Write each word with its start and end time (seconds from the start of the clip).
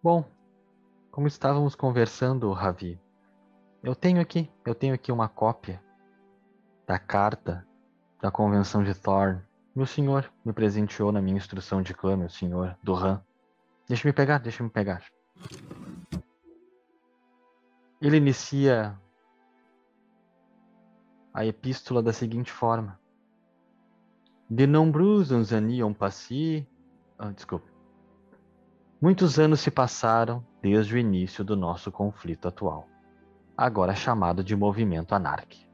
Bom, 0.00 0.24
como 1.10 1.26
estávamos 1.26 1.74
conversando, 1.74 2.52
Ravi, 2.52 3.00
eu 3.82 3.96
tenho 3.96 4.20
aqui, 4.20 4.48
eu 4.64 4.72
tenho 4.72 4.94
aqui 4.94 5.10
uma 5.10 5.28
cópia 5.28 5.82
da 6.86 7.00
carta 7.00 7.66
da 8.22 8.30
convenção 8.30 8.84
de 8.84 8.94
Thorn. 8.94 9.42
Meu 9.74 9.86
senhor 9.86 10.32
me 10.44 10.52
presenteou 10.52 11.10
na 11.10 11.20
minha 11.20 11.36
instrução 11.36 11.82
de 11.82 11.94
clã, 11.94 12.16
meu 12.16 12.28
senhor, 12.28 12.78
do 12.80 12.94
Han. 12.94 13.20
Deixa-me 13.88 14.12
pegar, 14.12 14.38
deixa-me 14.38 14.70
pegar. 14.70 15.02
Ele 18.00 18.18
inicia 18.18 18.96
a 21.34 21.44
epístola 21.44 22.00
da 22.00 22.12
seguinte 22.12 22.52
forma: 22.52 23.00
De 24.48 24.64
nombreux 24.64 25.32
années 25.52 25.82
ont 25.82 25.94
passé. 25.94 26.64
Ah, 27.18 27.32
desculpa. 27.32 27.77
Muitos 29.00 29.38
anos 29.38 29.60
se 29.60 29.70
passaram 29.70 30.44
desde 30.60 30.96
o 30.96 30.98
início 30.98 31.44
do 31.44 31.56
nosso 31.56 31.92
conflito 31.92 32.48
atual, 32.48 32.88
agora 33.56 33.94
chamado 33.94 34.42
de 34.42 34.56
movimento 34.56 35.14
anárquico. 35.14 35.70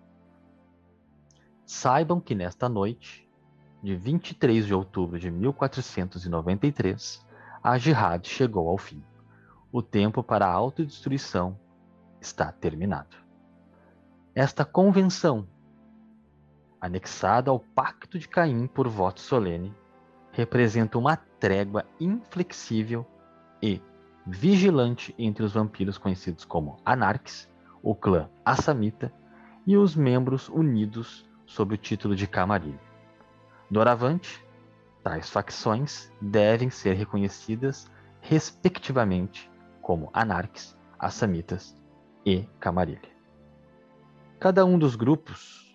Saibam 1.65 2.21
que 2.21 2.35
nesta 2.35 2.69
noite, 2.69 3.27
de 3.83 3.97
23 3.97 4.67
de 4.67 4.75
outubro 4.75 5.19
de 5.19 5.31
1493, 5.31 7.27
a 7.63 7.79
Jihad 7.79 8.29
chegou 8.29 8.69
ao 8.69 8.77
fim. 8.77 9.03
O 9.73 9.81
tempo 9.81 10.23
para 10.23 10.47
a 10.47 10.53
autodestruição 10.53 11.59
está 12.21 12.53
terminado. 12.53 13.17
Esta 14.35 14.67
convenção, 14.67 15.49
anexada 16.79 17.51
ao 17.51 17.59
Pacto 17.59 18.19
de 18.19 18.29
Caim 18.29 18.67
por 18.67 18.87
voto 18.87 19.23
solene, 19.23 19.75
representa 20.31 20.99
uma 20.99 21.17
trégua 21.17 21.87
inflexível 21.99 23.07
e 23.65 23.81
vigilante 24.27 25.15
entre 25.19 25.43
os 25.43 25.55
vampiros 25.55 25.97
conhecidos 25.97 26.45
como 26.45 26.77
Anarques, 26.85 27.51
o 27.83 27.95
clã 27.95 28.29
Assamita 28.45 29.11
e 29.67 29.75
os 29.75 29.97
membros 29.97 30.51
unidos 30.51 31.27
sob 31.47 31.75
o 31.75 31.79
título 31.79 32.15
de 32.15 32.27
Camarilla. 32.27 32.79
Doravante, 33.71 34.47
tais 35.03 35.31
facções 35.31 36.13
devem 36.21 36.69
ser 36.69 36.93
reconhecidas 36.93 37.91
respectivamente 38.21 39.51
como 39.81 40.11
Anarques, 40.13 40.77
Assamitas 40.99 41.75
e 42.25 42.43
Camarilla. 42.61 43.15
Cada 44.39 44.67
um 44.67 44.79
dos 44.79 44.95
grupos 44.95 45.75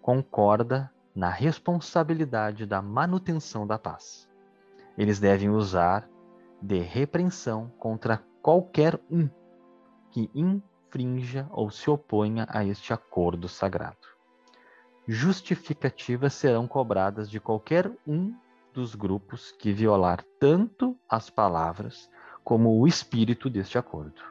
concorda 0.00 0.88
na 1.12 1.30
responsabilidade 1.30 2.64
da 2.64 2.80
manutenção 2.80 3.66
da 3.66 3.76
paz. 3.76 4.28
Eles 4.96 5.18
devem 5.18 5.50
usar 5.50 6.08
de 6.60 6.78
repreensão 6.80 7.70
contra 7.78 8.22
qualquer 8.42 9.00
um 9.10 9.28
que 10.10 10.30
infrinja 10.34 11.46
ou 11.50 11.70
se 11.70 11.88
oponha 11.90 12.46
a 12.48 12.64
este 12.64 12.92
acordo 12.92 13.48
sagrado. 13.48 13.96
Justificativas 15.06 16.34
serão 16.34 16.66
cobradas 16.66 17.30
de 17.30 17.40
qualquer 17.40 17.90
um 18.06 18.34
dos 18.72 18.94
grupos 18.94 19.52
que 19.52 19.72
violar 19.72 20.24
tanto 20.38 20.96
as 21.08 21.30
palavras 21.30 22.10
como 22.44 22.78
o 22.78 22.86
espírito 22.86 23.48
deste 23.48 23.78
acordo. 23.78 24.22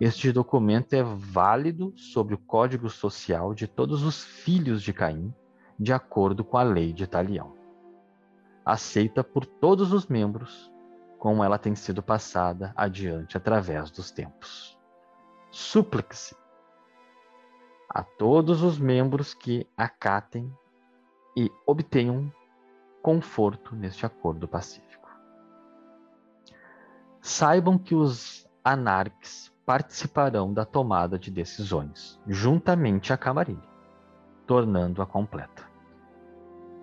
Este 0.00 0.30
documento 0.30 0.92
é 0.92 1.02
válido 1.02 1.92
sobre 1.96 2.34
o 2.34 2.38
código 2.38 2.88
social 2.88 3.52
de 3.52 3.66
todos 3.66 4.02
os 4.04 4.22
filhos 4.22 4.82
de 4.82 4.92
Caim, 4.92 5.34
de 5.78 5.92
acordo 5.92 6.44
com 6.44 6.56
a 6.56 6.62
lei 6.62 6.92
de 6.92 7.06
Talião. 7.06 7.56
Aceita 8.64 9.24
por 9.24 9.44
todos 9.44 9.92
os 9.92 10.06
membros 10.06 10.70
como 11.18 11.42
ela 11.42 11.58
tem 11.58 11.74
sido 11.74 12.02
passada 12.02 12.72
adiante 12.76 13.36
através 13.36 13.90
dos 13.90 14.10
tempos. 14.10 14.78
Súplique-se 15.50 16.36
a 17.88 18.02
todos 18.02 18.62
os 18.62 18.78
membros 18.78 19.34
que 19.34 19.66
acatem 19.76 20.52
e 21.36 21.50
obtenham 21.66 22.32
conforto 23.02 23.74
neste 23.74 24.04
acordo 24.04 24.46
pacífico. 24.46 25.08
Saibam 27.20 27.78
que 27.78 27.94
os 27.94 28.48
anarques 28.62 29.52
participarão 29.64 30.52
da 30.52 30.64
tomada 30.64 31.18
de 31.18 31.30
decisões, 31.30 32.20
juntamente 32.26 33.12
à 33.12 33.16
Camarilha, 33.16 33.68
tornando-a 34.46 35.06
completa. 35.06 35.68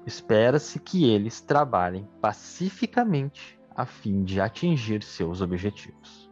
Espera-se 0.05 0.79
que 0.79 1.09
eles 1.09 1.41
trabalhem 1.41 2.07
pacificamente 2.21 3.54
a 3.75 3.85
fim 3.85 4.23
de 4.23 4.39
atingir 4.39 5.03
seus 5.03 5.41
objetivos. 5.41 6.31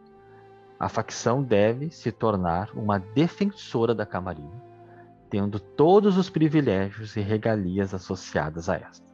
A 0.78 0.88
facção 0.88 1.42
deve 1.42 1.90
se 1.90 2.10
tornar 2.10 2.70
uma 2.74 2.98
defensora 2.98 3.94
da 3.94 4.06
Camarilla, 4.06 4.62
tendo 5.30 5.60
todos 5.60 6.16
os 6.16 6.30
privilégios 6.30 7.16
e 7.16 7.20
regalias 7.20 7.94
associadas 7.94 8.68
a 8.68 8.76
esta. 8.76 9.04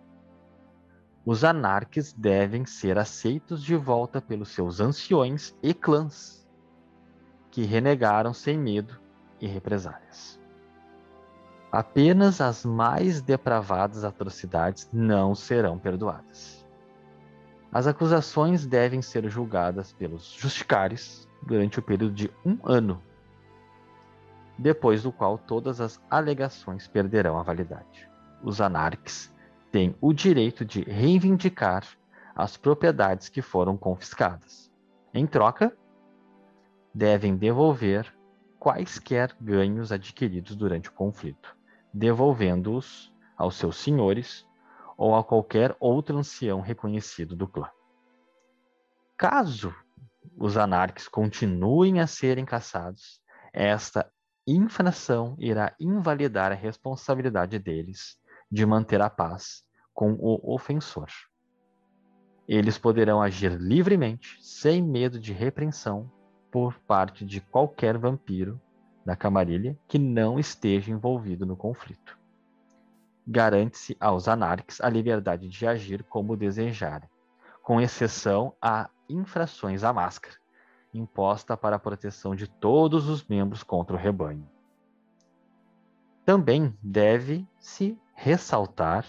Os 1.25 1.45
anarques 1.45 2.13
devem 2.13 2.65
ser 2.65 2.99
aceitos 2.99 3.63
de 3.63 3.77
volta 3.77 4.21
pelos 4.21 4.51
seus 4.51 4.81
anciões 4.81 5.55
e 5.63 5.75
clãs, 5.75 6.49
que 7.51 7.63
renegaram 7.65 8.33
sem 8.33 8.59
medo 8.59 8.99
e 9.41 9.47
represálias. 9.47 10.41
Apenas 11.71 12.41
as 12.41 12.65
mais 12.65 13.21
depravadas 13.21 14.03
atrocidades 14.03 14.89
não 14.93 15.35
serão 15.35 15.79
perdoadas. 15.79 16.60
As 17.73 17.87
acusações 17.87 18.67
devem 18.67 19.01
ser 19.01 19.29
julgadas 19.29 19.93
pelos 19.93 20.33
justicares 20.33 21.29
durante 21.41 21.79
o 21.79 21.83
período 21.83 22.15
de 22.15 22.31
um 22.45 22.59
ano, 22.65 23.01
depois 24.59 25.05
do 25.05 25.13
qual 25.13 25.39
todas 25.39 25.81
as 25.81 26.01
alegações 26.11 26.89
perderão 26.89 27.39
a 27.39 27.43
validade. 27.43 28.09
Os 28.43 28.61
anarques 28.61 29.33
têm 29.71 29.95
o 30.01 30.13
direito 30.13 30.65
de 30.65 30.83
reivindicar 30.83 31.85
as 32.35 32.57
propriedades 32.57 33.29
que 33.29 33.41
foram 33.41 33.77
confiscadas. 33.77 34.69
Em 35.15 35.25
troca, 35.25 35.73
devem 36.93 37.37
devolver 37.37 38.13
quaisquer 38.59 39.35
ganhos 39.41 39.93
adquiridos 39.93 40.57
durante 40.57 40.89
o 40.89 40.93
conflito, 40.93 41.57
devolvendo-os 41.95 43.15
aos 43.37 43.57
seus 43.57 43.77
senhores 43.77 44.45
ou 45.01 45.17
a 45.17 45.25
qualquer 45.25 45.75
outro 45.81 46.19
ancião 46.19 46.61
reconhecido 46.61 47.35
do 47.35 47.49
clã. 47.49 47.71
Caso 49.17 49.75
os 50.37 50.59
anarques 50.59 51.09
continuem 51.09 52.01
a 52.01 52.07
serem 52.07 52.45
caçados, 52.45 53.19
esta 53.51 54.13
infração 54.47 55.37
irá 55.39 55.75
invalidar 55.81 56.53
a 56.53 56.55
responsabilidade 56.55 57.59
deles 57.59 58.21
de 58.53 58.67
manter 58.67 59.01
a 59.01 59.09
paz 59.09 59.65
com 59.95 60.13
o 60.21 60.55
ofensor. 60.55 61.09
Eles 62.47 62.77
poderão 62.77 63.23
agir 63.23 63.53
livremente, 63.59 64.37
sem 64.43 64.83
medo 64.83 65.19
de 65.19 65.33
repreensão 65.33 66.13
por 66.53 66.79
parte 66.81 67.25
de 67.25 67.41
qualquer 67.41 67.97
vampiro 67.97 68.61
da 69.07 69.17
camarilha 69.17 69.79
que 69.89 69.99
não 69.99 70.39
esteja 70.39 70.93
envolvido 70.93 71.47
no 71.47 71.57
conflito 71.57 72.20
garante-se 73.27 73.97
aos 74.01 74.29
anarques 74.29 74.81
a 74.81 74.89
liberdade 74.89 75.49
de 75.49 75.67
agir 75.67 76.03
como 76.05 76.37
desejarem, 76.37 77.09
com 77.63 77.81
exceção 77.81 78.55
a 78.61 78.91
infrações 79.09 79.85
à 79.85 79.93
máscara, 79.93 80.37
imposta 80.93 81.57
para 81.57 81.77
a 81.77 81.79
proteção 81.79 82.35
de 82.35 82.49
todos 82.49 83.09
os 83.09 83.25
membros 83.25 83.63
contra 83.63 83.95
o 83.95 83.99
rebanho. 83.99 84.49
Também 86.25 86.77
deve-se 86.83 87.99
ressaltar 88.15 89.07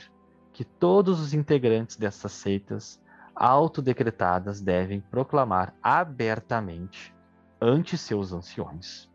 que 0.53 0.63
todos 0.63 1.19
os 1.19 1.33
integrantes 1.33 1.95
dessas 1.95 2.31
seitas 2.31 3.01
autodecretadas 3.35 4.61
devem 4.61 4.99
proclamar 4.99 5.73
abertamente 5.81 7.15
ante 7.59 7.97
seus 7.97 8.33
anciões 8.33 9.09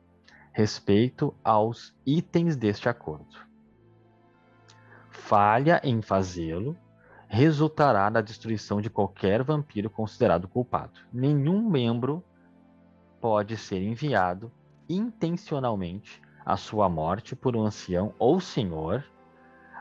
respeito 0.56 1.34
aos 1.44 1.94
itens 2.06 2.56
deste 2.56 2.88
acordo 2.88 3.45
falha 5.16 5.80
em 5.82 6.00
fazê-lo 6.00 6.76
resultará 7.26 8.08
na 8.08 8.20
destruição 8.20 8.80
de 8.80 8.88
qualquer 8.88 9.42
vampiro 9.42 9.90
considerado 9.90 10.46
culpado. 10.46 11.00
Nenhum 11.12 11.68
membro 11.68 12.22
pode 13.20 13.56
ser 13.56 13.82
enviado 13.82 14.52
intencionalmente 14.88 16.22
à 16.44 16.56
sua 16.56 16.88
morte 16.88 17.34
por 17.34 17.56
um 17.56 17.62
ancião 17.62 18.14
ou 18.20 18.38
senhor, 18.38 19.04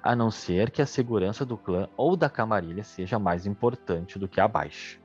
a 0.02 0.16
não 0.16 0.32
ser 0.32 0.72
que 0.72 0.82
a 0.82 0.86
segurança 0.86 1.46
do 1.46 1.58
clã 1.58 1.88
ou 1.96 2.16
da 2.16 2.30
camarilha 2.30 2.84
seja 2.84 3.20
mais 3.20 3.46
importante 3.46 4.18
do 4.18 4.28
que 4.28 4.42
a 4.42 4.48
baixa. 4.48 5.00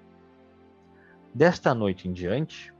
Desta 1.35 1.75
noite 1.75 2.09
em 2.09 2.13
diante, 2.13 2.73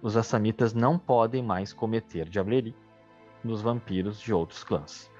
os 0.00 0.16
assamitas 0.16 0.72
não 0.72 0.98
podem 0.98 1.42
mais 1.42 1.74
cometer 1.74 2.28
diablerie 2.28 2.74
nos 3.44 3.60
vampiros 3.60 4.18
de 4.18 4.32
outros 4.32 4.64
clãs 4.64 5.10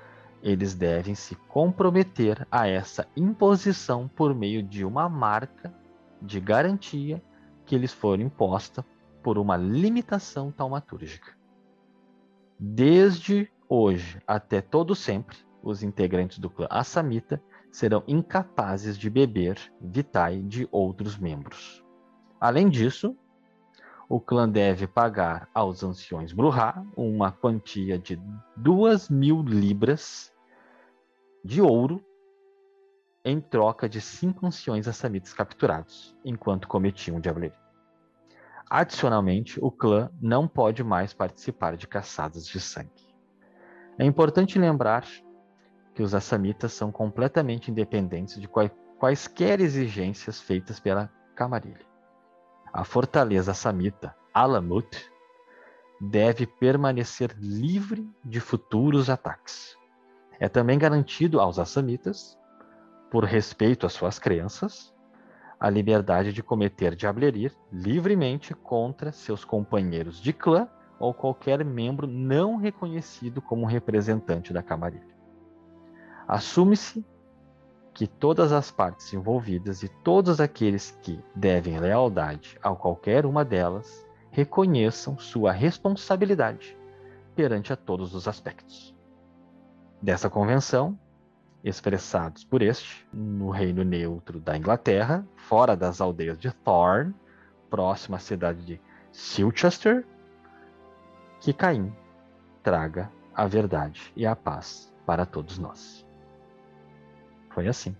eles 0.46 0.76
devem 0.76 1.16
se 1.16 1.34
comprometer 1.34 2.46
a 2.52 2.68
essa 2.68 3.08
imposição 3.16 4.06
por 4.06 4.32
meio 4.32 4.62
de 4.62 4.84
uma 4.84 5.08
marca 5.08 5.74
de 6.22 6.38
garantia 6.38 7.20
que 7.64 7.76
lhes 7.76 7.92
for 7.92 8.20
imposta 8.20 8.86
por 9.24 9.38
uma 9.38 9.56
limitação 9.56 10.52
taumatúrgica. 10.52 11.36
Desde 12.60 13.50
hoje 13.68 14.22
até 14.24 14.60
todo 14.60 14.94
sempre, 14.94 15.36
os 15.60 15.82
integrantes 15.82 16.38
do 16.38 16.48
clã 16.48 16.68
Assamita 16.70 17.42
serão 17.72 18.04
incapazes 18.06 18.96
de 18.96 19.10
beber 19.10 19.58
vitae 19.80 20.44
de 20.44 20.68
outros 20.70 21.18
membros. 21.18 21.84
Além 22.40 22.68
disso, 22.68 23.16
o 24.08 24.20
clã 24.20 24.48
deve 24.48 24.86
pagar 24.86 25.48
aos 25.52 25.82
anciões 25.82 26.32
Bruhá 26.32 26.86
uma 26.96 27.32
quantia 27.32 27.98
de 27.98 28.16
duas 28.56 29.10
mil 29.10 29.42
libras 29.42 30.32
de 31.46 31.62
ouro 31.62 32.04
em 33.24 33.40
troca 33.40 33.88
de 33.88 34.00
cinco 34.00 34.46
anciões 34.46 34.88
assamitas 34.88 35.32
capturados, 35.32 36.16
enquanto 36.24 36.66
cometiam 36.66 37.20
diableria. 37.20 37.56
Adicionalmente, 38.68 39.58
o 39.62 39.70
clã 39.70 40.10
não 40.20 40.48
pode 40.48 40.82
mais 40.82 41.14
participar 41.14 41.76
de 41.76 41.86
caçadas 41.86 42.46
de 42.46 42.60
sangue. 42.60 43.06
É 43.96 44.04
importante 44.04 44.58
lembrar 44.58 45.06
que 45.94 46.02
os 46.02 46.14
assamitas 46.14 46.72
são 46.72 46.90
completamente 46.90 47.70
independentes 47.70 48.40
de 48.40 48.48
quaisquer 48.98 49.60
exigências 49.60 50.40
feitas 50.40 50.80
pela 50.80 51.08
Camarilha. 51.36 51.86
A 52.72 52.84
fortaleza 52.84 53.52
assamita 53.52 54.16
Alamut 54.34 55.10
deve 56.00 56.44
permanecer 56.46 57.36
livre 57.38 58.06
de 58.24 58.40
futuros 58.40 59.08
ataques. 59.08 59.76
É 60.38 60.48
também 60.48 60.78
garantido 60.78 61.40
aos 61.40 61.58
assamitas 61.58 62.38
por 63.10 63.24
respeito 63.24 63.86
às 63.86 63.92
suas 63.92 64.18
crenças, 64.18 64.94
a 65.58 65.70
liberdade 65.70 66.32
de 66.32 66.42
cometer 66.42 66.94
diableria 66.94 67.50
livremente 67.72 68.54
contra 68.54 69.10
seus 69.10 69.44
companheiros 69.44 70.20
de 70.20 70.32
clã 70.32 70.68
ou 70.98 71.14
qualquer 71.14 71.64
membro 71.64 72.06
não 72.06 72.56
reconhecido 72.56 73.40
como 73.40 73.66
representante 73.66 74.52
da 74.52 74.62
camarilha. 74.62 75.16
Assume-se 76.28 77.04
que 77.94 78.06
todas 78.06 78.52
as 78.52 78.70
partes 78.70 79.12
envolvidas 79.14 79.82
e 79.82 79.88
todos 79.88 80.40
aqueles 80.40 80.90
que 81.02 81.18
devem 81.34 81.78
lealdade 81.78 82.58
a 82.62 82.74
qualquer 82.74 83.24
uma 83.24 83.44
delas 83.44 84.06
reconheçam 84.30 85.18
sua 85.18 85.52
responsabilidade 85.52 86.76
perante 87.34 87.72
a 87.72 87.76
todos 87.76 88.14
os 88.14 88.28
aspectos. 88.28 88.95
Dessa 90.06 90.30
convenção, 90.30 90.96
expressados 91.64 92.44
por 92.44 92.62
este 92.62 93.04
no 93.12 93.50
reino 93.50 93.82
neutro 93.82 94.38
da 94.38 94.56
Inglaterra, 94.56 95.26
fora 95.34 95.76
das 95.76 96.00
aldeias 96.00 96.38
de 96.38 96.52
Thorn, 96.52 97.12
próximo 97.68 98.14
à 98.14 98.20
cidade 98.20 98.64
de 98.64 98.80
Silchester, 99.10 100.06
que 101.40 101.52
Caim 101.52 101.92
traga 102.62 103.10
a 103.34 103.48
verdade 103.48 104.12
e 104.14 104.24
a 104.24 104.36
paz 104.36 104.94
para 105.04 105.26
todos 105.26 105.58
nós. 105.58 106.06
Foi 107.50 107.66
assim. 107.66 107.96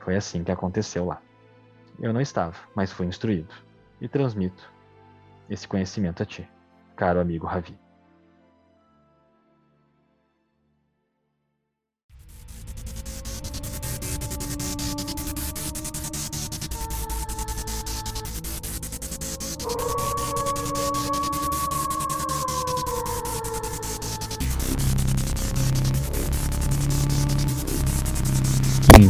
Foi 0.00 0.16
assim 0.16 0.42
que 0.42 0.50
aconteceu 0.50 1.04
lá. 1.04 1.22
Eu 2.00 2.12
não 2.12 2.20
estava, 2.20 2.56
mas 2.74 2.90
fui 2.90 3.06
instruído 3.06 3.54
e 4.00 4.08
transmito 4.08 4.74
esse 5.48 5.68
conhecimento 5.68 6.24
a 6.24 6.26
ti, 6.26 6.50
caro 6.96 7.20
amigo 7.20 7.46
Ravi. 7.46 7.85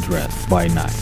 By 0.09 0.69
night. 0.73 0.93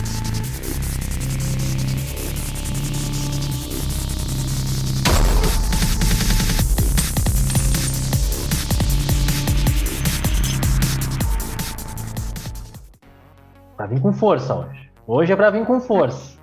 Pra 13.77 13.87
vir 13.87 14.01
com 14.01 14.13
força 14.13 14.55
hoje. 14.55 14.91
Hoje 15.07 15.33
é 15.33 15.37
pra 15.37 15.51
vir 15.51 15.67
com 15.67 15.79
força. 15.81 16.39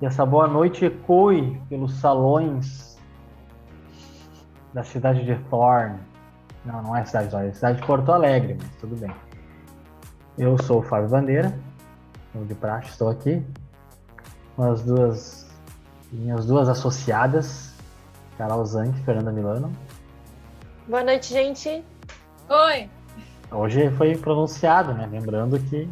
E 0.00 0.06
essa 0.06 0.26
boa 0.26 0.48
noite 0.48 0.86
ecoe 0.86 1.60
pelos 1.68 2.00
salões 2.00 2.98
da 4.74 4.82
cidade 4.82 5.24
de 5.24 5.36
Thorn. 5.48 6.00
Não, 6.64 6.82
não 6.82 6.96
é 6.96 7.04
cidade 7.04 7.26
de 7.26 7.30
Thorn, 7.30 7.48
é 7.48 7.52
cidade 7.52 7.80
de 7.80 7.86
Porto 7.86 8.10
Alegre, 8.10 8.58
mas 8.60 8.74
tudo 8.80 8.96
bem. 8.96 9.31
Eu 10.38 10.56
sou 10.62 10.78
o 10.78 10.82
Fábio 10.82 11.10
Bandeira, 11.10 11.54
de 12.34 12.54
praxe, 12.54 12.88
estou 12.88 13.10
aqui 13.10 13.44
com 14.56 14.62
as 14.70 14.82
duas 14.82 15.46
minhas 16.10 16.46
duas 16.46 16.70
associadas, 16.70 17.74
Carol 18.38 18.64
Zanck 18.64 18.98
e 18.98 19.04
Fernanda 19.04 19.30
Milano. 19.30 19.70
Boa 20.88 21.04
noite, 21.04 21.32
gente. 21.32 21.84
Oi. 22.48 22.88
Hoje 23.50 23.90
foi 23.90 24.16
pronunciado, 24.16 24.94
né? 24.94 25.06
Lembrando 25.10 25.58
que 25.58 25.86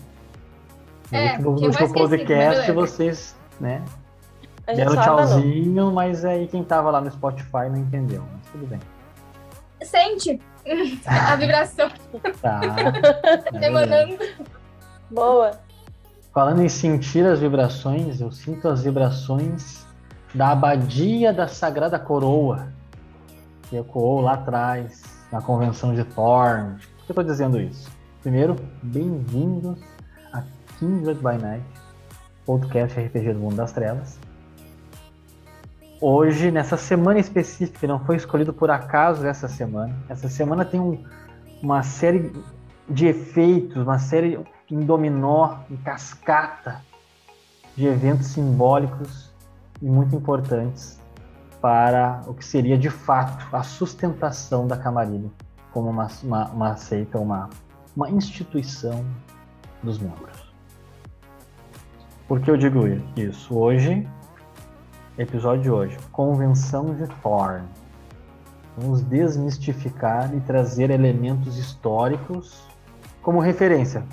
no 1.12 1.19
é, 1.19 1.32
último, 1.32 1.50
no 1.50 1.66
último 1.66 1.93
podcast 1.93 2.72
vocês, 2.72 3.36
né? 3.60 3.84
Deram 4.66 4.94
tchauzinho, 4.94 5.90
mas 5.90 6.25
aí 6.25 6.48
quem 6.48 6.64
tava 6.64 6.90
lá 6.90 7.00
no 7.00 7.10
Spotify 7.10 7.69
não 7.70 7.76
entendeu, 7.76 8.25
mas 8.32 8.46
tudo 8.52 8.66
bem. 8.66 8.81
Sente 9.82 10.40
a 11.06 11.36
vibração. 11.36 11.90
Tá. 12.40 12.60
Emanando. 13.60 14.18
Boa. 15.10 15.52
Falando 16.32 16.62
em 16.62 16.68
sentir 16.68 17.26
as 17.26 17.40
vibrações, 17.40 18.20
eu 18.20 18.30
sinto 18.30 18.68
as 18.68 18.84
vibrações 18.84 19.84
da 20.34 20.50
abadia 20.50 21.32
da 21.32 21.48
Sagrada 21.48 21.98
Coroa, 21.98 22.68
que 23.68 23.76
ecoou 23.76 24.20
lá 24.20 24.34
atrás, 24.34 25.02
na 25.32 25.42
convenção 25.42 25.94
de 25.94 26.04
Thorn. 26.04 26.74
Por 26.74 27.06
que 27.06 27.10
eu 27.10 27.12
estou 27.12 27.24
dizendo 27.24 27.60
isso? 27.60 27.90
Primeiro, 28.22 28.54
bem-vindos 28.82 29.80
a 30.32 30.44
Kindred 30.78 31.18
by 31.20 31.36
Night, 31.42 31.64
podcast 32.46 33.00
RPG 33.00 33.34
do 33.34 33.40
Mundo 33.40 33.56
das 33.56 33.72
Trevas. 33.72 34.18
Hoje, 36.02 36.50
nessa 36.50 36.79
semana 36.79 37.19
específica, 37.19 37.86
não 37.86 38.01
foi 38.01 38.17
escolhido 38.17 38.55
por 38.55 38.70
acaso 38.70 39.27
essa 39.27 39.46
semana. 39.46 39.94
Essa 40.08 40.31
semana 40.31 40.65
tem 40.65 40.81
um, 40.81 41.05
uma 41.63 41.82
série 41.82 42.32
de 42.89 43.06
efeitos, 43.06 43.77
uma 43.77 43.98
série 43.98 44.41
em 44.70 44.81
dominó, 44.81 45.58
em 45.70 45.77
cascata 45.77 46.81
de 47.77 47.86
eventos 47.86 48.29
simbólicos 48.29 49.31
e 49.82 49.84
muito 49.84 50.17
importantes 50.17 50.98
para 51.60 52.22
o 52.27 52.32
que 52.32 52.46
seria 52.46 52.79
de 52.79 52.89
fato 52.89 53.55
a 53.55 53.63
sustentação 53.63 54.67
da 54.67 54.79
Camarilha 54.79 55.31
como 55.70 55.91
uma, 55.91 56.08
uma, 56.22 56.48
uma 56.48 56.77
seita, 56.77 57.19
uma, 57.19 57.51
uma 57.94 58.08
instituição 58.08 59.05
dos 59.82 59.98
membros. 59.98 60.51
Por 62.27 62.41
que 62.41 62.51
eu 62.51 62.56
digo 62.56 62.86
isso? 63.17 63.55
Hoje, 63.55 64.08
episódio 65.20 65.62
de 65.62 65.70
hoje, 65.70 65.98
Convenção 66.12 66.94
de 66.94 67.06
Thorn. 67.22 67.65
Vamos 68.77 69.03
desmistificar 69.03 70.34
e 70.34 70.41
trazer 70.41 70.91
elementos 70.91 71.56
históricos 71.58 72.65
como 73.22 73.41
referência 73.41 74.05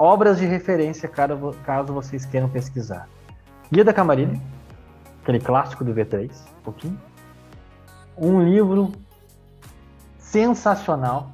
obras 0.00 0.38
de 0.38 0.46
referência 0.46 1.06
caso, 1.62 1.92
vocês 1.92 2.24
queiram 2.24 2.48
pesquisar. 2.48 3.06
Guia 3.70 3.84
da 3.84 3.92
Camarilha, 3.92 4.40
aquele 5.22 5.38
clássico 5.38 5.84
do 5.84 5.92
V3, 5.92 6.30
um 6.30 6.62
pouquinho. 6.62 6.98
Um 8.16 8.42
livro 8.42 8.92
sensacional, 10.18 11.30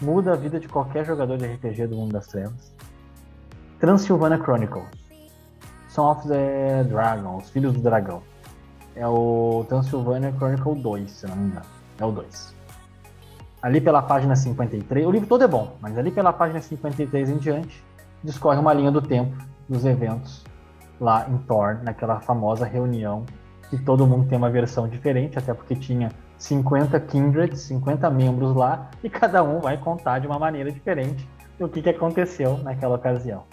muda 0.00 0.32
a 0.32 0.36
vida 0.36 0.58
de 0.58 0.66
qualquer 0.66 1.04
jogador 1.04 1.36
de 1.36 1.44
RPG 1.44 1.88
do 1.88 1.96
mundo 1.96 2.12
das 2.12 2.26
trevas. 2.26 2.74
Transylvania 3.78 4.38
Chronicles, 4.38 4.88
Son 5.92 6.10
of 6.10 6.26
the 6.28 6.84
Dragon, 6.84 7.36
Os 7.36 7.50
Filhos 7.50 7.74
do 7.74 7.80
Dragão. 7.80 8.22
É 8.96 9.06
o 9.06 9.64
Transylvania 9.68 10.32
Chronicle 10.32 10.74
2, 10.74 11.10
se 11.10 11.26
não 11.26 11.36
me 11.36 11.46
engano. 11.48 11.66
É 11.98 12.04
o 12.04 12.12
2 12.12 12.62
ali 13.62 13.80
pela 13.80 14.02
página 14.02 14.34
53, 14.34 15.06
o 15.06 15.10
livro 15.10 15.28
todo 15.28 15.44
é 15.44 15.46
bom, 15.46 15.76
mas 15.80 15.96
ali 15.96 16.10
pela 16.10 16.32
página 16.32 16.60
53 16.60 17.30
em 17.30 17.36
diante, 17.36 17.82
discorre 18.22 18.58
uma 18.58 18.74
linha 18.74 18.90
do 18.90 19.00
tempo 19.00 19.36
dos 19.68 19.84
eventos 19.84 20.44
lá 21.00 21.26
em 21.28 21.38
Thorn, 21.38 21.84
naquela 21.84 22.20
famosa 22.20 22.66
reunião, 22.66 23.24
que 23.70 23.78
todo 23.78 24.06
mundo 24.06 24.28
tem 24.28 24.36
uma 24.36 24.50
versão 24.50 24.88
diferente, 24.88 25.38
até 25.38 25.54
porque 25.54 25.76
tinha 25.76 26.10
50 26.38 26.98
kindreds, 27.00 27.60
50 27.60 28.10
membros 28.10 28.54
lá, 28.54 28.90
e 29.02 29.08
cada 29.08 29.42
um 29.44 29.60
vai 29.60 29.78
contar 29.78 30.18
de 30.18 30.26
uma 30.26 30.38
maneira 30.38 30.70
diferente 30.70 31.28
o 31.60 31.68
que, 31.68 31.80
que 31.80 31.90
aconteceu 31.90 32.58
naquela 32.58 32.96
ocasião. 32.96 33.44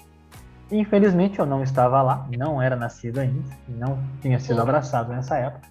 Infelizmente 0.72 1.40
eu 1.40 1.46
não 1.46 1.64
estava 1.64 2.02
lá, 2.02 2.28
não 2.38 2.62
era 2.62 2.76
nascido 2.76 3.20
ainda, 3.20 3.44
não 3.68 3.98
tinha 4.22 4.40
sido 4.40 4.56
Sim. 4.56 4.62
abraçado 4.62 5.12
nessa 5.12 5.36
época. 5.38 5.68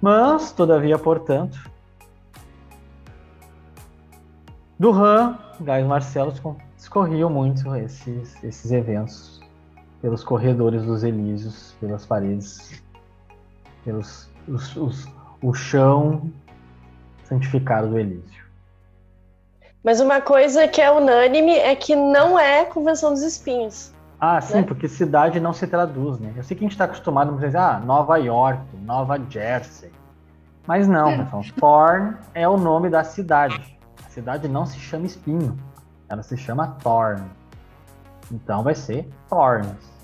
Mas, 0.00 0.50
todavia, 0.52 0.98
portanto, 0.98 1.70
do 4.78 4.90
RAM, 4.90 5.38
Gaio 5.60 5.86
Marcelo 5.86 6.32
escorriam 6.76 7.30
muito 7.30 7.74
esses, 7.76 8.42
esses 8.42 8.70
eventos 8.72 9.40
pelos 10.02 10.22
corredores 10.24 10.82
dos 10.82 11.02
Elísios, 11.04 11.74
pelas 11.80 12.04
paredes, 12.04 12.82
pelos 13.84 14.28
os, 14.46 14.76
os- 14.76 15.08
o 15.42 15.54
chão 15.54 16.30
santificado 17.24 17.88
do 17.88 17.98
Elísio. 17.98 18.44
Mas 19.82 20.00
uma 20.00 20.20
coisa 20.20 20.66
que 20.68 20.80
é 20.80 20.90
unânime 20.90 21.52
é 21.56 21.74
que 21.74 21.94
não 21.96 22.38
é 22.38 22.64
Convenção 22.66 23.10
dos 23.12 23.22
Espinhos. 23.22 23.93
Ah, 24.20 24.40
sim, 24.40 24.58
Né? 24.58 24.62
porque 24.62 24.88
cidade 24.88 25.38
não 25.40 25.52
se 25.52 25.66
traduz, 25.66 26.18
né? 26.18 26.32
Eu 26.36 26.42
sei 26.42 26.56
que 26.56 26.64
a 26.64 26.66
gente 26.66 26.72
está 26.72 26.84
acostumado 26.84 27.32
a 27.32 27.34
dizer, 27.34 27.56
ah, 27.56 27.80
Nova 27.84 28.16
York, 28.16 28.60
Nova 28.82 29.18
Jersey. 29.28 29.90
Mas 30.66 30.88
não, 30.88 31.24
pessoal. 31.24 31.42
Thorn 31.58 32.16
é 32.32 32.48
o 32.48 32.56
nome 32.56 32.88
da 32.88 33.04
cidade. 33.04 33.78
A 34.04 34.08
cidade 34.08 34.48
não 34.48 34.64
se 34.64 34.78
chama 34.78 35.04
Espinho. 35.04 35.56
Ela 36.08 36.22
se 36.22 36.36
chama 36.36 36.68
Thorn. 36.82 37.22
Então 38.32 38.62
vai 38.62 38.74
ser 38.74 39.08
Thorns. 39.28 39.94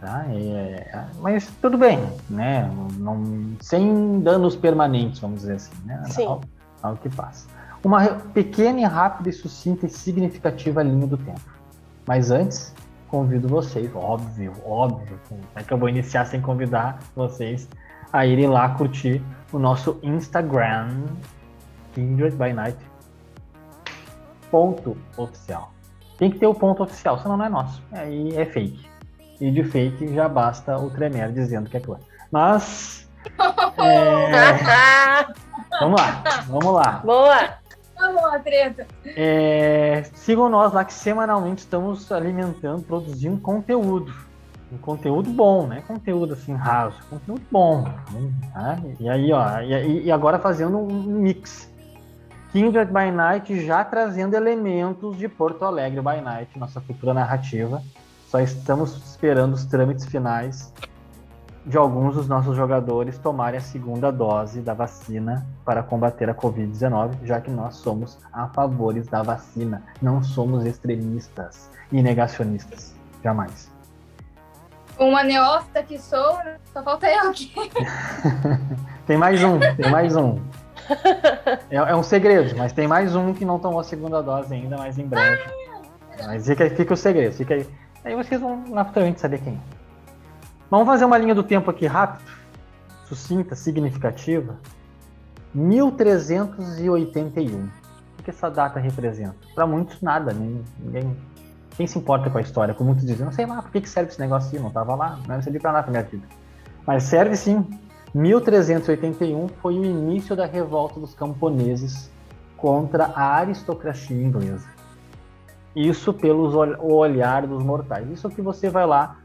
Tá? 0.00 0.24
É, 0.28 1.06
mas 1.20 1.50
tudo 1.60 1.76
bem, 1.78 1.98
né? 2.28 2.70
Não, 2.98 3.56
sem 3.60 4.20
danos 4.20 4.54
permanentes, 4.54 5.18
vamos 5.18 5.40
dizer 5.40 5.54
assim, 5.54 5.72
né? 5.84 6.02
Sim. 6.10 6.26
Algo, 6.26 6.44
algo 6.82 7.00
que 7.00 7.08
passa. 7.08 7.48
Uma 7.82 8.04
pequena 8.06 8.80
e 8.80 8.84
rápida 8.84 9.30
e 9.30 9.32
sucinta 9.32 9.86
e 9.86 9.88
significativa 9.88 10.82
linha 10.82 11.06
do 11.06 11.16
tempo. 11.16 11.40
Mas 12.06 12.30
antes, 12.30 12.74
convido 13.08 13.48
vocês, 13.48 13.90
óbvio, 13.94 14.52
óbvio, 14.64 15.18
como 15.28 15.40
é 15.54 15.62
que 15.62 15.72
eu 15.72 15.78
vou 15.78 15.88
iniciar 15.88 16.24
sem 16.26 16.40
convidar 16.40 16.98
vocês 17.14 17.68
a 18.12 18.26
irem 18.26 18.48
lá 18.48 18.68
curtir 18.70 19.22
o 19.52 19.58
nosso 19.58 19.98
Instagram, 20.02 21.04
Kindred 21.94 22.36
by 22.36 22.52
Night, 22.52 22.78
ponto 24.50 24.96
oficial. 25.16 25.72
Tem 26.18 26.30
que 26.30 26.38
ter 26.38 26.46
o 26.46 26.54
ponto 26.54 26.82
oficial, 26.82 27.18
senão 27.18 27.36
não 27.36 27.44
é 27.44 27.48
nosso. 27.48 27.82
Aí 27.92 28.34
é 28.36 28.44
fake. 28.44 28.88
E 29.40 29.50
de 29.50 29.64
fake 29.64 30.14
já 30.14 30.28
basta 30.28 30.78
o 30.78 30.90
Tremer 30.90 31.30
dizendo 31.30 31.68
que 31.68 31.76
é 31.76 31.80
clã. 31.80 31.98
Mas. 32.30 33.08
é, 33.78 35.26
vamos 35.80 36.00
lá, 36.00 36.22
vamos 36.48 36.72
lá. 36.72 36.92
Boa! 37.04 37.65
Vamos 37.98 38.22
lá, 38.22 38.38
treta. 38.38 38.86
É, 39.04 40.04
sigam 40.14 40.48
nós 40.48 40.72
lá 40.72 40.84
que 40.84 40.92
semanalmente 40.92 41.60
estamos 41.60 42.10
alimentando, 42.12 42.82
produzindo 42.82 43.38
conteúdo. 43.40 44.12
Um 44.70 44.78
conteúdo 44.78 45.30
bom, 45.30 45.66
né? 45.66 45.82
Conteúdo 45.86 46.34
assim 46.34 46.52
raso, 46.52 46.98
conteúdo 47.08 47.42
bom. 47.50 47.84
tá? 48.52 48.78
E 48.98 49.08
aí, 49.08 49.32
ó, 49.32 49.60
e, 49.60 50.04
e 50.04 50.12
agora 50.12 50.38
fazendo 50.38 50.76
um 50.76 51.02
mix. 51.02 51.70
Kindred 52.52 52.90
by 52.92 53.10
Night 53.10 53.64
já 53.64 53.84
trazendo 53.84 54.34
elementos 54.34 55.16
de 55.16 55.28
Porto 55.28 55.64
Alegre 55.64 56.00
by 56.00 56.20
Night, 56.20 56.58
nossa 56.58 56.80
cultura 56.80 57.14
narrativa. 57.14 57.82
Só 58.28 58.40
estamos 58.40 58.96
esperando 58.96 59.54
os 59.54 59.64
trâmites 59.64 60.06
finais 60.06 60.72
de 61.66 61.76
alguns 61.76 62.14
dos 62.14 62.28
nossos 62.28 62.56
jogadores 62.56 63.18
tomarem 63.18 63.58
a 63.58 63.60
segunda 63.60 64.12
dose 64.12 64.60
da 64.60 64.72
vacina 64.72 65.44
para 65.64 65.82
combater 65.82 66.30
a 66.30 66.34
Covid-19, 66.34 67.24
já 67.24 67.40
que 67.40 67.50
nós 67.50 67.74
somos 67.74 68.16
a 68.32 68.46
favores 68.46 69.08
da 69.08 69.20
vacina, 69.20 69.82
não 70.00 70.22
somos 70.22 70.64
extremistas 70.64 71.68
e 71.90 72.00
negacionistas, 72.00 72.94
jamais. 73.22 73.68
Uma 74.96 75.24
neófita 75.24 75.82
que 75.82 75.98
sou, 75.98 76.36
né? 76.38 76.56
só 76.72 76.82
falta 76.84 77.08
eu 77.08 77.30
aqui. 77.30 77.52
Tem 79.04 79.16
mais 79.16 79.42
um, 79.44 79.60
tem 79.60 79.88
mais 79.88 80.16
um. 80.16 80.40
É, 81.70 81.76
é 81.76 81.94
um 81.94 82.02
segredo, 82.02 82.56
mas 82.56 82.72
tem 82.72 82.88
mais 82.88 83.14
um 83.14 83.32
que 83.32 83.44
não 83.44 83.56
tomou 83.56 83.78
a 83.78 83.84
segunda 83.84 84.20
dose 84.20 84.52
ainda, 84.52 84.76
mas 84.76 84.98
em 84.98 85.06
breve. 85.06 85.44
Mas 86.24 86.44
fica, 86.44 86.68
fica 86.70 86.94
o 86.94 86.96
segredo, 86.96 87.32
fica 87.32 87.54
aí. 87.54 87.66
Aí 88.04 88.16
vocês 88.16 88.40
vão 88.40 88.64
naturalmente 88.68 89.20
saber 89.20 89.38
quem 89.38 89.52
é. 89.52 89.85
Vamos 90.70 90.86
fazer 90.86 91.04
uma 91.04 91.18
linha 91.18 91.34
do 91.34 91.42
tempo 91.42 91.70
aqui 91.70 91.86
rápido, 91.86 92.24
sucinta, 93.08 93.54
significativa. 93.54 94.56
1381. 95.54 97.68
O 98.18 98.22
que 98.22 98.30
essa 98.30 98.50
data 98.50 98.80
representa? 98.80 99.36
Para 99.54 99.66
muitos, 99.66 100.00
nada. 100.02 100.32
nin- 100.32 100.64
Ninguém. 100.78 101.16
Quem 101.76 101.86
se 101.86 101.98
importa 101.98 102.30
com 102.30 102.38
a 102.38 102.40
história? 102.40 102.74
Como 102.74 102.88
muitos 102.88 103.06
dizem, 103.06 103.24
não 103.24 103.32
sei 103.32 103.46
lá, 103.46 103.60
por 103.62 103.70
que 103.70 103.86
serve 103.86 104.10
esse 104.10 104.18
negócio? 104.18 104.58
Não 104.60 104.70
tava 104.70 104.94
lá, 104.94 105.18
não 105.28 105.40
serve 105.42 105.60
pra 105.60 105.72
nada 105.72 105.82
pra 105.84 105.90
minha 105.92 106.02
vida. 106.02 106.26
Mas 106.86 107.04
serve 107.04 107.36
sim. 107.36 107.64
1381 108.14 109.48
foi 109.60 109.78
o 109.78 109.84
início 109.84 110.34
da 110.34 110.46
revolta 110.46 110.98
dos 110.98 111.14
camponeses 111.14 112.10
contra 112.56 113.12
a 113.14 113.34
aristocracia 113.36 114.16
inglesa. 114.16 114.66
Isso 115.74 116.14
pelos 116.14 116.54
ol- 116.54 116.76
o 116.80 116.94
olhar 116.94 117.46
dos 117.46 117.62
mortais. 117.62 118.08
Isso 118.10 118.30
que 118.30 118.40
você 118.40 118.70
vai 118.70 118.86
lá 118.86 119.18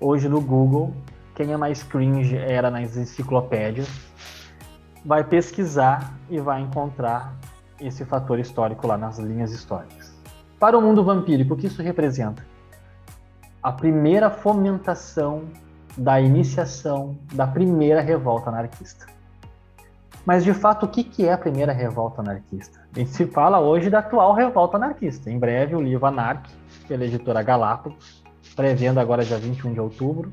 hoje 0.00 0.28
no 0.28 0.40
Google, 0.40 0.92
quem 1.34 1.52
é 1.52 1.56
mais 1.56 1.82
cringe 1.82 2.36
era 2.36 2.70
nas 2.70 2.96
enciclopédias, 2.96 3.88
vai 5.04 5.22
pesquisar 5.22 6.14
e 6.28 6.40
vai 6.40 6.60
encontrar 6.60 7.34
esse 7.80 8.04
fator 8.04 8.38
histórico 8.38 8.86
lá 8.86 8.96
nas 8.96 9.18
linhas 9.18 9.52
históricas. 9.52 10.14
Para 10.58 10.76
o 10.76 10.82
mundo 10.82 11.04
vampírico, 11.04 11.54
o 11.54 11.56
que 11.56 11.66
isso 11.66 11.82
representa? 11.82 12.44
A 13.62 13.70
primeira 13.70 14.30
fomentação 14.30 15.44
da 15.96 16.20
iniciação 16.20 17.16
da 17.32 17.46
primeira 17.46 18.00
revolta 18.00 18.50
anarquista. 18.50 19.06
Mas 20.24 20.42
de 20.42 20.52
fato, 20.52 20.86
o 20.86 20.88
que 20.88 21.24
é 21.24 21.32
a 21.32 21.38
primeira 21.38 21.72
revolta 21.72 22.20
anarquista? 22.20 22.80
A 22.94 22.98
gente 22.98 23.12
se 23.12 23.26
fala 23.26 23.60
hoje 23.60 23.88
da 23.88 24.00
atual 24.00 24.32
revolta 24.32 24.76
anarquista. 24.76 25.30
Em 25.30 25.38
breve, 25.38 25.76
o 25.76 25.80
livro 25.80 26.04
Anarque, 26.04 26.52
pela 26.88 27.04
editora 27.04 27.42
Galápagos, 27.42 28.24
prevendo 28.56 28.98
agora 28.98 29.22
dia 29.22 29.36
21 29.36 29.74
de 29.74 29.80
outubro, 29.80 30.32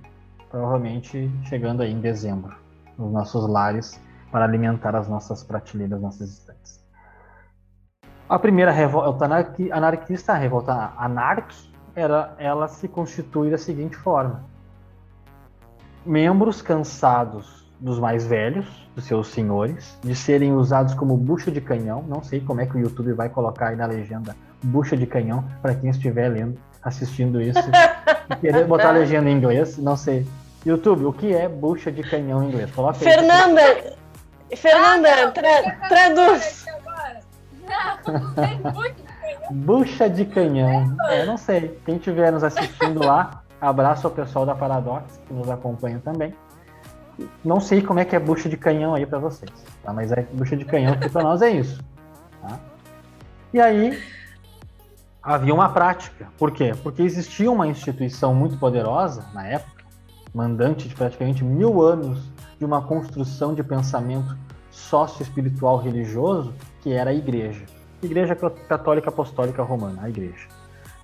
provavelmente 0.50 1.30
chegando 1.44 1.84
aí 1.84 1.92
em 1.92 2.00
dezembro, 2.00 2.56
nos 2.98 3.12
nossos 3.12 3.48
lares, 3.48 4.00
para 4.32 4.46
alimentar 4.46 4.96
as 4.96 5.08
nossas 5.08 5.44
prateleiras, 5.44 6.02
nossas 6.02 6.30
estantes. 6.30 6.82
A 8.28 8.40
primeira 8.40 8.72
revolta 8.72 9.26
anarqui- 9.26 9.72
anarquista, 9.72 10.34
a 10.34 10.38
revolta 10.38 10.94
anarque, 10.98 11.72
era, 11.96 12.34
ela 12.40 12.68
se 12.68 12.88
constitui 12.88 13.52
da 13.52 13.58
seguinte 13.58 13.96
forma: 13.98 14.44
membros 16.06 16.62
cansados 16.62 17.64
dos 17.80 18.00
mais 18.00 18.26
velhos, 18.26 18.90
dos 18.96 19.04
seus 19.04 19.28
senhores, 19.28 20.00
de 20.02 20.16
serem 20.16 20.54
usados 20.54 20.94
como 20.94 21.18
bucha 21.18 21.52
de 21.52 21.60
canhão. 21.60 22.02
Não 22.08 22.24
sei 22.24 22.40
como 22.40 22.62
é 22.62 22.66
que 22.66 22.78
o 22.78 22.80
YouTube 22.80 23.12
vai 23.14 23.28
colocar 23.28 23.68
aí 23.68 23.76
na 23.76 23.86
legenda 23.86 24.36
bucha 24.64 24.96
de 24.96 25.06
canhão 25.06 25.44
para 25.62 25.76
quem 25.76 25.90
estiver 25.90 26.30
lendo, 26.30 26.58
assistindo 26.84 27.42
isso 27.42 27.60
e 28.32 28.36
querer 28.38 28.66
botar 28.66 28.90
a 28.90 28.92
legenda 28.92 29.30
em 29.30 29.34
inglês. 29.38 29.78
Não 29.78 29.96
sei. 29.98 30.26
YouTube, 30.66 31.06
o 31.06 31.14
que 31.14 31.34
é 31.34 31.48
bucha 31.50 31.92
de 31.92 32.04
canhão 32.04 32.44
em 32.44 32.48
inglês? 32.48 32.72
Coloca 32.72 32.98
aí. 32.98 33.04
Fernanda! 33.04 33.62
Fernanda, 34.56 35.10
Ah, 35.10 35.26
não, 35.26 35.32
tra- 35.32 35.90
traduz! 35.90 36.66
Agora. 36.68 37.20
Não. 38.72 39.56
Bucha 39.56 40.10
de 40.10 40.26
canhão. 40.26 40.96
É, 41.10 41.26
não 41.26 41.38
sei. 41.38 41.78
Quem 41.86 41.98
estiver 41.98 42.32
nos 42.32 42.44
assistindo 42.44 43.04
lá, 43.06 43.44
abraço 43.60 44.08
ao 44.08 44.14
pessoal 44.14 44.46
da 44.46 44.56
Paradox 44.56 45.20
que 45.28 45.34
nos 45.34 45.50
acompanha 45.50 46.00
também. 46.04 46.34
Não 47.44 47.60
sei 47.60 47.82
como 47.82 48.00
é 48.00 48.06
que 48.06 48.16
é 48.16 48.20
bucha 48.20 48.48
de 48.50 48.58
canhão 48.58 48.96
aí 48.96 49.06
para 49.06 49.20
vocês, 49.20 49.52
tá? 49.84 49.94
Mas 49.94 50.12
é 50.12 50.22
bucha 50.34 50.56
de 50.56 50.66
canhão 50.66 50.96
que 50.98 51.10
para 51.10 51.24
nós 51.24 51.42
é 51.42 51.50
isso. 51.52 51.80
tá? 52.42 52.58
E 53.54 53.60
aí 53.62 54.00
havia 55.24 55.54
uma 55.54 55.70
prática. 55.70 56.28
Por 56.38 56.52
quê? 56.52 56.76
Porque 56.84 57.02
existia 57.02 57.50
uma 57.50 57.66
instituição 57.66 58.36
muito 58.36 58.58
poderosa 58.58 59.26
na 59.34 59.48
época, 59.48 59.86
mandante 60.34 60.90
de 60.90 60.96
praticamente 60.96 61.44
mil 61.44 61.82
anos 61.82 62.30
de 62.60 62.66
uma 62.66 62.82
construção 62.82 63.54
de 63.54 63.64
pensamento 63.64 64.38
sócio-espiritual 64.70 65.78
religioso, 65.78 66.54
que 66.82 66.92
era 66.92 67.12
a 67.12 67.14
igreja. 67.14 67.66
Igreja 68.02 68.36
Católica 68.36 69.10
Apostólica 69.10 69.64
Romana, 69.64 70.02
a 70.02 70.10
igreja. 70.10 70.48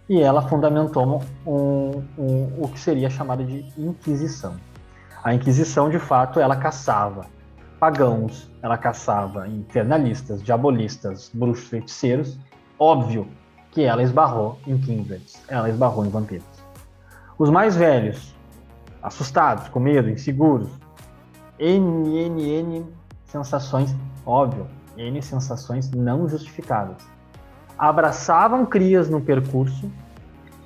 E 0.09 0.19
ela 0.19 0.41
fundamentou 0.41 1.23
um, 1.45 2.03
um, 2.17 2.63
o 2.63 2.67
que 2.67 2.79
seria 2.79 3.09
chamado 3.09 3.45
de 3.45 3.63
Inquisição. 3.77 4.55
A 5.23 5.33
Inquisição, 5.33 5.89
de 5.89 5.99
fato, 5.99 6.39
ela 6.39 6.55
caçava 6.55 7.25
pagãos, 7.79 8.51
ela 8.61 8.77
caçava 8.77 9.47
infernalistas, 9.47 10.43
diabolistas, 10.43 11.31
bruxos, 11.33 11.67
feiticeiros. 11.69 12.37
Óbvio 12.77 13.27
que 13.71 13.83
ela 13.83 14.01
esbarrou 14.01 14.59
em 14.65 14.77
kindreds, 14.77 15.41
ela 15.47 15.69
esbarrou 15.69 16.05
em 16.05 16.09
vampiros. 16.09 16.45
Os 17.37 17.49
mais 17.49 17.75
velhos, 17.75 18.35
assustados, 19.01 19.69
com 19.69 19.79
medo, 19.79 20.09
inseguros, 20.09 20.69
N, 21.57 22.17
N, 22.25 22.49
N 22.49 22.85
sensações, 23.25 23.95
óbvio, 24.25 24.67
N 24.97 25.21
sensações 25.21 25.89
não 25.91 26.27
justificadas. 26.27 26.97
Abraçavam 27.77 28.65
crias 28.65 29.09
no 29.09 29.21
percurso 29.21 29.89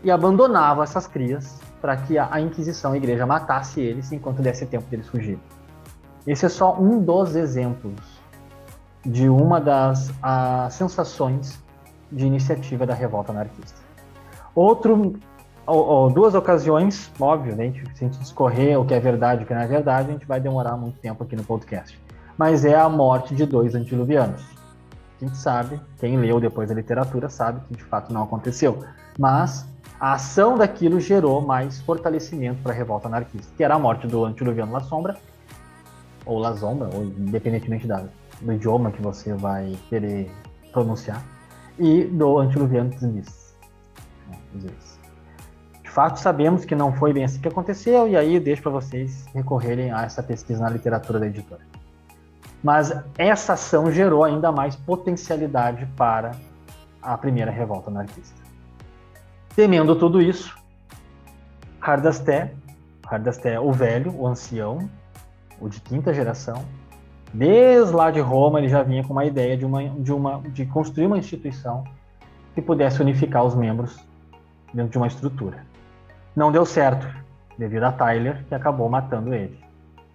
e 0.03 0.09
abandonava 0.09 0.83
essas 0.83 1.05
crias 1.05 1.59
para 1.81 1.97
que 1.97 2.17
a 2.17 2.39
Inquisição, 2.39 2.93
a 2.93 2.97
igreja, 2.97 3.25
matasse 3.25 3.79
eles 3.81 4.11
enquanto 4.11 4.41
desse 4.41 4.65
tempo 4.65 4.85
deles 4.89 5.07
fugirem. 5.07 5.41
Esse 6.25 6.45
é 6.45 6.49
só 6.49 6.79
um 6.79 7.01
dos 7.01 7.35
exemplos 7.35 7.99
de 9.05 9.27
uma 9.27 9.59
das 9.59 10.11
a, 10.21 10.69
sensações 10.71 11.61
de 12.13 12.25
iniciativa 12.25 12.85
da 12.85 12.93
revolta 12.93 13.31
anarquista. 13.31 13.79
Outro, 14.55 15.13
ou, 15.65 15.85
ou, 15.85 16.09
duas 16.09 16.35
ocasiões, 16.35 17.11
óbvio, 17.19 17.55
né, 17.55 17.73
se 17.95 18.05
a 18.05 18.07
gente 18.07 18.19
discorrer 18.19 18.79
o 18.79 18.85
que 18.85 18.93
é 18.93 18.99
verdade 18.99 19.41
e 19.41 19.43
o 19.43 19.47
que 19.47 19.53
não 19.53 19.61
é 19.61 19.67
verdade, 19.67 20.09
a 20.09 20.13
gente 20.13 20.25
vai 20.25 20.39
demorar 20.39 20.77
muito 20.77 20.99
tempo 20.99 21.23
aqui 21.23 21.35
no 21.35 21.43
podcast. 21.43 21.99
Mas 22.37 22.65
é 22.65 22.75
a 22.75 22.87
morte 22.87 23.35
de 23.35 23.45
dois 23.45 23.75
antiluvianos. 23.75 24.43
Gente 25.19 25.37
sabe, 25.37 25.79
quem 25.99 26.17
leu 26.17 26.39
depois 26.39 26.69
a 26.69 26.73
literatura 26.73 27.29
sabe 27.29 27.61
que 27.67 27.75
de 27.75 27.83
fato 27.83 28.11
não 28.11 28.23
aconteceu. 28.23 28.83
Mas 29.17 29.65
a 29.99 30.13
ação 30.13 30.57
daquilo 30.57 30.99
gerou 30.99 31.41
mais 31.41 31.79
fortalecimento 31.81 32.61
para 32.61 32.73
a 32.73 32.75
revolta 32.75 33.07
anarquista, 33.07 33.53
que 33.55 33.63
era 33.63 33.75
a 33.75 33.79
morte 33.79 34.05
do 34.05 34.25
antiluviano 34.25 34.71
La 34.71 34.81
Sombra, 34.81 35.17
ou 36.25 36.39
La 36.39 36.55
Sombra, 36.55 36.89
ou 36.93 37.03
independentemente 37.03 37.87
da, 37.87 38.03
do 38.41 38.53
idioma 38.53 38.91
que 38.91 39.01
você 39.01 39.33
vai 39.33 39.77
querer 39.89 40.29
pronunciar, 40.71 41.23
e 41.77 42.03
do 42.03 42.37
antiluviano 42.39 42.91
Tznis. 42.91 43.55
De 45.83 45.89
fato, 45.89 46.19
sabemos 46.19 46.65
que 46.65 46.75
não 46.75 46.93
foi 46.93 47.13
bem 47.13 47.23
assim 47.23 47.39
que 47.39 47.47
aconteceu, 47.47 48.07
e 48.07 48.15
aí 48.15 48.39
deixo 48.39 48.61
para 48.61 48.71
vocês 48.71 49.25
recorrerem 49.33 49.91
a 49.91 50.03
essa 50.03 50.23
pesquisa 50.23 50.61
na 50.61 50.69
literatura 50.69 51.19
da 51.19 51.27
editora. 51.27 51.61
Mas 52.63 52.93
essa 53.17 53.53
ação 53.53 53.91
gerou 53.91 54.23
ainda 54.23 54.51
mais 54.51 54.75
potencialidade 54.75 55.85
para 55.97 56.31
a 57.01 57.17
primeira 57.17 57.51
revolta 57.51 57.89
anarquista. 57.89 58.41
Temendo 59.55 59.95
tudo 59.95 60.21
isso, 60.21 60.57
Hardasté, 61.79 62.53
Hardasté 63.05 63.59
o 63.59 63.71
velho, 63.71 64.15
o 64.15 64.25
ancião, 64.25 64.89
o 65.59 65.67
de 65.67 65.81
quinta 65.81 66.13
geração, 66.13 66.65
desde 67.33 67.93
lá 67.93 68.11
de 68.11 68.19
Roma 68.19 68.59
ele 68.59 68.69
já 68.69 68.83
vinha 68.83 69.03
com 69.03 69.13
uma 69.13 69.25
ideia 69.25 69.57
de, 69.57 69.65
uma, 69.65 69.83
de, 69.83 70.13
uma, 70.13 70.41
de 70.41 70.65
construir 70.65 71.07
uma 71.07 71.17
instituição 71.17 71.83
que 72.53 72.61
pudesse 72.61 73.01
unificar 73.01 73.43
os 73.43 73.55
membros 73.55 73.97
dentro 74.73 74.91
de 74.91 74.97
uma 74.97 75.07
estrutura. 75.07 75.65
Não 76.35 76.51
deu 76.51 76.65
certo, 76.65 77.07
devido 77.57 77.83
a 77.83 77.91
Tyler, 77.91 78.43
que 78.47 78.55
acabou 78.55 78.87
matando 78.89 79.33
ele 79.33 79.63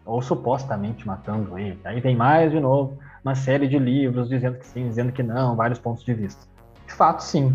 ou 0.09 0.23
supostamente 0.23 1.07
matando 1.07 1.59
ele. 1.59 1.79
Aí 1.85 2.01
vem 2.01 2.17
mais 2.17 2.51
de 2.51 2.59
novo 2.59 2.97
uma 3.23 3.35
série 3.35 3.69
de 3.69 3.79
livros 3.79 4.29
dizendo 4.29 4.59
que 4.59 4.67
sim, 4.67 4.89
dizendo 4.89 5.13
que 5.13 5.23
não, 5.23 5.55
vários 5.55 5.79
pontos 5.79 6.03
de 6.03 6.15
vista. 6.15 6.47
De 6.87 6.95
fato, 6.95 7.23
sim, 7.23 7.55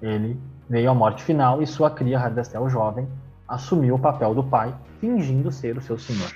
ele 0.00 0.38
veio 0.70 0.90
à 0.90 0.94
morte 0.94 1.24
final 1.24 1.60
e 1.60 1.66
sua 1.66 1.90
cria, 1.90 2.20
Hardastel 2.20 2.68
jovem, 2.68 3.08
assumiu 3.48 3.96
o 3.96 3.98
papel 3.98 4.32
do 4.32 4.44
pai, 4.44 4.72
fingindo 5.00 5.50
ser 5.50 5.76
o 5.76 5.80
seu 5.80 5.98
senhor. 5.98 6.32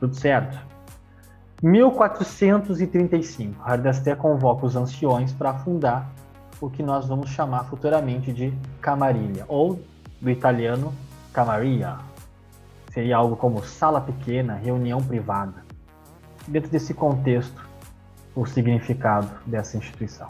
Tudo 0.00 0.14
certo? 0.16 0.58
1435, 1.62 3.62
Hardastel 3.62 4.16
convoca 4.16 4.66
os 4.66 4.74
anciões 4.74 5.32
para 5.32 5.54
fundar 5.54 6.10
o 6.60 6.68
que 6.68 6.82
nós 6.82 7.06
vamos 7.06 7.30
chamar 7.30 7.64
futuramente 7.64 8.32
de 8.32 8.52
Camarilha, 8.80 9.44
ou 9.46 9.80
do 10.20 10.28
italiano 10.28 10.92
Camaria, 11.32 11.96
seria 12.90 13.16
algo 13.16 13.36
como 13.36 13.64
sala 13.64 14.00
pequena, 14.00 14.54
reunião 14.54 15.02
privada. 15.02 15.64
Dentro 16.46 16.68
desse 16.68 16.92
contexto, 16.92 17.64
o 18.34 18.44
significado 18.44 19.30
dessa 19.46 19.76
instituição. 19.76 20.28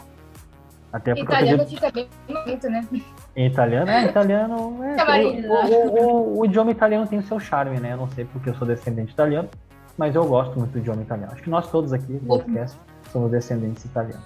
Até 0.91 1.15
porque 1.15 1.33
italiano 1.33 1.65
fica 1.65 1.91
bem 1.91 2.07
bonito, 2.27 2.69
né? 2.69 2.87
Em 3.35 3.47
italiano, 3.47 3.89
é, 3.89 4.05
italiano. 4.05 4.79
É, 4.83 4.93
o, 5.49 5.51
o, 5.51 6.35
o, 6.35 6.39
o, 6.39 6.45
idioma 6.45 6.69
italiano 6.69 7.07
tem 7.07 7.17
o 7.17 7.23
seu 7.23 7.39
charme, 7.39 7.79
né? 7.79 7.93
Eu 7.93 7.97
não 7.97 8.07
sei 8.09 8.25
porque 8.25 8.49
eu 8.49 8.53
sou 8.53 8.67
descendente 8.67 9.11
italiano, 9.11 9.49
mas 9.97 10.15
eu 10.15 10.25
gosto 10.25 10.57
muito 10.57 10.71
do 10.71 10.79
idioma 10.79 11.01
italiano. 11.01 11.31
Acho 11.33 11.43
que 11.43 11.49
nós 11.49 11.69
todos 11.69 11.93
aqui 11.93 12.13
no 12.13 12.19
podcast 12.19 12.77
somos 13.11 13.31
descendentes 13.31 13.85
italianos. 13.85 14.25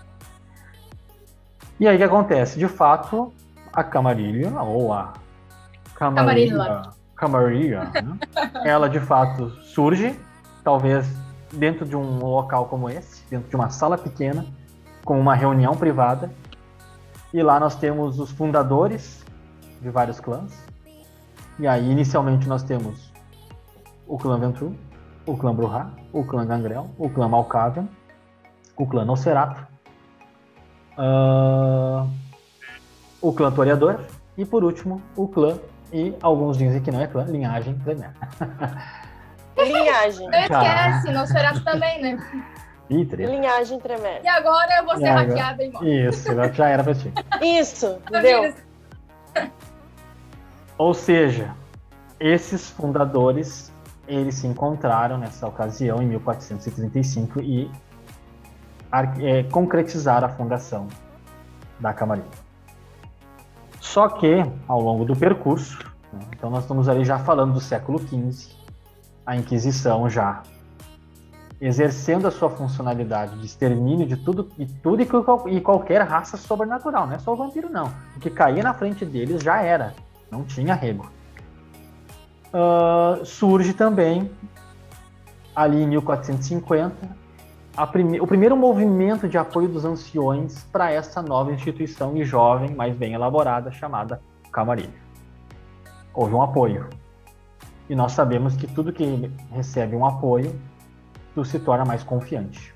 E 1.79 1.87
aí 1.87 1.95
o 1.95 1.97
que 1.97 2.03
acontece? 2.03 2.57
De 2.57 2.67
fato, 2.67 3.31
a 3.71 3.83
Camarilha, 3.83 4.49
ou 4.61 4.93
a 4.93 5.13
Camarilha, 5.93 6.83
Camaria, 7.15 7.83
né? 7.85 8.17
ela 8.65 8.89
de 8.89 8.99
fato 8.99 9.49
surge, 9.61 10.17
talvez 10.63 11.07
dentro 11.51 11.85
de 11.85 11.95
um 11.95 12.19
local 12.19 12.65
como 12.65 12.89
esse, 12.89 13.23
dentro 13.29 13.49
de 13.49 13.55
uma 13.55 13.69
sala 13.69 13.97
pequena, 13.97 14.45
com 15.03 15.19
uma 15.19 15.35
reunião 15.35 15.75
privada. 15.75 16.31
E 17.33 17.41
lá 17.43 17.59
nós 17.59 17.75
temos 17.75 18.19
os 18.19 18.31
fundadores 18.31 19.23
de 19.81 19.89
vários 19.89 20.19
clãs. 20.19 20.53
E 21.59 21.67
aí, 21.67 21.89
inicialmente, 21.89 22.47
nós 22.47 22.63
temos 22.63 23.11
o 24.07 24.17
clã 24.17 24.39
Ventru, 24.39 24.75
o 25.27 25.37
clã 25.37 25.53
Bruhá, 25.53 25.91
o 26.13 26.23
clã 26.23 26.45
Gangrel, 26.45 26.89
o 26.97 27.09
clã 27.09 27.27
Malkavian, 27.27 27.87
o 28.77 28.87
clã 28.87 29.03
Nosferatu, 29.03 29.67
uh, 30.97 32.09
o 33.21 33.33
clã 33.33 33.51
Toreador 33.51 33.99
e, 34.37 34.45
por 34.45 34.63
último, 34.63 35.01
o 35.15 35.27
clã 35.27 35.59
e 35.91 36.15
alguns 36.21 36.57
dizem 36.57 36.81
que 36.81 36.89
não 36.89 37.01
é 37.01 37.07
clã, 37.07 37.25
linhagem 37.25 37.75
Premier. 37.79 38.11
Linhagem. 39.57 40.29
Não 40.29 40.39
esquece, 40.39 41.11
Nosferatu 41.11 41.63
também, 41.63 42.01
né? 42.01 42.45
Ih, 42.89 43.03
Linhagem 43.03 43.79
tremenda. 43.79 44.21
E 44.23 44.27
agora 44.27 44.77
eu 44.77 44.85
vou 44.85 44.95
ser 44.97 45.07
agora... 45.07 45.27
hackeada 45.27 45.63
e 45.63 45.71
morre. 45.71 46.07
Isso, 46.07 46.53
já 46.53 46.69
era 46.69 46.83
pra 46.83 46.93
ti. 46.93 47.11
Isso, 47.41 47.99
deu. 48.21 48.53
Ou 50.77 50.93
seja, 50.93 51.53
esses 52.19 52.69
fundadores, 52.69 53.73
eles 54.07 54.35
se 54.35 54.47
encontraram 54.47 55.17
nessa 55.17 55.47
ocasião, 55.47 56.01
em 56.01 56.07
1435, 56.07 57.41
e 57.41 57.69
é, 59.19 59.43
concretizaram 59.43 60.27
a 60.27 60.29
fundação 60.29 60.87
da 61.79 61.93
Camarilha. 61.93 62.27
Só 63.79 64.09
que, 64.09 64.43
ao 64.67 64.81
longo 64.81 65.05
do 65.05 65.15
percurso, 65.15 65.79
né, 66.11 66.19
então 66.31 66.49
nós 66.49 66.63
estamos 66.63 66.87
ali 66.87 67.03
já 67.03 67.19
falando 67.19 67.53
do 67.53 67.61
século 67.61 67.99
XV, 67.99 68.55
a 69.25 69.35
Inquisição 69.35 70.09
já 70.09 70.41
exercendo 71.59 72.27
a 72.27 72.31
sua 72.31 72.49
funcionalidade 72.49 73.37
de 73.39 73.45
extermínio 73.45 74.05
de 74.05 74.15
tudo 74.15 74.49
e 74.57 74.65
tudo 74.65 75.01
e, 75.49 75.59
qualquer 75.61 76.01
raça 76.01 76.37
sobrenatural, 76.37 77.07
não 77.07 77.15
é 77.15 77.19
só 77.19 77.33
o 77.33 77.35
vampiro 77.35 77.69
não. 77.69 77.91
O 78.15 78.19
que 78.19 78.29
caía 78.29 78.61
na 78.61 78.73
frente 78.73 79.03
deles 79.03 79.41
já 79.41 79.61
era, 79.61 79.93
não 80.29 80.43
tinha 80.43 80.75
rego. 80.75 81.09
Uh, 82.57 83.23
surge 83.23 83.71
também 83.71 84.31
ali 85.55 85.83
em 85.83 85.87
1450 85.87 87.07
prime... 87.85 88.19
o 88.19 88.25
primeiro 88.25 88.57
movimento 88.57 89.29
de 89.29 89.37
apoio 89.37 89.67
dos 89.67 89.85
anciões 89.85 90.63
para 90.71 90.91
essa 90.91 91.21
nova 91.21 91.53
instituição 91.53 92.17
e 92.17 92.23
jovem, 92.23 92.73
mas 92.73 92.95
bem 92.95 93.13
elaborada, 93.13 93.71
chamada 93.71 94.19
Camarilha. 94.51 94.89
Houve 96.15 96.33
um 96.33 96.41
apoio. 96.41 96.89
E 97.87 97.95
nós 97.95 98.13
sabemos 98.13 98.55
que 98.55 98.65
tudo 98.65 98.91
que 98.91 99.31
recebe 99.51 99.95
um 99.95 100.05
apoio, 100.05 100.59
tu 101.35 101.45
se 101.45 101.59
torna 101.59 101.85
mais 101.85 102.01
confiante. 102.01 102.73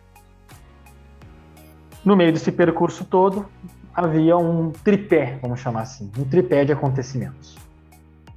No 2.06 2.16
meio 2.16 2.32
desse 2.32 2.52
percurso 2.52 3.04
todo, 3.04 3.48
havia 3.92 4.38
um 4.38 4.72
tripé, 4.72 5.40
vamos 5.42 5.60
chamar 5.60 5.82
assim, 5.82 6.12
um 6.18 6.24
tripé 6.24 6.66
de 6.66 6.72
acontecimentos. 6.72 7.61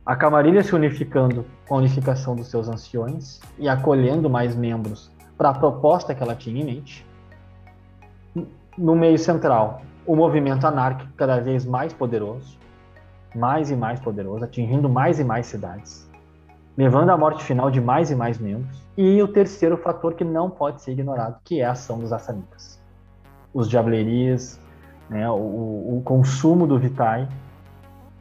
A 0.06 0.14
Camarilha 0.14 0.62
se 0.62 0.74
unificando 0.74 1.46
com 1.66 1.76
a 1.76 1.78
unificação 1.78 2.36
dos 2.36 2.48
seus 2.48 2.68
anciões 2.68 3.40
e 3.58 3.66
acolhendo 3.66 4.28
mais 4.28 4.54
membros 4.54 5.10
para 5.38 5.48
a 5.48 5.54
proposta 5.54 6.14
que 6.14 6.22
ela 6.22 6.34
tinha 6.34 6.60
em 6.60 6.66
mente. 6.66 7.06
No 8.76 8.94
meio 8.94 9.16
central, 9.16 9.80
o 10.06 10.14
movimento 10.14 10.66
anárquico 10.66 11.10
cada 11.16 11.40
vez 11.40 11.64
mais 11.64 11.94
poderoso, 11.94 12.58
mais 13.34 13.70
e 13.70 13.76
mais 13.76 13.98
poderoso, 13.98 14.44
atingindo 14.44 14.90
mais 14.90 15.18
e 15.18 15.24
mais 15.24 15.46
cidades, 15.46 16.06
levando 16.76 17.08
à 17.08 17.16
morte 17.16 17.42
final 17.42 17.70
de 17.70 17.80
mais 17.80 18.10
e 18.10 18.14
mais 18.14 18.38
membros. 18.38 18.82
E 18.98 19.22
o 19.22 19.28
terceiro 19.28 19.78
fator 19.78 20.12
que 20.12 20.24
não 20.24 20.50
pode 20.50 20.82
ser 20.82 20.92
ignorado, 20.92 21.36
que 21.42 21.62
é 21.62 21.64
a 21.64 21.72
ação 21.72 21.98
dos 21.98 22.12
assamitas. 22.12 22.78
Os 23.54 23.70
diablerias, 23.70 24.60
né, 25.08 25.26
o, 25.30 25.34
o, 25.34 26.02
consumo 26.04 26.66
do 26.66 26.78
Vitae 26.78 27.26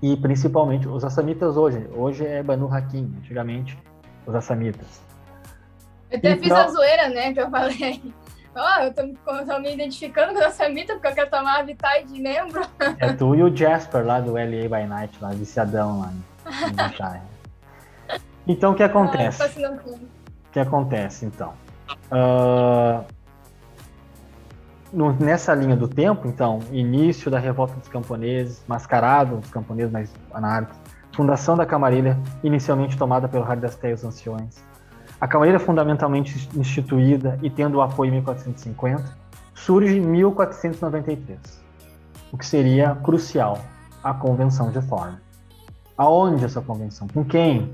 e 0.04 0.18
principalmente 0.18 0.86
os 0.86 1.06
assamitas 1.06 1.56
hoje. 1.56 1.88
Hoje 1.96 2.26
é 2.28 2.44
Banu 2.44 2.68
Hakim, 2.68 3.10
antigamente 3.20 3.80
os 4.28 4.36
assamitas. 4.36 5.02
Eu 6.12 6.18
até 6.18 6.36
fiz 6.36 6.52
a 6.52 6.68
zoeira, 6.68 7.08
né? 7.08 7.34
Que 7.34 7.39
eu 7.39 7.50
falei. 7.50 8.13
Ó, 8.54 8.62
oh, 8.62 8.84
eu 8.84 8.94
tô, 8.94 9.46
tô, 9.46 9.60
me 9.60 9.74
identificando 9.74 10.34
com 10.34 10.44
essa 10.44 10.68
mita 10.68 10.94
porque 10.94 11.08
eu 11.08 11.13
quero 11.13 11.30
tomar 11.30 11.62
a 11.62 11.63
Vitae 11.63 12.04
de 12.04 12.22
membro. 12.22 12.62
É 13.00 13.13
tu 13.13 13.34
e 13.34 13.42
o 13.42 13.56
Jasper 13.56 14.06
lá 14.06 14.20
do 14.20 14.34
LA 14.34 14.68
by 14.70 14.86
Night, 14.86 15.18
lá, 15.22 15.30
viciadão 15.30 16.02
lá. 16.02 16.13
então, 18.46 18.74
o 18.74 18.76
que 18.76 18.84
acontece? 18.84 19.42
Ah, 19.42 19.72
o 19.72 20.52
que 20.52 20.60
acontece, 20.60 21.26
então? 21.26 21.54
Uh... 22.12 23.06
no- 24.94 25.14
nessa 25.14 25.54
linha 25.54 25.76
do 25.76 25.88
tempo, 25.88 26.28
então, 26.28 26.60
início 26.72 27.30
da 27.32 27.40
revolta 27.40 27.74
dos 27.76 27.88
camponeses, 27.88 28.64
mascarado 28.68 29.38
dos 29.38 29.50
camponeses 29.50 29.92
mais 29.92 30.14
anárquicos, 30.32 30.78
fundação 31.12 31.58
da 31.58 31.66
Camarilha, 31.66 32.18
inicialmente 32.44 32.98
tomada 32.98 33.28
pelo 33.28 33.44
Hardasté 33.44 33.90
e 33.90 33.94
os 33.94 34.04
Anciões, 34.04 34.64
a 35.20 35.28
Camarilha 35.28 35.60
fundamentalmente 35.60 36.50
instituída 36.56 37.40
e 37.42 37.50
tendo 37.50 37.78
o 37.78 37.82
apoio 37.82 38.10
em 38.10 38.14
1450, 38.14 39.04
surge 39.54 39.98
em 39.98 40.02
1493, 40.02 41.40
o 42.32 42.38
que 42.38 42.46
seria 42.46 42.96
crucial, 42.96 43.60
a 44.04 44.14
Convenção 44.14 44.70
de 44.70 44.82
Thorn. 44.82 45.18
Aonde 45.98 46.44
essa 46.44 46.62
convenção? 46.62 47.08
Com 47.08 47.24
quem? 47.24 47.74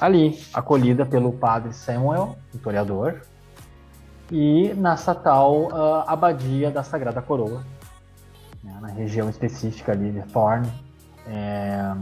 Ali, 0.00 0.38
acolhida 0.54 1.04
pelo 1.04 1.32
padre 1.32 1.72
Samuel, 1.72 2.36
historiador, 2.54 3.22
e 4.30 4.74
nessa 4.74 5.14
tal 5.14 5.68
ah, 5.72 6.04
abadia 6.06 6.70
da 6.70 6.82
Sagrada 6.82 7.22
Coroa, 7.22 7.64
né, 8.62 8.78
na 8.80 8.88
região 8.88 9.28
específica 9.28 9.92
ali 9.92 10.10
de 10.10 10.22
Thorn. 10.32 10.68
É, 11.26 11.94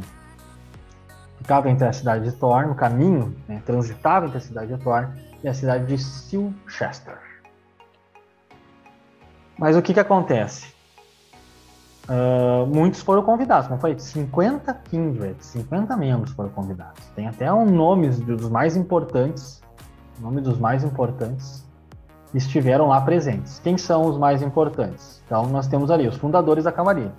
ficava 1.39 1.69
entre 1.69 1.87
a 1.87 1.93
cidade 1.93 2.25
de 2.25 2.33
Thorn, 2.37 2.71
o 2.71 2.75
caminho 2.75 3.37
né, 3.49 3.63
transitava 3.65 4.27
entre 4.27 4.39
a 4.39 4.41
cidade 4.41 4.75
de 4.75 4.83
Thorn 4.83 5.09
e 5.43 5.49
a 5.49 5.55
cidade 5.55 5.87
de 5.87 5.99
Silchester. 5.99 7.19
Mas 9.59 9.77
o 9.77 9.83
que, 9.83 9.95
que 9.95 10.01
acontece? 10.01 10.77
Ah, 12.09 12.65
muitos 12.67 13.01
foram 13.01 13.23
convidados, 13.23 13.69
não 13.69 13.79
foi? 13.79 13.99
50 13.99 14.73
kindreds, 14.75 15.47
50 15.47 15.97
membros 15.97 16.33
foram 16.33 16.51
convidados. 16.51 17.05
Tem 17.15 17.27
até 17.27 17.53
um 17.53 17.67
nomes 17.67 18.19
dos 18.21 18.49
mais 18.49 18.77
importantes, 18.77 19.61
nome 20.21 20.41
dos 20.41 20.59
mais 20.59 20.85
importantes 20.85 21.67
estiveram 22.37 22.89
lá 22.89 23.01
presentes. 23.01 23.59
Quem 23.61 23.77
são 23.79 24.07
os 24.07 24.19
mais 24.19 24.43
importantes? 24.43 25.23
Então 25.27 25.47
nós 25.47 25.67
temos 25.67 25.91
ali 25.91 26.07
os 26.07 26.17
fundadores 26.17 26.65
da 26.65 26.73
Camarilha. 26.73 27.13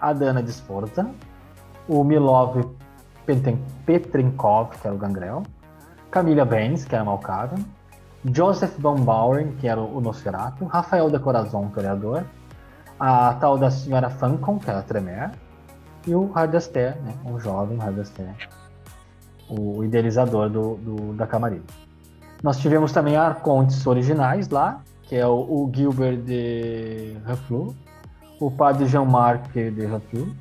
A 0.00 0.12
Dana 0.12 0.42
o 1.88 2.04
Milov 2.04 2.56
Petrenkov, 3.86 4.70
que 4.80 4.86
era 4.86 4.94
o 4.94 4.98
Gangrel, 4.98 5.42
Camila 6.10 6.44
Benz, 6.44 6.84
que 6.84 6.94
era 6.94 7.04
Malkavian, 7.04 7.64
Joseph 8.24 8.76
von 8.78 8.96
Bauern, 8.96 9.52
que 9.58 9.66
era 9.68 9.80
o 9.80 10.00
Nosferatu, 10.00 10.64
Rafael 10.66 11.10
de 11.10 11.18
Corazon, 11.18 11.66
o 11.66 11.70
Toreador, 11.70 12.24
a 12.98 13.34
tal 13.34 13.56
da 13.56 13.70
senhora 13.70 14.10
Fancon, 14.10 14.58
que 14.58 14.68
era 14.68 14.80
a 14.80 14.82
Tremer, 14.82 15.30
e 16.06 16.14
o 16.14 16.30
Hardaster, 16.34 16.96
né, 17.02 17.14
o 17.24 17.38
jovem 17.38 17.80
Hardaster, 17.80 18.34
o 19.48 19.82
idealizador 19.84 20.48
do, 20.50 20.76
do- 20.76 21.12
da 21.14 21.26
Camarilha. 21.26 21.62
Nós 22.42 22.58
tivemos 22.58 22.92
também 22.92 23.16
arcontes 23.16 23.86
originais 23.86 24.48
lá, 24.48 24.80
que 25.02 25.16
é 25.16 25.26
o, 25.26 25.32
o 25.40 25.70
Gilbert 25.74 26.18
de 26.22 27.16
Reflux, 27.26 27.74
o 28.40 28.50
padre 28.50 28.86
Jean-Marc 28.86 29.52
de 29.52 29.86
Reflux, 29.86 30.32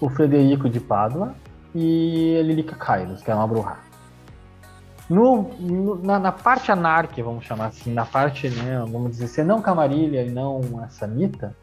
o 0.00 0.08
Frederico 0.08 0.68
de 0.68 0.78
Pádua 0.78 1.34
e 1.74 2.36
a 2.38 2.42
Lilica 2.42 2.76
Kairos, 2.76 3.22
que 3.22 3.30
é 3.30 3.34
uma 3.34 3.46
bruxa. 3.46 3.76
No, 5.10 5.42
no- 5.58 5.96
na, 6.02 6.18
na 6.18 6.30
parte 6.32 6.70
anárquica, 6.70 7.22
vamos 7.24 7.44
chamar 7.44 7.66
assim, 7.66 7.92
na 7.92 8.04
parte, 8.04 8.48
né, 8.50 8.84
vamos 8.90 9.12
dizer, 9.12 9.26
ser 9.28 9.44
não 9.44 9.60
Camarilha 9.62 10.22
e 10.22 10.30
não 10.30 10.60
a 10.82 10.88
Samita, 10.88 11.56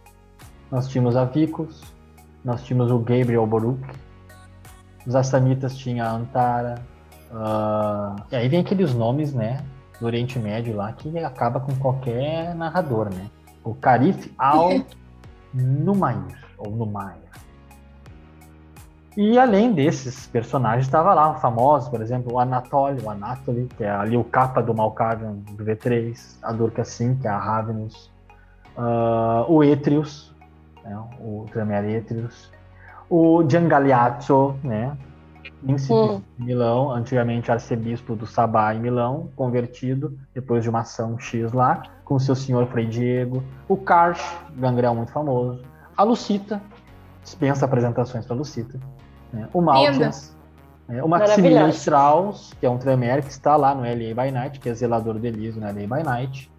nós 0.71 0.88
tínhamos 0.88 1.15
a 1.15 1.25
Vicus, 1.25 1.81
nós 2.43 2.63
tínhamos 2.63 2.91
o 2.91 2.97
Gabriel 2.97 3.45
Boruk, 3.45 3.79
os 5.05 5.15
Assamitas 5.15 5.77
tinha 5.77 6.05
a 6.05 6.12
Antara, 6.12 6.75
ah, 7.31 8.15
e 8.31 8.36
aí 8.36 8.49
vem 8.49 8.60
aqueles 8.62 8.93
nomes, 8.95 9.31
né, 9.34 9.63
do 9.99 10.05
Oriente 10.05 10.39
Médio 10.39 10.75
lá, 10.75 10.91
que 10.93 11.17
acaba 11.19 11.60
com 11.60 11.75
qualquer 11.75 12.55
narrador, 12.55 13.13
né? 13.13 13.29
O 13.63 13.73
Karif 13.73 14.34
al-Numair, 14.38 16.38
ou 16.58 16.71
Numair. 16.71 17.25
E 19.17 19.39
além 19.39 19.71
desses 19.71 20.27
personagens, 20.27 20.86
estava 20.86 21.13
lá 21.13 21.31
um 21.31 21.36
famoso, 21.36 21.89
por 21.89 22.01
exemplo, 22.01 22.34
o 22.34 22.39
Anatoly, 22.39 23.01
o 23.01 23.10
Anatoly, 23.10 23.69
que 23.77 23.86
é 23.86 23.89
ali 23.89 24.17
o 24.17 24.25
capa 24.25 24.62
do 24.62 24.73
Malkavian 24.73 25.31
do 25.31 25.63
V3, 25.63 26.38
a 26.43 26.51
Durkassin, 26.51 27.15
que 27.15 27.25
é 27.25 27.31
a 27.31 27.38
Ravenous, 27.38 28.12
ah, 28.77 29.45
o 29.47 29.63
Etrius, 29.63 30.36
né, 30.84 31.01
o 31.21 31.45
Tremer 31.49 31.86
Etrius, 31.86 32.51
o 33.10 33.41
Giangaliazzo, 33.47 34.58
né, 34.62 34.91
príncipe 35.65 35.93
Hum. 35.93 36.21
de 36.38 36.45
Milão, 36.45 36.91
antigamente 36.91 37.51
arcebispo 37.51 38.15
do 38.15 38.25
Sabá 38.25 38.73
em 38.73 38.80
Milão, 38.80 39.30
convertido 39.36 40.17
depois 40.34 40.63
de 40.63 40.69
uma 40.69 40.82
ação 40.82 41.17
X 41.19 41.51
lá, 41.51 41.82
com 42.04 42.19
seu 42.19 42.36
senhor 42.36 42.67
Frei 42.67 42.86
Diego, 42.86 43.43
o 43.67 43.75
Karsh, 43.75 44.23
gangrel 44.56 44.93
muito 44.93 45.12
famoso, 45.12 45.62
a 45.97 46.04
Lucita, 46.04 46.62
dispensa 47.23 47.65
apresentações 47.65 48.25
para 48.25 48.36
Lucita, 48.36 48.80
né, 49.34 49.47
o 49.51 49.62
Maltias, 49.62 50.36
né, 50.88 51.01
o 51.04 51.08
Maximilian 51.08 51.62
Maravilhoso. 51.62 51.80
Strauss, 51.80 52.54
que 52.60 52.65
é 52.65 52.69
um 52.69 52.78
Tremer 52.78 53.23
que 53.23 53.32
está 53.32 53.56
lá 53.56 53.73
no 53.73 53.82
LA 53.82 54.13
by 54.23 54.32
Night, 54.32 54.60
que 54.60 54.69
é 54.69 54.73
zelador 54.73 55.15
do 55.17 55.25
Elísio 55.25 55.60
no 55.60 55.65
LA 55.67 55.97
by 55.97 56.04
Night, 56.04 56.51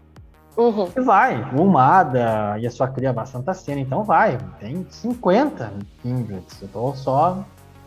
Uhum. 0.57 0.89
e 0.97 1.01
vai, 1.03 1.43
o 1.55 1.63
Umada 1.63 2.57
e 2.59 2.67
a 2.67 2.71
sua 2.71 2.89
cria 2.89 3.15
Santa 3.27 3.53
Cena, 3.53 3.79
então 3.81 4.03
vai, 4.03 4.39
tem 4.59 4.87
50 4.89 5.71
Kindreds, 6.03 6.63
eu 6.63 6.69
tô 6.69 6.95
só. 6.95 7.45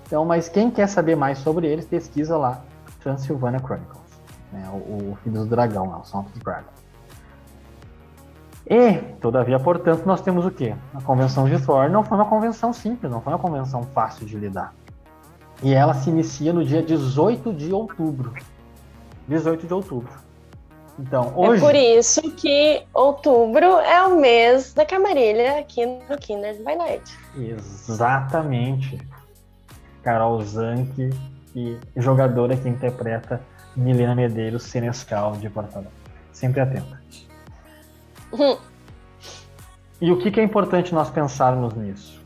Então, 0.10 0.26
mas 0.26 0.50
quem 0.50 0.72
quer 0.72 0.88
saber 0.88 1.15
mais 1.15 1.38
sobre 1.38 1.67
eles, 1.67 1.86
pesquisa 1.86 2.36
lá 2.36 2.63
Transylvania 3.00 3.60
Chronicles, 3.60 4.02
né, 4.52 4.67
o, 4.74 5.12
o 5.12 5.17
Filho 5.24 5.41
do 5.41 5.45
Dragão, 5.45 5.88
lá, 5.88 6.00
o 6.00 6.04
Song 6.04 6.26
of 6.26 6.34
the 6.34 6.43
Dragon. 6.43 6.72
E, 8.65 8.93
todavia, 9.22 9.60
portanto, 9.60 10.08
nós 10.08 10.19
temos 10.19 10.48
o 10.48 10.50
quê? 10.50 10.76
A 10.95 11.02
convenção 11.02 11.48
de 11.48 11.63
Thor 11.63 11.88
não 11.91 12.04
foi 12.04 12.17
uma 12.17 12.26
convenção 12.26 12.74
simples, 12.74 13.12
não 13.12 13.22
foi 13.22 13.34
uma 13.34 13.39
convenção 13.39 13.84
fácil 13.84 14.26
de 14.26 14.36
lidar. 14.36 14.74
E 15.62 15.76
ela 15.76 15.93
se 15.93 16.10
inicia 16.10 16.52
no 16.52 16.65
dia 16.65 16.82
18 16.82 17.54
de 17.54 17.72
outubro. 17.72 18.34
18 19.28 19.67
de 19.67 19.74
outubro. 19.76 20.13
Então, 20.98 21.34
hoje. 21.36 21.63
É 21.63 21.67
por 21.67 21.76
isso 21.76 22.22
que 22.32 22.82
outubro 22.95 23.78
é 23.80 24.02
o 24.08 24.19
mês 24.19 24.74
da 24.74 24.84
camarilha 24.88 25.60
aqui 25.60 25.86
no 25.86 26.17
Kindred 26.17 26.63
by 26.63 26.76
Night. 26.76 27.15
Exatamente. 27.38 29.00
Carol 30.03 30.41
Zanck, 30.41 31.09
e 31.55 31.77
jogadora 31.97 32.55
que 32.55 32.69
interpreta 32.69 33.41
Milena 33.75 34.15
Medeiros, 34.15 34.63
Senescal 34.63 35.33
de 35.33 35.49
Porto 35.49 35.73
Alegre. 35.75 35.93
Sempre 36.31 36.62
atenta. 36.62 37.01
E 40.01 40.12
o 40.13 40.17
que, 40.17 40.31
que 40.31 40.39
é 40.39 40.43
importante 40.43 40.93
nós 40.93 41.09
pensarmos 41.09 41.73
nisso? 41.73 42.21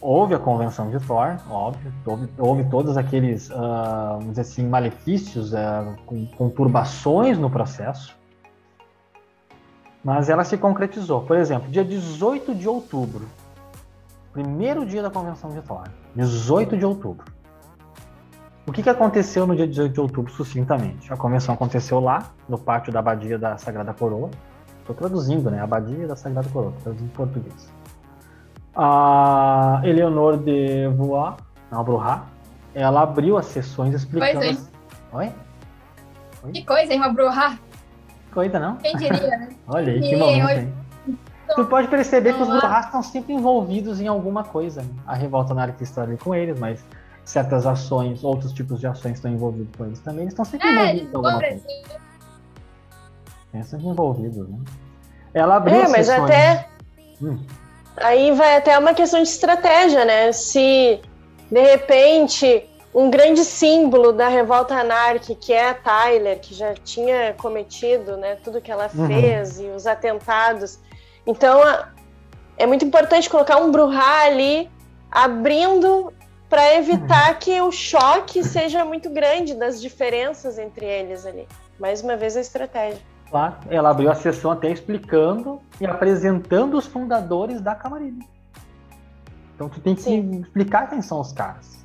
Houve 0.00 0.34
a 0.34 0.38
convenção 0.38 0.88
de 0.88 0.98
Thor, 1.06 1.36
óbvio, 1.50 1.92
houve, 2.06 2.28
houve 2.38 2.64
todos 2.64 2.96
aqueles, 2.96 3.50
ah, 3.50 4.12
vamos 4.12 4.30
dizer 4.30 4.40
assim, 4.40 4.66
malefícios, 4.66 5.54
ah, 5.54 5.96
com- 6.06 6.24
conturbações 6.28 7.36
no 7.36 7.50
processo, 7.50 8.16
mas 10.02 10.30
ela 10.30 10.44
se 10.44 10.56
concretizou. 10.56 11.20
Por 11.20 11.36
exemplo, 11.36 11.70
dia 11.70 11.84
18 11.84 12.54
de 12.54 12.66
outubro, 12.66 13.28
primeiro 14.32 14.84
dia 14.86 15.02
da 15.02 15.10
convenção 15.10 15.50
de 15.50 15.60
Thor, 15.62 15.84
18 16.14 16.76
de 16.76 16.84
outubro. 16.84 17.24
O 18.66 18.72
que, 18.72 18.82
que 18.82 18.90
aconteceu 18.90 19.46
no 19.46 19.56
dia 19.56 19.66
18 19.66 19.92
de 19.92 20.00
outubro, 20.00 20.32
sucintamente? 20.32 21.12
A 21.12 21.16
convenção 21.16 21.54
aconteceu 21.54 21.98
lá, 21.98 22.30
no 22.48 22.56
pátio 22.58 22.92
da 22.92 23.00
Abadia 23.00 23.38
da 23.38 23.56
Sagrada 23.56 23.92
Coroa. 23.92 24.30
Estou 24.80 24.94
traduzindo, 24.94 25.50
né? 25.50 25.60
Abadia 25.60 26.06
da 26.06 26.14
Sagrada 26.14 26.48
Coroa, 26.50 26.72
traduzindo 26.82 27.08
em 27.08 27.12
português. 27.12 27.72
A 28.74 29.80
Eleonor 29.84 30.36
de 30.38 30.86
Voix, 30.88 31.34
não, 31.70 31.82
Bruhat, 31.82 32.22
ela 32.74 33.02
abriu 33.02 33.36
as 33.36 33.46
sessões 33.46 33.94
explicando. 33.94 34.34
Pois 34.34 34.46
é. 34.46 34.50
as- 34.50 34.70
Oi? 35.12 35.32
Que 36.52 36.64
coisa, 36.64 36.92
hein? 36.92 37.00
Uma 37.00 37.12
bruxa. 37.12 37.58
Coisa, 38.32 38.58
não? 38.60 38.76
Quem 38.76 38.96
diria, 38.96 39.36
né? 39.38 39.48
Olha 39.66 39.92
aí, 39.92 40.00
que 40.00 40.16
momento, 40.16 40.46
hoje- 40.46 40.60
hein? 40.60 40.74
Tu 41.54 41.64
pode 41.66 41.88
perceber 41.88 42.34
que 42.34 42.42
os. 42.42 42.48
Bruhas 42.48 42.84
estão 42.86 43.02
sempre 43.02 43.32
envolvidos 43.34 44.00
em 44.00 44.06
alguma 44.06 44.44
coisa. 44.44 44.84
A 45.06 45.14
revolta 45.14 45.52
anarquista 45.52 46.02
ali 46.02 46.16
com 46.16 46.34
eles, 46.34 46.58
mas 46.58 46.84
certas 47.24 47.66
ações, 47.66 48.22
outros 48.24 48.52
tipos 48.52 48.80
de 48.80 48.86
ações 48.86 49.14
estão 49.14 49.30
envolvidos 49.30 49.74
com 49.76 49.86
eles 49.86 50.00
também. 50.00 50.22
Eles 50.22 50.32
estão 50.32 50.44
sempre 50.44 50.68
É, 50.68 50.72
envolvidos 50.72 51.12
em 51.12 51.16
alguma 51.16 51.38
coisa. 51.40 51.62
Estão 53.46 53.62
sempre 53.64 53.86
envolvidos, 53.86 54.48
né? 54.48 54.58
Ela 55.34 55.56
abriu 55.56 55.76
É, 55.80 55.84
as 55.84 55.90
mas 55.90 56.06
sessões. 56.06 56.30
até 56.30 56.68
Hum. 57.22 57.38
aí 57.96 58.32
vai 58.32 58.56
até 58.56 58.78
uma 58.78 58.94
questão 58.94 59.22
de 59.22 59.28
estratégia, 59.28 60.04
né? 60.04 60.32
Se 60.32 61.00
de 61.50 61.60
repente 61.60 62.66
um 62.92 63.08
grande 63.08 63.44
símbolo 63.44 64.12
da 64.12 64.26
revolta 64.26 64.74
anárquica, 64.74 65.36
que 65.40 65.52
é 65.52 65.68
a 65.70 65.74
Tyler, 65.74 66.40
que 66.40 66.52
já 66.54 66.74
tinha 66.74 67.34
cometido, 67.34 68.16
né, 68.16 68.36
tudo 68.42 68.60
que 68.60 68.70
ela 68.72 68.90
Uhum. 68.92 69.06
fez 69.06 69.60
e 69.60 69.66
os 69.66 69.86
atentados. 69.86 70.78
Então, 71.26 71.60
é 72.56 72.66
muito 72.66 72.84
importante 72.84 73.28
colocar 73.28 73.56
um 73.56 73.70
Bruhá 73.70 74.22
ali 74.24 74.70
abrindo 75.10 76.12
para 76.48 76.74
evitar 76.74 77.38
que 77.38 77.60
o 77.60 77.70
choque 77.70 78.42
seja 78.44 78.84
muito 78.84 79.08
grande 79.10 79.54
das 79.54 79.80
diferenças 79.80 80.58
entre 80.58 80.84
eles 80.84 81.24
ali. 81.24 81.46
Mais 81.78 82.02
uma 82.02 82.16
vez 82.16 82.36
a 82.36 82.40
estratégia. 82.40 83.00
Claro, 83.30 83.56
ela 83.68 83.90
abriu 83.90 84.10
a 84.10 84.14
sessão 84.14 84.50
até 84.50 84.70
explicando 84.70 85.60
e 85.80 85.86
apresentando 85.86 86.76
os 86.76 86.86
fundadores 86.86 87.60
da 87.60 87.74
Camarilha. 87.76 88.26
Então 89.54 89.68
tu 89.68 89.80
tem 89.80 89.94
que 89.94 90.02
Sim. 90.02 90.40
explicar 90.40 90.88
quem 90.88 91.00
são 91.00 91.20
os 91.20 91.32
caras. 91.32 91.78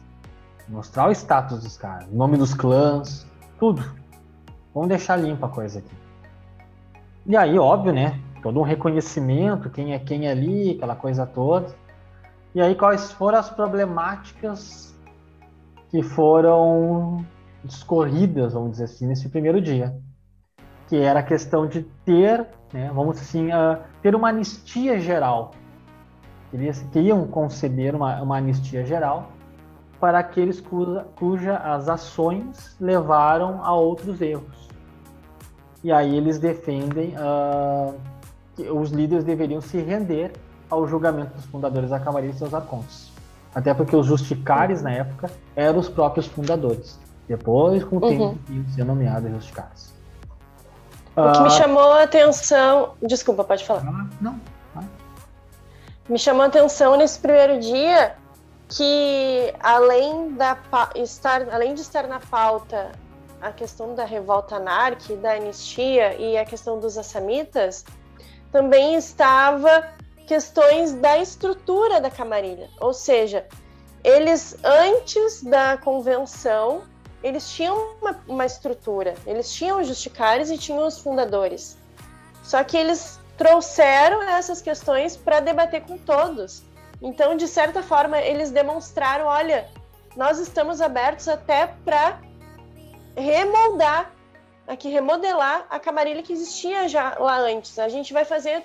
Mostrar 0.68 1.08
o 1.08 1.12
status 1.12 1.62
dos 1.62 1.78
caras, 1.78 2.08
o 2.12 2.16
nome 2.16 2.36
dos 2.36 2.56
clãs, 2.56 3.28
tudo. 3.60 3.84
Vamos 4.74 4.90
deixar 4.90 5.16
limpa 5.18 5.46
a 5.46 5.50
coisa 5.50 5.80
aqui. 5.80 5.96
E 7.28 7.38
aí, 7.38 7.60
óbvio, 7.60 7.94
né? 7.94 8.20
Todo 8.46 8.60
um 8.60 8.64
reconhecimento, 8.64 9.72
quem 9.72 9.96
é 9.96 9.98
quem 9.98 10.28
ali, 10.28 10.76
aquela 10.76 10.96
coisa 10.96 11.26
toda. 11.26 11.74
E 12.54 12.62
aí, 12.62 12.76
quais 12.76 13.12
foram 13.12 13.40
as 13.40 13.50
problemáticas 13.50 14.96
que 15.90 16.04
foram 16.04 17.26
discorridas, 17.64 18.54
vamos 18.54 18.74
dizer 18.74 18.84
assim, 18.84 19.08
nesse 19.08 19.30
primeiro 19.30 19.60
dia? 19.60 19.98
Que 20.88 20.98
era 20.98 21.22
a 21.22 21.24
questão 21.24 21.66
de 21.66 21.82
ter, 22.06 22.46
né, 22.72 22.92
vamos 22.94 23.20
assim, 23.20 23.48
uh, 23.48 23.82
ter 24.04 24.14
uma 24.14 24.30
anistia 24.30 25.00
geral. 25.00 25.50
Eles 26.54 26.88
queriam 26.94 27.26
conceber 27.26 27.96
uma, 27.96 28.22
uma 28.22 28.38
anistia 28.38 28.86
geral 28.86 29.32
para 30.00 30.20
aqueles 30.20 30.62
cuja, 30.62 31.08
cuja 31.16 31.58
as 31.58 31.90
ações 31.90 32.78
levaram 32.80 33.66
a 33.66 33.74
outros 33.74 34.22
erros. 34.22 34.70
E 35.84 35.92
aí 35.92 36.16
eles 36.16 36.38
defendem 36.38 37.16
uh, 37.16 37.96
os 38.64 38.92
líderes 38.92 39.24
deveriam 39.24 39.62
se 39.62 39.78
render 39.80 40.32
ao 40.70 40.88
julgamento 40.88 41.36
dos 41.36 41.46
fundadores 41.46 41.90
da 41.90 42.00
Camarilha 42.00 42.32
e 42.32 42.38
seus 42.38 42.54
arcontes. 42.54 43.12
Até 43.54 43.74
porque 43.74 43.96
os 43.96 44.06
justicares, 44.06 44.82
na 44.82 44.92
época, 44.92 45.32
eram 45.56 45.80
os 45.80 45.88
próprios 45.88 46.28
fundadores. 46.28 47.00
Depois, 47.28 47.84
com 47.84 47.98
o 47.98 48.04
uhum. 48.04 48.10
tempo, 48.10 48.40
iam 48.50 48.66
ser 48.70 48.84
nomeados 48.84 49.32
justicares. 49.32 49.94
O 51.16 51.32
que 51.32 51.40
me 51.40 51.48
ah, 51.48 51.50
chamou 51.52 51.92
a 51.94 52.04
atenção... 52.04 52.94
Desculpa, 53.02 53.44
pode 53.44 53.66
falar. 53.66 53.84
Ah, 53.88 54.06
não, 54.20 54.40
Me 56.10 56.20
chamou 56.20 56.44
a 56.44 56.48
atenção 56.48 56.98
nesse 56.98 57.18
primeiro 57.18 57.60
dia 57.60 58.16
que, 58.68 59.54
além, 59.62 60.34
da, 60.34 60.58
estar, 60.96 61.48
além 61.54 61.74
de 61.74 61.82
estar 61.82 62.08
na 62.08 62.20
pauta 62.20 62.92
a 63.42 63.52
questão 63.52 63.96
da 63.96 64.04
revolta 64.04 64.58
anárquica, 64.58 65.16
da 65.16 65.34
anistia 65.34 66.16
e 66.16 66.38
a 66.38 66.44
questão 66.44 66.80
dos 66.80 66.98
assamitas, 66.98 67.86
também 68.56 68.96
estava 68.96 69.92
questões 70.26 70.94
da 70.94 71.18
estrutura 71.18 72.00
da 72.00 72.10
camarilha. 72.10 72.70
Ou 72.80 72.94
seja, 72.94 73.46
eles, 74.02 74.56
antes 74.64 75.44
da 75.44 75.76
convenção, 75.76 76.84
eles 77.22 77.52
tinham 77.52 77.98
uma, 78.02 78.18
uma 78.26 78.46
estrutura. 78.46 79.14
Eles 79.28 79.54
tinham 79.54 79.82
os 79.82 79.88
justicares 79.88 80.50
e 80.50 80.58
tinham 80.58 80.88
os 80.88 80.98
fundadores. 81.00 81.78
Só 82.44 82.64
que 82.64 82.78
eles 82.78 83.20
trouxeram 83.38 84.22
essas 84.22 84.62
questões 84.62 85.18
para 85.18 85.42
debater 85.42 85.82
com 85.82 85.98
todos. 85.98 86.64
Então, 87.02 87.36
de 87.36 87.50
certa 87.50 87.84
forma, 87.84 88.22
eles 88.22 88.52
demonstraram: 88.52 89.26
olha, 89.26 89.68
nós 90.16 90.40
estamos 90.40 90.80
abertos 90.80 91.28
até 91.28 91.68
para 91.84 92.22
remoldar, 93.18 94.14
aqui 94.68 94.90
remodelar 94.90 95.66
a 95.70 95.80
camarilha 95.80 96.24
que 96.24 96.34
existia 96.34 96.88
já 96.88 97.16
lá 97.20 97.38
antes. 97.40 97.78
A 97.80 97.90
gente 97.90 98.14
vai 98.14 98.26
fazer 98.26 98.64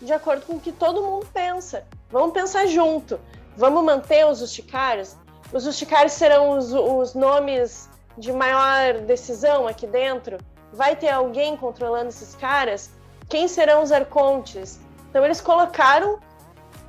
de 0.00 0.12
acordo 0.12 0.44
com 0.46 0.54
o 0.54 0.60
que 0.60 0.72
todo 0.72 1.02
mundo 1.02 1.26
pensa. 1.32 1.84
Vamos 2.10 2.32
pensar 2.32 2.66
junto. 2.66 3.20
Vamos 3.56 3.84
manter 3.84 4.26
os 4.26 4.38
justicários? 4.38 5.16
Os 5.52 5.64
justicários 5.64 6.12
serão 6.12 6.56
os, 6.56 6.72
os 6.72 7.14
nomes 7.14 7.88
de 8.16 8.32
maior 8.32 9.00
decisão 9.00 9.68
aqui 9.68 9.86
dentro? 9.86 10.38
Vai 10.72 10.96
ter 10.96 11.10
alguém 11.10 11.56
controlando 11.56 12.08
esses 12.08 12.34
caras? 12.34 12.90
Quem 13.28 13.46
serão 13.46 13.82
os 13.82 13.92
arcontes? 13.92 14.80
Então 15.10 15.24
eles 15.24 15.40
colocaram 15.40 16.18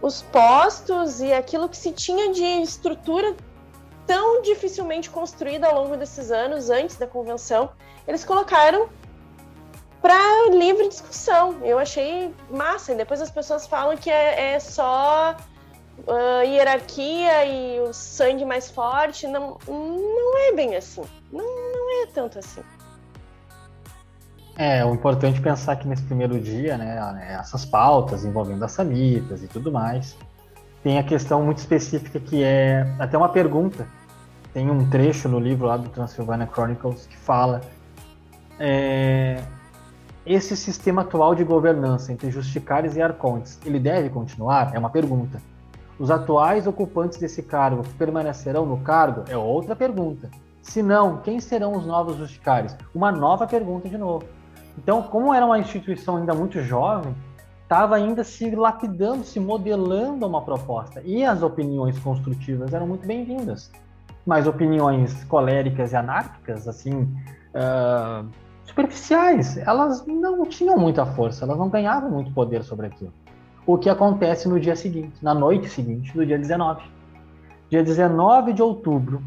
os 0.01 0.21
postos 0.21 1.21
e 1.21 1.31
aquilo 1.33 1.69
que 1.69 1.77
se 1.77 1.91
tinha 1.91 2.33
de 2.33 2.43
estrutura 2.43 3.35
tão 4.05 4.41
dificilmente 4.41 5.09
construída 5.09 5.67
ao 5.67 5.83
longo 5.83 5.97
desses 5.97 6.31
anos, 6.31 6.69
antes 6.69 6.97
da 6.97 7.07
convenção, 7.07 7.71
eles 8.07 8.23
colocaram 8.23 8.89
para 10.01 10.49
livre 10.51 10.89
discussão. 10.89 11.57
Eu 11.63 11.79
achei 11.79 12.33
massa. 12.49 12.91
E 12.91 12.95
depois 12.95 13.21
as 13.21 13.31
pessoas 13.31 13.65
falam 13.65 13.95
que 13.95 14.09
é, 14.09 14.53
é 14.53 14.59
só 14.59 15.35
uh, 15.99 16.43
hierarquia 16.45 17.45
e 17.45 17.79
o 17.79 17.93
sangue 17.93 18.43
mais 18.43 18.69
forte. 18.69 19.27
Não, 19.27 19.57
não 19.67 20.37
é 20.49 20.51
bem 20.51 20.75
assim. 20.75 21.03
Não, 21.31 21.45
não 21.45 22.03
é 22.03 22.07
tanto 22.07 22.39
assim. 22.39 22.61
É, 24.55 24.85
o 24.85 24.93
importante 24.93 25.39
é 25.39 25.41
pensar 25.41 25.77
que 25.77 25.87
nesse 25.87 26.03
primeiro 26.03 26.39
dia, 26.39 26.77
né, 26.77 27.37
essas 27.39 27.65
pautas 27.65 28.23
envolvendo 28.23 28.63
as 28.63 28.71
samitas 28.71 29.41
e 29.41 29.47
tudo 29.47 29.71
mais, 29.71 30.15
tem 30.83 30.99
a 30.99 31.03
questão 31.03 31.41
muito 31.41 31.59
específica 31.59 32.19
que 32.19 32.43
é 32.43 32.85
até 32.99 33.17
uma 33.17 33.29
pergunta. 33.29 33.87
Tem 34.53 34.69
um 34.69 34.87
trecho 34.89 35.29
no 35.29 35.39
livro 35.39 35.65
lá 35.65 35.77
do 35.77 35.89
Transylvania 35.89 36.47
Chronicles 36.51 37.07
que 37.07 37.17
fala 37.17 37.61
é, 38.59 39.41
esse 40.25 40.55
sistema 40.55 41.01
atual 41.01 41.33
de 41.33 41.43
governança 41.43 42.11
entre 42.13 42.29
justicares 42.29 42.95
e 42.95 43.01
arcontes, 43.01 43.59
ele 43.65 43.79
deve 43.79 44.09
continuar? 44.09 44.75
É 44.75 44.79
uma 44.79 44.89
pergunta. 44.89 45.41
Os 45.97 46.11
atuais 46.11 46.67
ocupantes 46.67 47.17
desse 47.17 47.41
cargo 47.43 47.83
permanecerão 47.97 48.65
no 48.65 48.77
cargo? 48.77 49.23
É 49.27 49.37
outra 49.37 49.75
pergunta. 49.75 50.29
Se 50.61 50.81
não, 50.81 51.17
quem 51.17 51.39
serão 51.39 51.73
os 51.73 51.85
novos 51.85 52.17
justicares? 52.17 52.75
Uma 52.95 53.11
nova 53.11 53.45
pergunta 53.45 53.89
de 53.89 53.97
novo. 53.97 54.25
Então, 54.77 55.03
como 55.03 55.33
era 55.33 55.45
uma 55.45 55.59
instituição 55.59 56.17
ainda 56.17 56.33
muito 56.33 56.61
jovem, 56.61 57.13
estava 57.73 57.95
ainda 57.95 58.23
se 58.23 58.55
lapidando, 58.55 59.23
se 59.23 59.39
modelando 59.39 60.27
uma 60.27 60.43
proposta. 60.43 61.01
E 61.03 61.25
as 61.25 61.41
opiniões 61.41 61.97
construtivas 61.97 62.71
eram 62.71 62.85
muito 62.85 63.07
bem-vindas. 63.07 63.71
Mas 64.23 64.45
opiniões 64.45 65.23
coléricas 65.23 65.91
e 65.91 65.95
anárquicas, 65.95 66.67
assim, 66.67 67.01
uh, 67.01 68.29
superficiais, 68.63 69.57
elas 69.57 70.05
não 70.05 70.45
tinham 70.45 70.77
muita 70.77 71.03
força, 71.03 71.45
elas 71.45 71.57
não 71.57 71.67
ganhavam 71.67 72.11
muito 72.11 72.31
poder 72.31 72.63
sobre 72.63 72.85
aquilo. 72.85 73.11
O 73.65 73.75
que 73.75 73.89
acontece 73.89 74.47
no 74.47 74.59
dia 74.59 74.75
seguinte, 74.75 75.15
na 75.19 75.33
noite 75.33 75.67
seguinte, 75.67 76.13
do 76.13 76.23
dia 76.23 76.37
19. 76.37 76.83
Dia 77.71 77.83
19 77.83 78.53
de 78.53 78.61
outubro, 78.61 79.19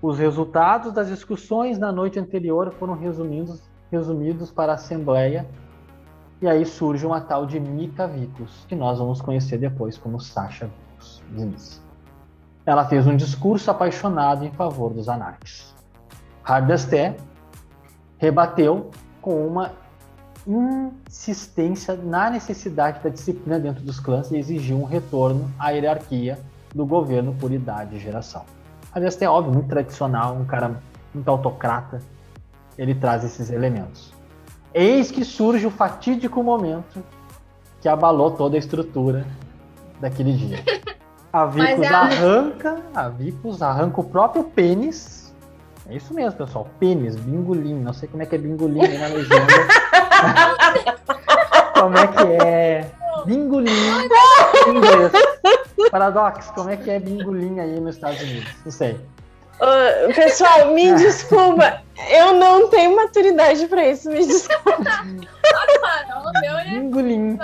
os 0.00 0.16
resultados 0.16 0.92
das 0.92 1.08
discussões 1.08 1.76
na 1.76 1.90
noite 1.90 2.20
anterior 2.20 2.72
foram 2.78 2.94
resumidos, 2.94 3.68
resumidos 3.90 4.52
para 4.52 4.72
a 4.72 4.74
Assembleia, 4.76 5.44
e 6.42 6.48
aí 6.48 6.66
surge 6.66 7.06
uma 7.06 7.20
tal 7.20 7.46
de 7.46 7.60
Mika 7.60 8.08
Vicus, 8.08 8.66
que 8.68 8.74
nós 8.74 8.98
vamos 8.98 9.20
conhecer 9.20 9.58
depois 9.58 9.96
como 9.96 10.20
Sasha 10.20 10.68
Vicus. 11.30 11.80
Ela 12.66 12.84
fez 12.84 13.06
um 13.06 13.16
discurso 13.16 13.70
apaixonado 13.70 14.44
em 14.44 14.50
favor 14.50 14.92
dos 14.92 15.08
anarques. 15.08 15.72
Hardesté 16.42 17.16
rebateu 18.18 18.90
com 19.20 19.46
uma 19.46 19.70
insistência 20.44 21.94
na 21.94 22.30
necessidade 22.30 23.00
da 23.04 23.08
disciplina 23.08 23.60
dentro 23.60 23.84
dos 23.84 24.00
clãs 24.00 24.32
e 24.32 24.36
exigiu 24.36 24.80
um 24.80 24.84
retorno 24.84 25.48
à 25.56 25.70
hierarquia 25.70 26.40
do 26.74 26.84
governo 26.84 27.34
por 27.34 27.52
idade 27.52 27.94
e 27.94 28.00
geração. 28.00 28.44
Aliás, 28.92 29.20
é 29.22 29.28
óbvio, 29.28 29.54
muito 29.54 29.68
tradicional, 29.68 30.34
um 30.34 30.44
cara 30.44 30.80
muito 31.14 31.28
autocrata, 31.28 32.00
ele 32.76 32.96
traz 32.96 33.22
esses 33.22 33.48
elementos. 33.48 34.11
Eis 34.74 35.10
que 35.10 35.24
surge 35.24 35.66
o 35.66 35.70
fatídico 35.70 36.42
momento 36.42 37.02
que 37.80 37.88
abalou 37.88 38.30
toda 38.30 38.56
a 38.56 38.58
estrutura 38.58 39.26
daquele 40.00 40.32
dia. 40.32 40.58
A 41.32 41.46
Vicus 41.46 41.80
é 41.80 41.86
arranca, 41.86 42.82
a 42.94 43.08
Vicus 43.08 43.62
arranca 43.62 44.02
o 44.02 44.04
próprio 44.04 44.44
pênis 44.44 45.22
é 45.88 45.96
isso 45.96 46.14
mesmo, 46.14 46.38
pessoal. 46.38 46.68
Pênis, 46.78 47.16
bingolim. 47.16 47.80
Não 47.80 47.92
sei 47.92 48.08
como 48.08 48.22
é 48.22 48.26
que 48.26 48.34
é 48.34 48.38
bingolim 48.38 48.82
aí 48.82 48.98
na 48.98 49.08
legenda. 49.08 49.46
como 51.78 51.98
é 51.98 52.06
que 52.06 52.44
é? 52.44 52.90
Bingolim 53.26 53.70
em 53.70 54.76
inglês. 54.76 55.12
Paradox, 55.90 56.50
como 56.52 56.70
é 56.70 56.76
que 56.76 56.90
é 56.90 57.00
bingolim 57.00 57.58
aí 57.58 57.80
nos 57.80 57.96
Estados 57.96 58.22
Unidos? 58.22 58.48
Não 58.64 58.72
sei. 58.72 58.92
Uh, 59.60 60.14
pessoal, 60.14 60.72
me 60.72 60.94
desculpa. 60.96 61.81
Eu 62.10 62.34
não 62.34 62.68
tenho 62.68 62.96
maturidade 62.96 63.66
pra 63.66 63.86
isso, 63.88 64.10
me 64.10 64.26
desculpa. 64.26 64.76
bingolim. 66.70 66.80
bingolim. 66.80 67.38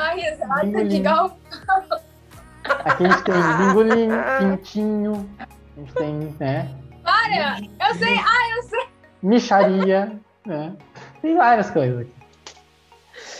Aqui 2.85 3.05
a 3.05 3.11
gente 3.11 3.23
tem 3.25 3.35
bingolim, 3.59 4.09
pintinho. 4.39 5.29
A 5.39 5.81
gente 5.81 5.93
tem, 5.95 6.37
né? 6.41 6.71
Para! 7.03 7.59
Eu 7.61 7.95
sei! 7.95 8.17
Ah, 8.19 8.57
eu 8.57 8.63
sei! 8.65 8.87
Micharia, 9.23 10.19
né? 10.47 10.73
Tem 11.21 11.37
várias 11.37 11.71
coisas 11.71 12.01
aqui. 12.01 12.13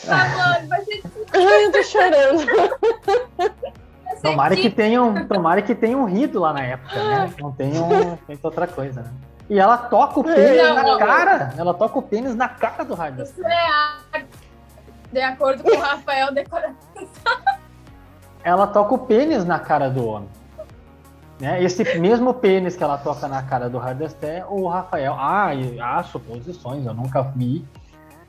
Ah, 0.09 0.29
mano, 0.37 0.69
vai 0.69 0.85
ser. 0.85 1.03
Ai, 1.33 1.67
eu 1.67 1.73
tô 1.73 1.83
chorando. 1.83 2.47
Tomara 4.23 4.57
que 4.57 4.71
tenham, 4.71 5.27
tomara 5.27 5.63
que 5.63 5.75
tenham 5.75 6.05
rido 6.05 6.41
lá 6.41 6.53
na 6.53 6.63
época, 6.63 6.95
né? 6.95 7.35
Não 7.41 7.53
tenham 7.53 8.19
feito 8.27 8.45
outra 8.45 8.67
coisa, 8.67 9.03
né? 9.03 9.11
E 9.49 9.59
ela 9.59 9.79
toca 9.79 10.21
o 10.21 10.25
pênis 10.25 10.63
Não, 10.63 10.75
na 10.75 10.83
não. 10.83 10.99
cara. 10.99 11.55
Ela 11.57 11.75
toca 11.75 11.99
o 11.99 12.03
pênis 12.03 12.35
na 12.35 12.49
cara 12.49 12.85
do 12.85 12.95
Hard 12.95 13.19
Isso 13.21 13.45
é 13.45 13.67
arte. 14.15 14.29
De 15.11 15.23
acordo 15.23 15.63
com 15.63 15.71
o 15.71 15.81
Rafael 15.81 16.35
Decora. 16.35 16.75
Ela 18.45 18.67
toca 18.67 18.95
o 18.95 18.99
pênis 18.99 19.45
na 19.45 19.59
cara 19.59 19.89
do 19.89 20.07
homem. 20.07 20.29
Né? 21.41 21.63
Esse 21.63 21.99
mesmo 21.99 22.35
pênis 22.35 22.77
que 22.77 22.85
ela 22.85 22.99
toca 22.99 23.27
na 23.29 23.43
cara 23.43 23.71
do 23.71 23.79
Hard 23.79 24.03
Astaire, 24.03 24.45
o 24.49 24.67
Rafael. 24.67 25.15
Ah, 25.19 25.55
e 25.55 25.81
há 25.81 26.03
suposições, 26.03 26.85
eu 26.85 26.93
nunca 26.93 27.23
vi, 27.23 27.65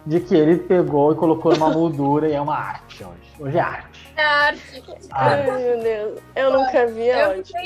de 0.05 0.19
que 0.19 0.35
ele 0.35 0.57
pegou 0.57 1.11
e 1.11 1.15
colocou 1.15 1.51
numa 1.53 1.69
moldura 1.69 2.29
e 2.29 2.33
é 2.33 2.41
uma 2.41 2.55
arte 2.55 3.03
hoje. 3.03 3.33
Hoje 3.39 3.57
é 3.57 3.61
arte. 3.61 4.08
Arte. 4.19 4.83
Arte. 5.11 5.49
Ai, 5.49 5.61
meu 5.61 5.79
Deus. 5.83 6.19
Eu 6.35 6.53
nunca 6.53 6.87
vi, 6.87 7.07
Eu 7.07 7.29
ótimo. 7.39 7.59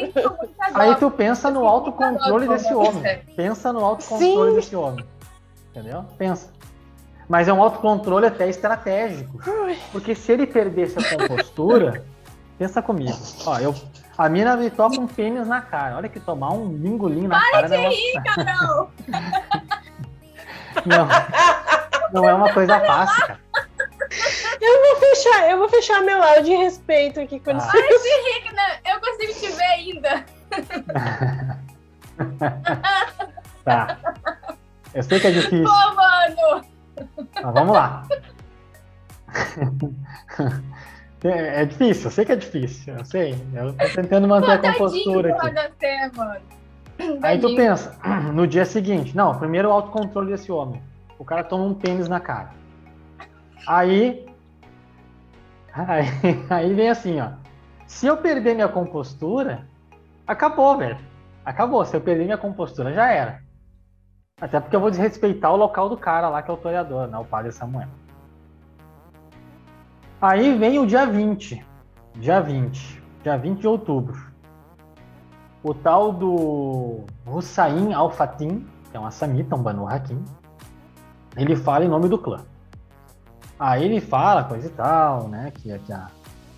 Aí 0.73 0.95
tu 0.95 1.09
pensa 1.11 1.49
no 1.51 1.65
autocontrole 1.67 2.47
desse 2.47 2.73
homem. 2.73 3.19
Pensa 3.35 3.71
no 3.73 3.83
autocontrole 3.83 4.49
Sim. 4.51 4.55
desse 4.55 4.75
homem. 4.75 5.05
Entendeu? 5.71 6.05
Pensa. 6.17 6.51
Mas 7.27 7.47
é 7.47 7.53
um 7.53 7.61
autocontrole 7.63 8.25
até 8.27 8.47
estratégico. 8.47 9.39
Porque 9.91 10.13
se 10.13 10.31
ele 10.31 10.45
perdesse 10.45 10.97
a 10.99 11.17
compostura, 11.17 12.03
pensa 12.59 12.81
comigo. 12.81 13.17
Ó, 13.45 13.57
eu, 13.59 13.73
a 14.17 14.29
mina 14.29 14.55
me 14.55 14.69
toca 14.69 14.99
um 14.99 15.07
pênis 15.07 15.47
na 15.47 15.61
cara. 15.61 15.95
Olha 15.97 16.09
que 16.09 16.19
tomar 16.19 16.51
um 16.53 16.71
lingolinho 16.73 17.29
na 17.29 17.39
cara. 17.51 17.67
não 17.69 17.75
é 17.77 17.89
uma- 17.89 18.23
Cabrão. 18.23 18.89
Não, 20.85 21.07
não 22.11 22.27
é 22.29 22.33
uma 22.33 22.51
coisa 22.51 22.79
fácil, 22.79 23.27
cara. 23.27 23.39
Eu 25.13 25.13
vou 25.13 25.15
fechar, 25.15 25.49
eu 25.51 25.57
vou 25.59 25.69
fechar 25.69 26.01
meu 26.01 26.23
áudio 26.23 26.43
de 26.43 26.55
respeito 26.55 27.19
aqui 27.19 27.39
com 27.39 27.51
Ah. 27.51 27.57
isso. 27.57 27.77
Henrique, 27.77 28.53
né? 28.55 28.79
Eu 28.85 28.99
consigo 28.99 29.33
te 29.33 29.47
ver 29.51 29.63
ainda. 29.63 30.25
Tá. 33.63 33.97
Eu 34.93 35.01
sei 35.03 35.19
que 35.21 35.27
é 35.27 35.31
difícil, 35.31 35.63
Pô, 35.63 35.95
mano. 35.95 36.65
mas 37.41 37.53
vamos 37.53 37.73
lá. 37.73 38.05
É, 41.25 41.61
é 41.61 41.65
difícil, 41.65 42.07
eu 42.07 42.11
sei 42.11 42.25
que 42.25 42.33
é 42.33 42.35
difícil, 42.35 42.97
eu 42.97 43.05
sei. 43.05 43.33
Eu 43.53 43.71
tô 43.71 43.85
tentando 43.95 44.27
manter 44.27 44.51
a 44.51 44.57
compostura 44.57 45.33
aqui. 45.33 45.57
Até, 45.57 46.11
mano. 46.13 46.41
Aí 47.23 47.39
tu 47.39 47.55
pensa, 47.55 47.97
no 48.33 48.45
dia 48.45 48.65
seguinte, 48.65 49.15
não, 49.15 49.33
primeiro 49.39 49.69
o 49.69 49.71
autocontrole 49.71 50.31
desse 50.33 50.51
homem. 50.51 50.83
O 51.17 51.23
cara 51.23 51.41
toma 51.45 51.63
um 51.63 51.73
pênis 51.73 52.09
na 52.09 52.19
cara. 52.19 52.49
Aí, 53.65 54.25
aí, 55.73 56.05
aí 56.49 56.73
vem 56.73 56.89
assim, 56.89 57.19
ó. 57.19 57.31
Se 57.87 58.07
eu 58.07 58.17
perder 58.17 58.55
minha 58.55 58.67
compostura, 58.67 59.67
acabou, 60.25 60.77
velho. 60.77 60.97
Acabou. 61.45 61.85
Se 61.85 61.95
eu 61.95 62.01
perder 62.01 62.25
minha 62.25 62.37
compostura, 62.37 62.93
já 62.93 63.11
era. 63.11 63.41
Até 64.39 64.59
porque 64.59 64.75
eu 64.75 64.79
vou 64.79 64.89
desrespeitar 64.89 65.51
o 65.51 65.57
local 65.57 65.89
do 65.89 65.97
cara 65.97 66.29
lá, 66.29 66.41
que 66.41 66.49
é 66.49 66.53
o 66.53 66.57
toreador, 66.57 67.07
né? 67.07 67.17
O 67.17 67.25
padre 67.25 67.51
Samuel. 67.51 67.89
Aí 70.21 70.57
vem 70.57 70.79
o 70.79 70.87
dia 70.87 71.05
20. 71.05 71.65
Dia 72.15 72.39
20. 72.39 73.03
Dia 73.23 73.37
20 73.37 73.59
de 73.59 73.67
outubro 73.67 74.33
o 75.63 75.73
tal 75.73 76.11
do 76.11 77.05
Hussain 77.25 77.93
Al-Fatim, 77.93 78.67
que 78.91 78.97
é 78.97 78.99
um 78.99 79.05
assamita, 79.05 79.55
um 79.55 79.63
Banu 79.63 79.87
Hakim, 79.87 80.21
ele 81.37 81.55
fala 81.55 81.85
em 81.85 81.87
nome 81.87 82.09
do 82.09 82.17
clã. 82.17 82.41
Aí 83.59 83.85
ele 83.85 84.01
fala 84.01 84.43
coisa 84.43 84.67
e 84.67 84.71
tal, 84.71 85.27
né, 85.27 85.51
que, 85.53 85.77
que 85.79 85.93
a, 85.93 86.07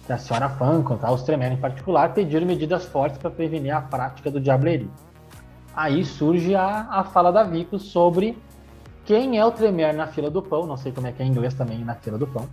que 0.05 0.13
a 0.13 0.17
senhora 0.17 0.49
Funko, 0.49 0.97
tá, 0.97 1.11
os 1.11 1.23
Tremere 1.23 1.55
em 1.55 1.59
particular, 1.59 2.13
pediram 2.13 2.45
medidas 2.45 2.85
fortes 2.85 3.17
para 3.17 3.29
prevenir 3.29 3.75
a 3.75 3.81
prática 3.81 4.31
do 4.31 4.39
diablerie. 4.39 4.89
Aí 5.75 6.05
surge 6.05 6.55
a, 6.55 6.87
a 6.89 7.03
fala 7.03 7.31
da 7.31 7.43
Vico 7.43 7.77
sobre 7.77 8.37
quem 9.03 9.37
é 9.37 9.45
o 9.45 9.51
Tremere 9.51 9.95
na 9.95 10.07
fila 10.07 10.29
do 10.29 10.41
pão, 10.41 10.65
não 10.65 10.77
sei 10.77 10.91
como 10.91 11.07
é 11.07 11.11
que 11.11 11.21
é 11.21 11.25
em 11.25 11.29
inglês 11.29 11.53
também 11.53 11.83
na 11.83 11.95
fila 11.95 12.17
do 12.17 12.25
pão, 12.25 12.47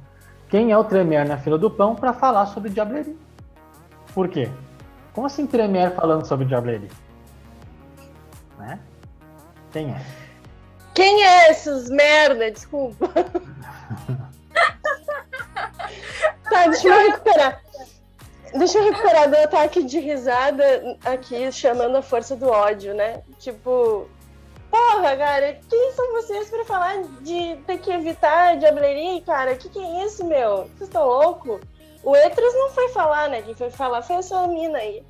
quem 0.49 0.71
é 0.71 0.77
o 0.77 0.85
Tremere 0.85 1.29
na 1.29 1.39
fila 1.39 1.57
do 1.57 1.71
pão 1.71 1.95
para 1.95 2.13
falar 2.13 2.47
sobre 2.47 2.69
diablerie. 2.69 3.17
Por 4.13 4.29
quê? 4.29 4.51
Como 5.15 5.27
assim 5.27 5.47
Tremere 5.47 5.95
falando 5.95 6.27
sobre 6.27 6.45
diablerie? 6.47 6.91
Né? 8.59 8.79
Quem 9.71 9.91
é? 9.91 10.03
Quem 10.95 11.25
é 11.25 11.51
esses 11.51 11.89
merda? 11.89 12.51
Desculpa. 12.51 13.09
tá, 16.53 16.67
deixa 16.67 16.89
eu 16.89 17.11
recuperar. 17.11 17.63
Deixa 18.55 18.79
eu 18.79 18.85
recuperar 18.85 19.31
do 19.31 19.37
ataque 19.37 19.83
de 19.83 19.99
risada 19.99 20.99
aqui, 21.05 21.51
chamando 21.51 21.97
a 21.97 22.03
força 22.03 22.37
do 22.37 22.49
ódio, 22.49 22.95
né? 22.95 23.23
Tipo, 23.39 24.07
porra, 24.71 25.17
cara, 25.17 25.59
quem 25.69 25.93
são 25.93 26.13
vocês 26.13 26.51
pra 26.51 26.65
falar 26.65 27.03
de 27.23 27.57
ter 27.67 27.79
que 27.79 27.91
evitar 27.91 28.59
diablerie, 28.59 29.23
cara? 29.23 29.57
Que 29.57 29.71
que 29.71 29.79
é 29.79 30.05
isso, 30.05 30.25
meu? 30.27 30.65
Vocês 30.77 30.83
estão 30.83 31.07
loucos? 31.07 31.61
O 32.05 32.15
Etras 32.15 32.55
não 32.55 32.71
foi 32.71 32.89
falar, 32.91 33.29
né? 33.29 33.43
Quem 33.43 33.55
foi 33.55 33.71
falar 33.71 34.03
foi 34.03 34.17
essa 34.17 34.47
mina 34.47 34.77
aí. 34.79 35.03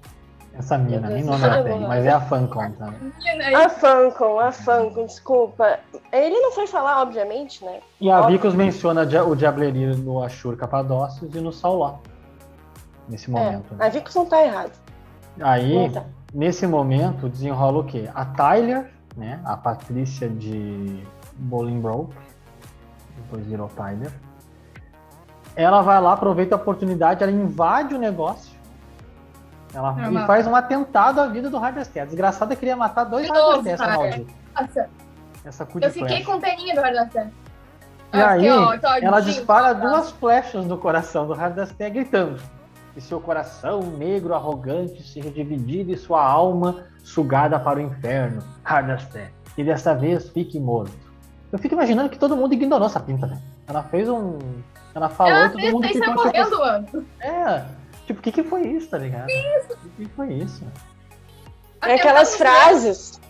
Essa 0.55 0.77
mina, 0.77 1.09
nem 1.09 1.25
nome 1.25 1.41
Tá 1.41 1.47
ela 1.47 1.65
tem, 1.65 1.81
mas 1.81 2.05
é 2.05 2.11
a. 2.11 2.21
Menina 2.21 3.45
aí. 3.45 3.55
A 3.55 3.69
Fancom, 3.71 4.39
a 4.39 4.53
Fancom, 4.53 5.07
desculpa. 5.07 5.79
Ele 6.13 6.39
não 6.41 6.53
foi 6.53 6.67
falar, 6.67 7.01
obviamente, 7.03 7.65
né? 7.65 7.81
E 8.01 8.11
a 8.11 8.21
Óbvio. 8.21 8.33
Vicos 8.33 8.55
menciona 8.55 9.03
o 9.03 9.35
diablerie 9.35 9.97
no 9.97 10.23
Ashur 10.23 10.57
Capadócios 10.57 11.35
e 11.35 11.41
no 11.41 11.53
Sauló. 11.53 11.99
Nesse 13.09 13.31
momento. 13.31 13.73
É, 13.75 13.77
né? 13.77 13.87
a 13.87 13.89
Vicos 13.89 14.15
não 14.15 14.27
tá 14.27 14.45
errado. 14.45 14.73
Aí, 15.41 15.91
tá. 15.91 16.05
nesse 16.35 16.67
momento, 16.67 17.29
desenrola 17.29 17.79
o 17.79 17.85
quê? 17.85 18.11
A 18.15 18.25
Tyler, 18.27 18.91
né? 19.17 19.41
A 19.45 19.57
Patrícia 19.57 20.29
de 20.29 21.03
Bolingbroke, 21.35 22.15
depois 23.17 23.47
virou 23.47 23.69
Tyler. 23.69 24.13
Ela 25.57 25.81
vai 25.83 26.01
lá, 26.01 26.13
aproveita 26.13 26.55
a 26.55 26.59
oportunidade, 26.59 27.23
ela 27.23 27.33
invade 27.33 27.95
o 27.95 27.99
negócio. 27.99 28.52
Ela 29.75 29.95
e 29.99 30.03
Normal. 30.03 30.27
faz 30.27 30.47
um 30.47 30.55
atentado 30.55 31.21
à 31.21 31.27
vida 31.27 31.49
do 31.49 31.57
Harvester. 31.57 32.03
A 32.03 32.07
desgraçada 32.07 32.55
queria 32.55 32.77
matar 32.77 33.05
dois 33.05 33.27
De 33.27 33.33
novo, 33.33 33.59
Harvester, 33.59 33.89
essa. 33.89 34.25
Nossa, 34.61 34.91
Essa 35.45 35.63
eu 35.81 35.91
fiquei 35.91 36.23
flecha. 36.23 36.25
com 36.27 36.41
peninha 36.41 36.75
do 36.75 36.81
Hardastan. 36.81 37.31
E 38.13 38.21
aí, 38.21 38.47
ela 39.01 39.21
dispara 39.21 39.73
duas 39.73 40.11
flechas 40.13 40.67
no 40.67 40.77
coração 40.77 41.27
do 41.27 41.33
Hardaster 41.33 41.91
gritando. 41.91 42.39
E 42.95 43.01
seu 43.01 43.19
coração 43.19 43.81
negro, 43.81 44.35
arrogante, 44.35 45.03
seja 45.03 45.31
dividido 45.31 45.93
e 45.93 45.97
sua 45.97 46.23
alma 46.23 46.85
sugada 47.03 47.59
para 47.59 47.79
o 47.79 47.83
inferno, 47.83 48.43
Hardaster. 48.63 49.33
E 49.57 49.65
dessa 49.65 49.95
vez 49.95 50.29
fique 50.29 50.61
morto. 50.61 50.93
Eu 51.51 51.59
fico 51.59 51.75
imaginando 51.75 52.11
que 52.11 52.19
todo 52.19 52.37
mundo 52.37 52.53
ignorou 52.53 52.87
essa 52.87 53.01
pinta, 53.01 53.27
velho. 53.27 53.41
Ela 53.67 53.83
fez 53.85 54.09
um. 54.09 54.39
Ela 54.95 55.09
falou 55.09 55.33
Ela 55.33 55.47
e 55.47 55.51
todo 55.51 55.61
fez 55.61 55.73
mundo 55.73 55.89
ficou 55.89 56.15
correndo, 56.15 56.59
mano. 56.59 57.07
É. 57.21 57.65
Tipo, 58.13 58.21
o 58.21 58.23
que, 58.23 58.33
que 58.33 58.43
foi 58.43 58.63
isso, 58.69 58.89
tá 58.91 58.99
ligado? 58.99 59.25
O 59.25 59.27
que, 59.97 60.05
que 60.05 60.09
foi 60.15 60.33
isso? 60.35 60.65
É 61.83 61.95
aquelas 61.95 62.37
frases. 62.37 63.21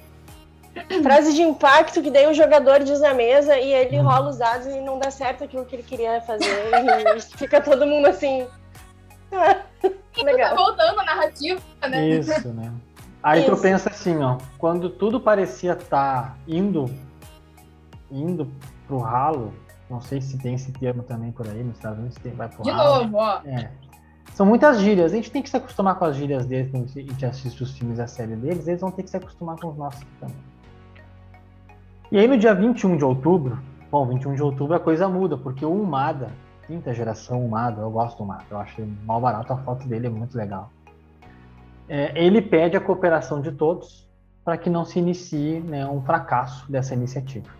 Frase 1.02 1.34
de 1.34 1.42
impacto 1.42 2.02
que 2.02 2.10
daí 2.10 2.26
o 2.26 2.34
jogador 2.34 2.80
diz 2.82 3.00
na 3.00 3.12
mesa 3.14 3.58
e 3.58 3.72
ele 3.72 3.98
Hum. 4.00 4.04
rola 4.04 4.30
os 4.30 4.38
dados 4.38 4.66
e 4.66 4.80
não 4.80 4.98
dá 4.98 5.10
certo 5.10 5.44
aquilo 5.44 5.64
que 5.66 5.76
ele 5.76 5.82
queria 5.82 6.20
fazer. 6.22 6.46
e 7.16 7.20
fica 7.36 7.60
todo 7.60 7.86
mundo 7.86 8.06
assim. 8.06 8.46
"Ah, 9.32 9.56
Tá 9.82 10.22
legal. 10.24 10.56
voltando 10.56 11.00
a 11.00 11.04
narrativa, 11.04 11.60
né? 11.88 12.08
Isso, 12.08 12.48
né? 12.48 12.72
Aí 13.22 13.44
tu 13.44 13.52
Isso. 13.52 13.62
pensa 13.62 13.88
assim, 13.90 14.18
ó, 14.22 14.36
quando 14.58 14.90
tudo 14.90 15.20
parecia 15.20 15.72
estar 15.72 16.36
indo 16.46 16.86
indo 18.10 18.50
pro 18.86 18.98
ralo, 18.98 19.54
não 19.88 20.00
sei 20.00 20.20
se 20.20 20.36
tem 20.38 20.54
esse 20.54 20.70
termo 20.72 21.02
também 21.02 21.32
por 21.32 21.48
aí 21.48 21.62
nos 21.64 21.76
Estados 21.76 21.98
Unidos, 21.98 22.18
tem, 22.22 22.32
vai 22.34 22.48
pro 22.48 22.62
De 22.62 22.70
ralo. 22.70 23.04
novo, 23.04 23.16
ó. 23.16 23.40
É. 23.46 23.70
São 24.34 24.46
muitas 24.46 24.80
gírias, 24.80 25.12
a 25.12 25.16
gente 25.16 25.30
tem 25.30 25.42
que 25.42 25.50
se 25.50 25.56
acostumar 25.56 25.96
com 25.96 26.06
as 26.06 26.16
gírias 26.16 26.46
deles 26.46 26.70
quando 26.70 26.84
a 26.84 27.00
gente 27.00 27.26
assiste 27.26 27.62
os 27.62 27.76
filmes 27.76 27.98
e 27.98 28.02
a 28.02 28.06
série 28.06 28.34
deles, 28.34 28.66
eles 28.66 28.80
vão 28.80 28.90
ter 28.90 29.02
que 29.02 29.10
se 29.10 29.16
acostumar 29.16 29.56
com 29.56 29.68
os 29.68 29.76
nossos 29.76 30.02
também. 30.18 30.36
E 32.10 32.18
aí 32.18 32.26
no 32.26 32.38
dia 32.38 32.54
21 32.54 32.96
de 32.96 33.04
outubro, 33.04 33.58
bom, 33.90 34.06
21 34.06 34.34
de 34.34 34.42
outubro 34.42 34.74
a 34.74 34.80
coisa 34.80 35.06
muda, 35.06 35.36
porque 35.36 35.64
o 35.66 35.72
Umada, 35.72 36.30
quinta 36.66 36.94
geração 36.94 37.44
Umada, 37.44 37.82
eu 37.82 37.90
gosto 37.90 38.16
do 38.18 38.24
Umada, 38.24 38.44
eu 38.50 38.58
acho 38.58 38.82
mal 39.04 39.20
barato, 39.20 39.52
a 39.52 39.56
foto 39.58 39.86
dele 39.86 40.06
é 40.06 40.10
muito 40.10 40.36
legal. 40.36 40.70
É, 41.86 42.12
ele 42.14 42.40
pede 42.40 42.74
a 42.74 42.80
cooperação 42.80 43.42
de 43.42 43.52
todos 43.52 44.08
para 44.42 44.56
que 44.56 44.70
não 44.70 44.84
se 44.84 44.98
inicie 44.98 45.60
né, 45.60 45.86
um 45.86 46.00
fracasso 46.00 46.70
dessa 46.72 46.94
iniciativa. 46.94 47.50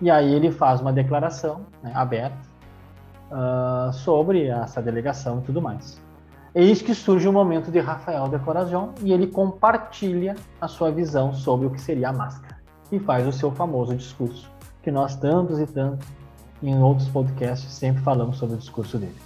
E 0.00 0.10
aí 0.10 0.34
ele 0.34 0.52
faz 0.52 0.82
uma 0.82 0.92
declaração 0.92 1.64
né, 1.82 1.90
aberta 1.94 2.45
ah, 3.30 3.90
sobre 3.92 4.46
essa 4.46 4.80
delegação 4.80 5.38
e 5.38 5.42
tudo 5.42 5.60
mais. 5.60 6.00
Eis 6.54 6.80
que 6.80 6.94
surge 6.94 7.28
o 7.28 7.32
momento 7.32 7.70
de 7.70 7.78
Rafael 7.80 8.28
de 8.28 8.38
Corajon 8.38 8.92
e 9.02 9.12
ele 9.12 9.26
compartilha 9.26 10.34
a 10.60 10.66
sua 10.66 10.90
visão 10.90 11.34
sobre 11.34 11.66
o 11.66 11.70
que 11.70 11.80
seria 11.80 12.08
a 12.08 12.12
máscara 12.12 12.56
e 12.90 12.98
faz 12.98 13.26
o 13.26 13.32
seu 13.32 13.50
famoso 13.50 13.94
discurso, 13.94 14.50
que 14.82 14.90
nós 14.90 15.16
tantos 15.16 15.60
e 15.60 15.66
tantos 15.66 16.08
em 16.62 16.80
outros 16.82 17.08
podcasts 17.08 17.70
sempre 17.70 18.02
falamos 18.02 18.38
sobre 18.38 18.54
o 18.54 18.58
discurso 18.58 18.96
dele. 18.96 19.16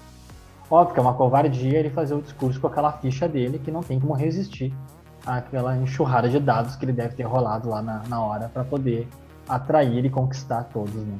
Óbvio 0.70 0.94
que 0.94 1.00
é 1.00 1.02
uma 1.02 1.14
covardia 1.14 1.78
ele 1.78 1.90
fazer 1.90 2.14
o 2.14 2.22
discurso 2.22 2.60
com 2.60 2.66
aquela 2.66 2.92
ficha 2.92 3.28
dele 3.28 3.58
que 3.58 3.70
não 3.70 3.82
tem 3.82 4.00
como 4.00 4.12
resistir 4.12 4.74
aquela 5.26 5.76
enxurrada 5.76 6.28
de 6.28 6.38
dados 6.40 6.76
que 6.76 6.84
ele 6.84 6.92
deve 6.92 7.14
ter 7.14 7.24
rolado 7.24 7.68
lá 7.68 7.82
na, 7.82 8.02
na 8.08 8.20
hora 8.20 8.48
para 8.48 8.64
poder 8.64 9.06
atrair 9.48 10.04
e 10.04 10.10
conquistar 10.10 10.64
todos. 10.64 10.94
Né, 10.94 11.18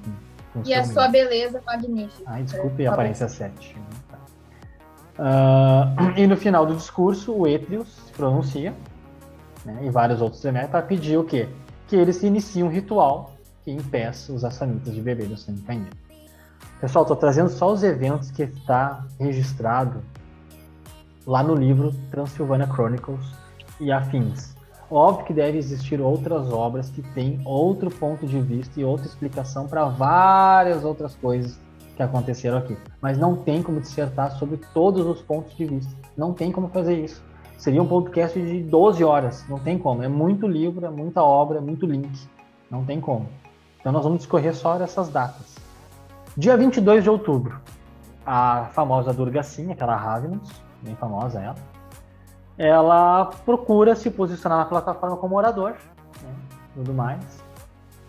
e 0.65 0.75
a 0.75 0.85
sua 0.85 1.09
beleza 1.09 1.63
magnífica. 1.65 2.23
Ai, 2.27 2.43
desculpe, 2.43 2.83
é, 2.83 2.87
aparência 2.87 3.29
7. 3.29 3.77
Uh, 5.19 6.17
e 6.19 6.27
no 6.27 6.37
final 6.37 6.67
do 6.67 6.75
discurso, 6.75 7.33
o 7.33 7.47
Etrius 7.47 7.89
se 8.07 8.13
pronuncia, 8.13 8.75
né, 9.65 9.81
e 9.83 9.91
vários 9.91 10.21
outros 10.21 10.41
também, 10.41 10.67
para 10.67 10.83
pedir 10.83 11.19
o 11.19 11.25
quê? 11.25 11.49
Que 11.87 11.97
eles 11.97 12.17
se 12.17 12.27
iniciem 12.27 12.65
um 12.65 12.69
ritual 12.69 13.33
que 13.65 13.71
impeça 13.71 14.33
os 14.33 14.45
assamitas 14.45 14.95
de 14.95 15.01
beber 15.01 15.29
do 15.29 15.37
sangue. 15.37 15.91
Pessoal, 16.81 17.03
estou 17.03 17.17
trazendo 17.17 17.51
só 17.51 17.71
os 17.71 17.83
eventos 17.83 18.31
que 18.31 18.43
está 18.43 19.05
registrado 19.19 20.03
lá 21.27 21.43
no 21.43 21.55
livro 21.55 21.93
Transylvania 22.11 22.67
Chronicles 22.67 23.25
e 23.79 23.93
afins. 23.93 24.57
Óbvio 24.91 25.27
que 25.27 25.33
deve 25.33 25.57
existir 25.57 26.01
outras 26.01 26.53
obras 26.53 26.91
que 26.91 27.01
têm 27.01 27.41
outro 27.45 27.91
ponto 27.91 28.27
de 28.27 28.41
vista 28.41 28.81
e 28.81 28.85
outra 28.85 29.07
explicação 29.07 29.69
para 29.69 29.85
várias 29.85 30.85
outras 30.85 31.15
coisas 31.15 31.61
que 31.97 32.03
aconteceram 32.03 32.59
aqui. 32.59 32.77
Mas 33.01 33.17
não 33.17 33.37
tem 33.37 33.63
como 33.63 33.81
dissertar 33.81 34.33
sobre 34.33 34.57
todos 34.75 35.07
os 35.07 35.23
pontos 35.23 35.57
de 35.57 35.65
vista. 35.65 35.93
Não 36.17 36.33
tem 36.33 36.51
como 36.51 36.69
fazer 36.69 37.05
isso. 37.05 37.23
Seria 37.57 37.83
um 37.83 37.87
podcast 37.87 38.41
de 38.41 38.63
12 38.63 39.05
horas. 39.05 39.45
Não 39.49 39.59
tem 39.59 39.79
como. 39.79 40.03
É 40.03 40.09
muito 40.09 40.49
livro, 40.49 40.85
é 40.85 40.91
muita 40.91 41.23
obra, 41.23 41.59
é 41.59 41.61
muito 41.61 41.87
link. 41.87 42.11
Não 42.71 42.85
tem 42.85 43.01
como. 43.01 43.29
Então 43.79 43.93
nós 43.93 44.03
vamos 44.03 44.19
discorrer 44.19 44.55
só 44.55 44.77
dessas 44.77 45.09
datas. 45.09 45.57
Dia 46.37 46.57
22 46.57 47.03
de 47.03 47.11
outubro, 47.11 47.61
a 48.25 48.67
famosa 48.73 49.13
Durga 49.13 49.43
Sim, 49.43 49.73
aquela 49.73 49.97
Ravenous, 49.97 50.51
bem 50.81 50.95
famosa 50.95 51.41
ela, 51.41 51.57
ela 52.61 53.27
procura 53.45 53.97
se 53.97 54.11
posicionar 54.11 54.59
na 54.59 54.65
plataforma 54.67 55.17
como 55.17 55.37
orador, 55.37 55.77
né, 56.23 56.35
tudo 56.75 56.93
mais, 56.93 57.43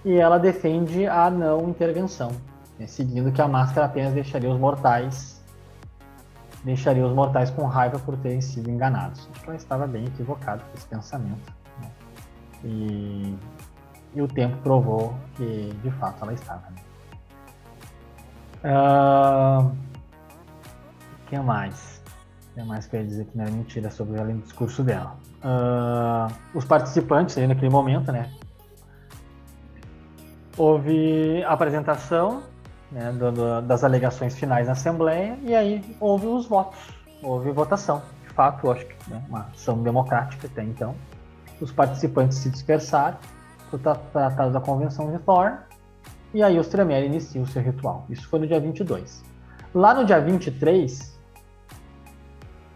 e 0.04 0.18
ela 0.18 0.38
defende 0.38 1.08
a 1.08 1.30
não 1.30 1.70
intervenção, 1.70 2.32
né, 2.78 2.86
seguindo 2.86 3.32
que 3.32 3.42
a 3.42 3.48
máscara 3.48 3.86
apenas 3.86 4.14
deixaria 4.14 4.52
os 4.52 4.60
mortais 4.60 5.42
deixaria 6.64 7.06
os 7.06 7.14
mortais 7.14 7.50
com 7.50 7.66
raiva 7.66 8.00
por 8.00 8.16
terem 8.18 8.42
sido 8.42 8.70
enganados. 8.70 9.28
Acho 9.32 9.42
que 9.42 9.48
ela 9.48 9.58
estava 9.58 9.88
bem 9.88 10.06
equivocada 10.06 10.64
com 10.64 10.78
esse 10.78 10.86
pensamento. 10.88 11.54
Né? 11.80 11.92
E, 12.64 13.38
e, 14.14 14.22
o 14.22 14.28
tempo 14.28 14.58
provou 14.58 15.16
que 15.36 15.74
de 15.82 15.92
fato 15.92 16.22
ela 16.22 16.34
estava. 16.34 16.64
Né? 16.70 16.82
Uh, 18.64 19.66
o 19.66 21.30
que 21.30 21.40
mais? 21.40 22.01
Que 22.54 22.62
mais 22.64 22.86
quer 22.86 23.06
dizer 23.06 23.26
que 23.26 23.38
não 23.38 23.46
era 23.46 23.54
mentira 23.54 23.90
sobre 23.90 24.18
ela 24.18 24.28
no 24.28 24.42
discurso 24.42 24.84
dela? 24.84 25.18
Uh, 25.44 26.34
os 26.54 26.66
participantes 26.66 27.38
aí 27.38 27.48
naquele 27.48 27.70
momento, 27.70 28.12
né? 28.12 28.30
Houve 30.58 31.44
a 31.44 31.54
apresentação 31.54 32.44
né, 32.92 33.12
do, 33.14 33.32
do, 33.32 33.62
das 33.62 33.84
alegações 33.84 34.36
finais 34.36 34.68
na 34.68 34.74
Assembleia 34.74 35.38
e 35.44 35.56
aí 35.56 35.96
houve 36.00 36.28
os 36.28 36.46
votos, 36.46 36.78
houve 37.24 37.52
votação. 37.52 38.02
De 38.28 38.34
fato, 38.34 38.70
acho 38.70 38.86
que 38.86 39.10
né, 39.10 39.24
uma 39.30 39.48
ação 39.54 39.82
democrática 39.82 40.48
até 40.48 40.62
então. 40.62 40.94
Os 41.62 41.72
participantes 41.72 42.38
se 42.40 42.50
dispersaram 42.50 43.18
para 43.70 43.78
o 43.78 43.96
Tratado 44.12 44.52
da 44.52 44.60
Convenção 44.60 45.10
de 45.10 45.20
Thorn 45.20 45.58
e 46.34 46.44
aí 46.44 46.60
os 46.60 46.68
Tremere 46.68 47.06
iniciam 47.06 47.44
o 47.44 47.48
seu 47.48 47.62
ritual. 47.62 48.06
Isso 48.10 48.28
foi 48.28 48.40
no 48.40 48.48
dia 48.48 48.60
22. 48.60 49.24
Lá 49.74 49.94
no 49.94 50.04
dia 50.04 50.20
23, 50.20 51.18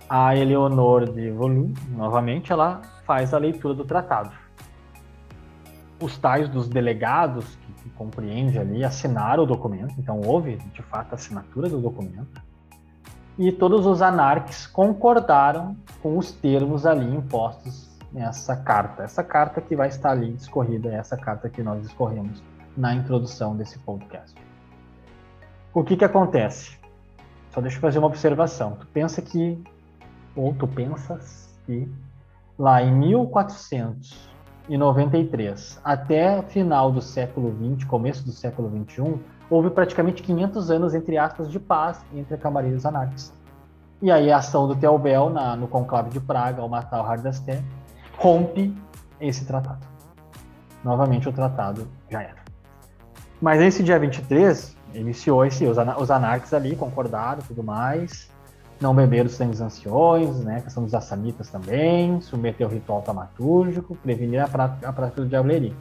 a 0.09 0.35
Eleonor 0.35 1.11
de 1.11 1.31
Volum, 1.31 1.73
novamente, 1.89 2.51
ela 2.51 2.81
faz 3.05 3.33
a 3.33 3.37
leitura 3.37 3.73
do 3.73 3.85
tratado. 3.85 4.31
Os 6.01 6.17
tais 6.17 6.49
dos 6.49 6.67
delegados, 6.67 7.55
que, 7.55 7.73
que 7.83 7.89
compreende 7.91 8.59
ali, 8.59 8.83
assinaram 8.83 9.43
o 9.43 9.45
documento, 9.45 9.95
então 9.97 10.21
houve, 10.21 10.57
de 10.57 10.81
fato, 10.83 11.13
a 11.13 11.15
assinatura 11.15 11.69
do 11.69 11.79
documento. 11.79 12.41
E 13.37 13.51
todos 13.51 13.85
os 13.85 14.01
anarques 14.01 14.65
concordaram 14.67 15.75
com 16.01 16.17
os 16.17 16.31
termos 16.31 16.85
ali 16.85 17.15
impostos 17.15 17.89
nessa 18.11 18.55
carta. 18.55 19.03
Essa 19.03 19.23
carta 19.23 19.59
que 19.59 19.75
vai 19.75 19.89
estar 19.89 20.11
ali 20.11 20.31
discorrida, 20.33 20.89
é 20.89 20.95
essa 20.95 21.17
carta 21.17 21.49
que 21.49 21.61
nós 21.61 21.81
discorremos 21.81 22.41
na 22.77 22.93
introdução 22.93 23.55
desse 23.55 23.77
podcast. 23.79 24.35
O 25.73 25.83
que 25.83 25.97
que 25.97 26.05
acontece? 26.05 26.77
Só 27.51 27.59
deixa 27.59 27.77
eu 27.77 27.81
fazer 27.81 27.99
uma 27.99 28.07
observação. 28.07 28.77
Tu 28.79 28.87
pensa 28.87 29.21
que, 29.21 29.61
ou 30.35 30.53
tu 30.53 30.67
pensas 30.67 31.57
que 31.65 31.89
lá 32.57 32.81
em 32.83 32.93
1493 32.93 35.79
até 35.83 36.41
final 36.43 36.89
do 36.91 37.01
século 37.01 37.51
20, 37.51 37.85
começo 37.85 38.25
do 38.25 38.31
século 38.31 38.69
21, 38.69 39.19
houve 39.49 39.69
praticamente 39.69 40.23
500 40.23 40.71
anos, 40.71 40.93
entre 40.93 41.17
aspas, 41.17 41.51
de 41.51 41.59
paz 41.59 42.05
entre 42.13 42.35
a 42.35 42.37
camarilha 42.37 42.73
e 42.73 42.77
os 42.77 42.85
anarquistas. 42.85 43.33
E 44.01 44.11
aí 44.11 44.31
a 44.31 44.37
ação 44.37 44.67
do 44.67 44.75
Teobel 44.75 45.29
na, 45.29 45.55
no 45.55 45.67
conclave 45.67 46.09
de 46.09 46.19
Praga, 46.19 46.61
ao 46.61 46.69
matar 46.69 47.01
o 47.01 47.03
Hardasté, 47.03 47.63
rompe 48.17 48.75
esse 49.19 49.45
tratado. 49.45 49.85
Novamente 50.83 51.29
o 51.29 51.33
tratado 51.33 51.87
já 52.09 52.21
era. 52.21 52.43
Mas 53.41 53.59
nesse 53.59 53.83
dia 53.83 53.97
23, 53.97 54.77
iniciou 54.93 55.45
esse, 55.45 55.65
os, 55.65 55.77
os 55.77 56.11
anarques 56.11 56.53
ali 56.53 56.75
concordaram 56.75 57.41
tudo 57.41 57.63
mais, 57.63 58.29
não 58.79 58.93
beberam 58.93 59.29
sangue 59.29 59.51
dos 59.51 59.61
anciões, 59.61 60.39
né, 60.39 60.61
questão 60.61 60.83
dos 60.83 60.93
assamitas 60.93 61.49
também, 61.49 62.19
submeter 62.21 62.67
o 62.67 62.69
ritual 62.69 63.01
tamatúrgico, 63.01 63.95
prevenir 63.95 64.41
a 64.41 64.47
prática, 64.47 64.89
a 64.89 64.93
prática 64.93 65.21
do 65.21 65.27
diableria. 65.27 65.73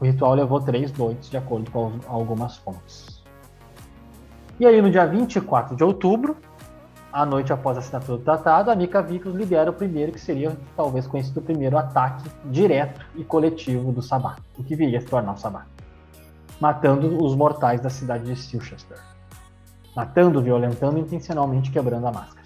O 0.00 0.04
ritual 0.04 0.34
levou 0.34 0.60
três 0.60 0.92
noites, 0.92 1.30
de 1.30 1.36
acordo 1.36 1.70
com 1.70 1.92
algumas 2.08 2.56
fontes. 2.56 3.22
E 4.58 4.66
aí, 4.66 4.82
no 4.82 4.90
dia 4.90 5.06
24 5.06 5.76
de 5.76 5.84
outubro, 5.84 6.36
à 7.12 7.24
noite 7.24 7.52
após 7.52 7.76
a 7.76 7.80
assinatura 7.80 8.18
do 8.18 8.24
tratado, 8.24 8.70
a 8.70 8.76
Mica 8.76 9.00
Vicus 9.00 9.34
lidera 9.34 9.70
o 9.70 9.74
primeiro, 9.74 10.12
que 10.12 10.20
seria 10.20 10.56
talvez 10.76 11.06
conhecido 11.06 11.38
o 11.38 11.42
primeiro 11.42 11.78
ataque 11.78 12.28
direto 12.46 13.04
e 13.14 13.22
coletivo 13.22 13.92
do 13.92 14.02
Sabá, 14.02 14.36
o 14.58 14.64
que 14.64 14.74
viria 14.74 14.98
a 14.98 15.00
se 15.00 15.06
tornar 15.06 15.34
o 15.34 15.36
Sabá 15.36 15.66
matando 16.62 17.20
os 17.20 17.34
mortais 17.34 17.80
da 17.80 17.90
cidade 17.90 18.24
de 18.24 18.36
Silchester. 18.36 19.11
Matando, 19.94 20.40
violentando 20.40 20.98
intencionalmente, 20.98 21.70
quebrando 21.70 22.06
a 22.06 22.12
máscara. 22.12 22.42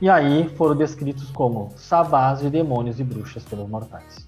E 0.00 0.08
aí 0.08 0.48
foram 0.56 0.74
descritos 0.74 1.30
como 1.30 1.72
sabás 1.76 2.40
de 2.40 2.48
demônios 2.48 2.98
e 2.98 3.04
bruxas 3.04 3.44
pelos 3.44 3.68
mortais. 3.68 4.26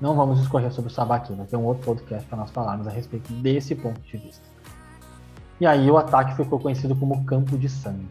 Não 0.00 0.14
vamos 0.14 0.38
discorrer 0.38 0.72
sobre 0.72 0.90
o 0.90 0.94
sabá 0.94 1.16
aqui, 1.16 1.32
vai 1.32 1.46
ter 1.46 1.56
um 1.56 1.64
outro 1.64 1.84
podcast 1.84 2.28
para 2.28 2.38
nós 2.38 2.50
falarmos 2.50 2.86
a 2.86 2.90
respeito 2.90 3.32
desse 3.32 3.74
ponto 3.74 4.00
de 4.02 4.16
vista. 4.16 4.44
E 5.60 5.66
aí 5.66 5.90
o 5.90 5.96
ataque 5.96 6.36
ficou 6.36 6.60
conhecido 6.60 6.94
como 6.94 7.24
Campo 7.24 7.56
de 7.56 7.68
Sangue. 7.68 8.06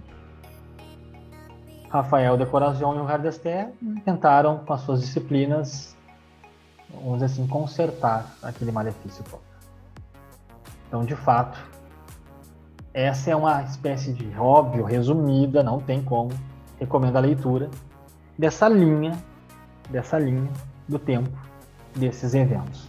Rafael 1.90 2.36
de 2.36 2.46
Corazion 2.48 2.96
e 2.96 3.00
o 3.00 3.06
Hardesté 3.06 3.72
tentaram, 4.04 4.58
com 4.60 4.74
as 4.74 4.82
suas 4.82 5.02
disciplinas, 5.02 5.96
vamos 6.92 7.22
dizer 7.22 7.26
assim, 7.26 7.48
consertar 7.48 8.36
aquele 8.42 8.72
malefício 8.72 9.24
todo. 9.30 9.53
Então, 10.94 11.04
de 11.04 11.16
fato, 11.16 11.58
essa 12.94 13.32
é 13.32 13.36
uma 13.36 13.64
espécie 13.64 14.14
de 14.14 14.32
óbvio, 14.38 14.84
resumida, 14.84 15.64
não 15.64 15.80
tem 15.80 16.04
como, 16.04 16.30
recomendo 16.80 17.16
a 17.16 17.20
leitura 17.20 17.72
dessa 18.38 18.68
linha, 18.68 19.18
dessa 19.90 20.20
linha 20.20 20.52
do 20.88 21.00
tempo 21.00 21.32
desses 21.96 22.36
eventos. 22.36 22.88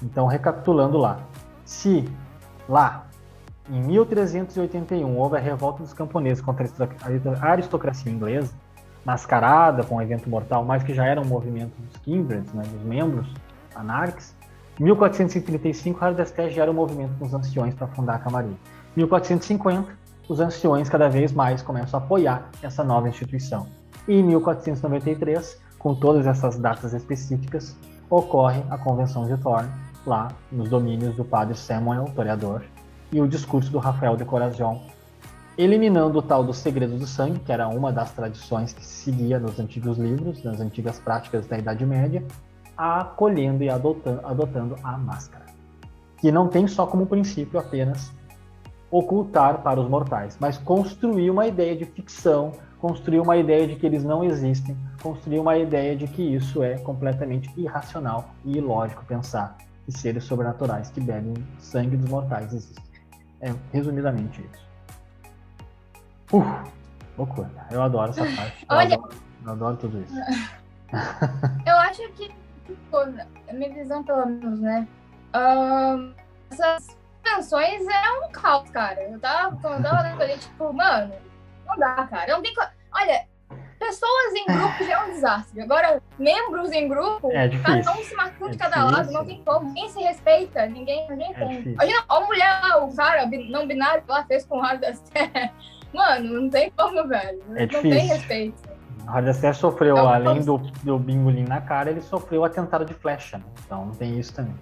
Então, 0.00 0.28
recapitulando 0.28 0.96
lá, 0.96 1.18
se 1.64 2.08
lá 2.68 3.06
em 3.68 3.82
1381 3.82 5.18
houve 5.18 5.36
a 5.36 5.40
revolta 5.40 5.82
dos 5.82 5.92
camponeses 5.92 6.40
contra 6.40 6.64
a 7.40 7.46
aristocracia 7.48 8.12
inglesa, 8.12 8.54
mascarada 9.04 9.82
com 9.82 9.96
o 9.96 10.02
evento 10.02 10.30
mortal, 10.30 10.64
mas 10.64 10.84
que 10.84 10.94
já 10.94 11.04
era 11.04 11.20
um 11.20 11.26
movimento 11.26 11.72
dos 11.80 11.96
Kindreds, 11.96 12.52
né, 12.52 12.62
dos 12.62 12.82
membros 12.84 13.26
anarques. 13.74 14.36
1435, 14.80 16.00
Hardesté 16.00 16.48
gera 16.48 16.70
um 16.70 16.74
movimento 16.74 17.12
com 17.18 17.26
os 17.26 17.34
anciões 17.34 17.74
para 17.74 17.86
fundar 17.88 18.14
a 18.14 18.18
Camarilha. 18.18 18.56
1450, 18.96 19.86
os 20.26 20.40
anciões 20.40 20.88
cada 20.88 21.06
vez 21.08 21.32
mais 21.32 21.60
começam 21.60 22.00
a 22.00 22.02
apoiar 22.02 22.48
essa 22.62 22.82
nova 22.82 23.06
instituição. 23.06 23.66
E 24.08 24.14
em 24.14 24.22
1493, 24.22 25.60
com 25.78 25.94
todas 25.94 26.26
essas 26.26 26.56
datas 26.56 26.94
específicas, 26.94 27.76
ocorre 28.08 28.62
a 28.70 28.78
Convenção 28.78 29.26
de 29.26 29.36
Thorn, 29.36 29.68
lá 30.06 30.28
nos 30.50 30.70
domínios 30.70 31.14
do 31.14 31.26
padre 31.26 31.56
Samuel, 31.58 32.06
toreador, 32.16 32.62
e 33.12 33.20
o 33.20 33.28
discurso 33.28 33.70
do 33.70 33.78
Rafael 33.78 34.16
de 34.16 34.24
Corazion, 34.24 34.78
eliminando 35.58 36.18
o 36.18 36.22
tal 36.22 36.42
do 36.42 36.54
segredo 36.54 36.96
do 36.96 37.06
sangue, 37.06 37.38
que 37.40 37.52
era 37.52 37.68
uma 37.68 37.92
das 37.92 38.12
tradições 38.12 38.72
que 38.72 38.84
se 38.84 39.04
seguia 39.04 39.38
nos 39.38 39.60
antigos 39.60 39.98
livros, 39.98 40.42
nas 40.42 40.58
antigas 40.58 40.98
práticas 40.98 41.46
da 41.46 41.58
Idade 41.58 41.84
Média, 41.84 42.24
acolhendo 42.80 43.62
e 43.62 43.68
adotando, 43.68 44.26
adotando 44.26 44.76
a 44.82 44.96
máscara, 44.96 45.44
que 46.16 46.32
não 46.32 46.48
tem 46.48 46.66
só 46.66 46.86
como 46.86 47.06
princípio 47.06 47.58
apenas 47.60 48.10
ocultar 48.90 49.58
para 49.62 49.78
os 49.80 49.88
mortais, 49.88 50.36
mas 50.40 50.56
construir 50.58 51.30
uma 51.30 51.46
ideia 51.46 51.76
de 51.76 51.84
ficção, 51.84 52.52
construir 52.80 53.20
uma 53.20 53.36
ideia 53.36 53.66
de 53.68 53.76
que 53.76 53.84
eles 53.86 54.02
não 54.02 54.24
existem, 54.24 54.76
construir 55.02 55.38
uma 55.38 55.56
ideia 55.58 55.94
de 55.94 56.06
que 56.08 56.22
isso 56.22 56.62
é 56.62 56.78
completamente 56.78 57.50
irracional 57.56 58.30
e 58.44 58.56
ilógico 58.56 59.04
pensar 59.04 59.56
que 59.84 59.92
seres 59.92 60.24
sobrenaturais 60.24 60.90
que 60.90 61.00
bebem 61.00 61.34
sangue 61.58 61.96
dos 61.96 62.08
mortais 62.08 62.52
existem. 62.52 62.84
É 63.42 63.54
resumidamente 63.72 64.40
isso. 64.40 64.70
Uh, 66.32 66.64
loucura. 67.16 67.50
Eu 67.70 67.82
adoro 67.82 68.10
essa 68.10 68.24
parte. 68.36 68.66
Eu, 68.68 68.76
Olha- 68.76 68.94
adoro, 68.96 69.14
eu 69.44 69.52
adoro 69.52 69.76
tudo 69.76 70.00
isso. 70.02 70.14
Eu 71.64 71.76
acho 71.76 72.02
que, 72.14 72.28
a 73.48 73.52
minha 73.52 73.72
visão, 73.72 74.02
pelo 74.04 74.26
menos, 74.26 74.60
né? 74.60 74.86
essas 76.50 76.98
canções 77.22 77.86
é 77.86 78.12
um 78.26 78.30
caos, 78.32 78.68
cara. 78.70 79.02
Eu 79.02 79.18
tava, 79.20 79.56
quando 79.60 79.84
eu 79.84 79.90
tava 79.90 80.02
lendo 80.02 80.22
ali, 80.22 80.38
tipo, 80.38 80.72
mano, 80.72 81.12
não 81.66 81.76
dá, 81.76 82.06
cara. 82.10 82.32
Não 82.34 82.42
tem 82.42 82.54
co... 82.54 82.62
Olha, 82.92 83.24
pessoas 83.78 84.34
em 84.34 84.46
grupo 84.46 84.84
já 84.84 84.92
é 84.94 85.04
um 85.04 85.10
desastre. 85.12 85.60
Agora, 85.62 86.02
membros 86.18 86.72
em 86.72 86.88
grupo, 86.88 87.30
É 87.32 87.48
cada 87.62 87.92
um 87.92 88.02
se 88.02 88.14
marcando 88.16 88.48
É 88.48 88.52
de 88.52 88.58
cada 88.58 88.84
lado, 88.84 88.96
difícil. 88.96 89.12
não 89.18 89.24
tem 89.26 89.44
como. 89.44 89.66
Ninguém 89.66 89.88
se 89.88 90.00
respeita, 90.00 90.66
ninguém, 90.66 91.08
ninguém 91.08 91.30
É 91.30 91.34
tem. 91.34 91.48
difícil. 91.48 91.72
Imagina, 91.72 92.04
ó, 92.08 92.16
a 92.16 92.26
mulher, 92.26 92.60
o 92.82 92.96
cara 92.96 93.26
não 93.26 93.66
binário 93.66 94.02
lá 94.08 94.24
fez 94.24 94.44
com 94.44 94.58
o 94.58 94.60
Rádio 94.60 94.80
das. 94.82 95.02
Mano, 95.92 96.40
não 96.42 96.50
tem 96.50 96.70
como, 96.70 97.06
velho. 97.08 97.42
É 97.56 97.60
não 97.60 97.66
difícil. 97.66 97.90
tem 97.90 98.06
respeito. 98.06 98.69
O 99.10 99.12
Radacé 99.12 99.52
sofreu, 99.52 99.96
Então, 99.96 100.08
além 100.08 100.40
do, 100.40 100.58
do 100.58 100.96
bingolim 100.96 101.42
na 101.42 101.60
cara, 101.60 101.90
ele 101.90 102.00
sofreu 102.00 102.44
atentado 102.44 102.84
de 102.84 102.94
flecha, 102.94 103.38
né? 103.38 103.44
Então 103.66 103.90
tem 103.98 104.16
isso 104.20 104.32
também. 104.32 104.54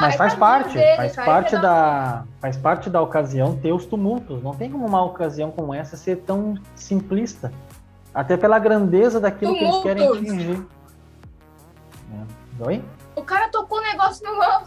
Mas 0.00 0.12
Ai, 0.12 0.18
faz 0.18 0.34
parte, 0.34 0.74
dele, 0.74 0.96
faz 0.96 1.16
cara, 1.16 1.30
parte 1.32 1.54
ele 1.54 1.62
da, 1.62 2.24
faz 2.40 2.56
parte 2.56 2.90
da 2.90 3.02
ocasião 3.02 3.56
ter 3.56 3.72
os 3.72 3.86
tumultos. 3.86 4.40
Não 4.40 4.54
tem 4.54 4.70
como 4.70 4.86
uma 4.86 5.02
ocasião 5.04 5.50
como 5.50 5.74
essa 5.74 5.96
ser 5.96 6.18
tão 6.18 6.54
simplista. 6.76 7.52
Até 8.14 8.36
pela 8.36 8.60
grandeza 8.60 9.18
daquilo 9.18 9.54
que 9.54 9.64
eles 9.64 9.82
querem 9.82 10.06
Tumultos. 10.06 10.30
atingir. 10.30 10.66
É. 12.60 12.64
Oi? 12.66 12.84
O 13.16 13.22
cara 13.22 13.48
tocou 13.48 13.78
o 13.78 13.82
negócio 13.82 14.24
no 14.24 14.38
mão, 14.38 14.62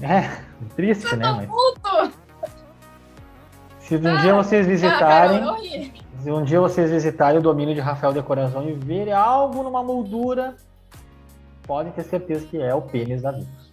É, 0.00 0.42
triste, 0.76 1.16
né? 1.16 1.32
Mas 1.32 1.48
puto. 1.48 2.12
Se 3.98 4.08
um 4.08 4.16
dia 4.20 4.34
vocês 4.34 4.66
Ah, 4.66 4.70
visitarem, 4.70 5.54
ri. 5.60 5.92
se 6.22 6.30
um 6.30 6.42
dia 6.44 6.60
vocês 6.60 6.90
visitarem 6.90 7.38
o 7.38 7.42
domínio 7.42 7.74
de 7.74 7.80
Rafael 7.80 8.12
de 8.12 8.22
Corazon 8.22 8.62
e 8.62 8.72
verem 8.72 9.12
algo 9.12 9.62
numa 9.62 9.82
moldura, 9.82 10.54
podem 11.66 11.92
ter 11.92 12.04
certeza 12.04 12.46
que 12.46 12.60
é 12.60 12.74
o 12.74 12.80
pênis 12.82 13.20
da 13.20 13.32
Vivos. 13.32 13.70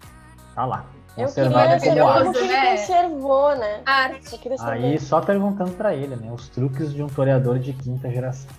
Tá 0.53 0.65
lá. 0.65 0.85
Eu 1.17 1.25
Conservado 1.25 1.81
queria 1.81 2.03
como 2.03 2.07
saber 2.07 2.09
arte. 2.09 2.23
como 2.23 2.33
que 2.33 2.39
ele 2.39 2.53
né? 2.53 2.71
conservou, 2.77 3.55
né? 3.55 3.81
Arte. 3.85 4.37
Queria 4.37 4.57
saber. 4.57 4.71
Aí 4.71 4.99
só 4.99 5.21
perguntando 5.21 5.71
pra 5.71 5.93
ele, 5.95 6.15
né? 6.15 6.31
Os 6.31 6.49
truques 6.49 6.93
de 6.93 7.01
um 7.03 7.07
toreador 7.07 7.59
de 7.59 7.73
quinta 7.73 8.09
geração. 8.09 8.49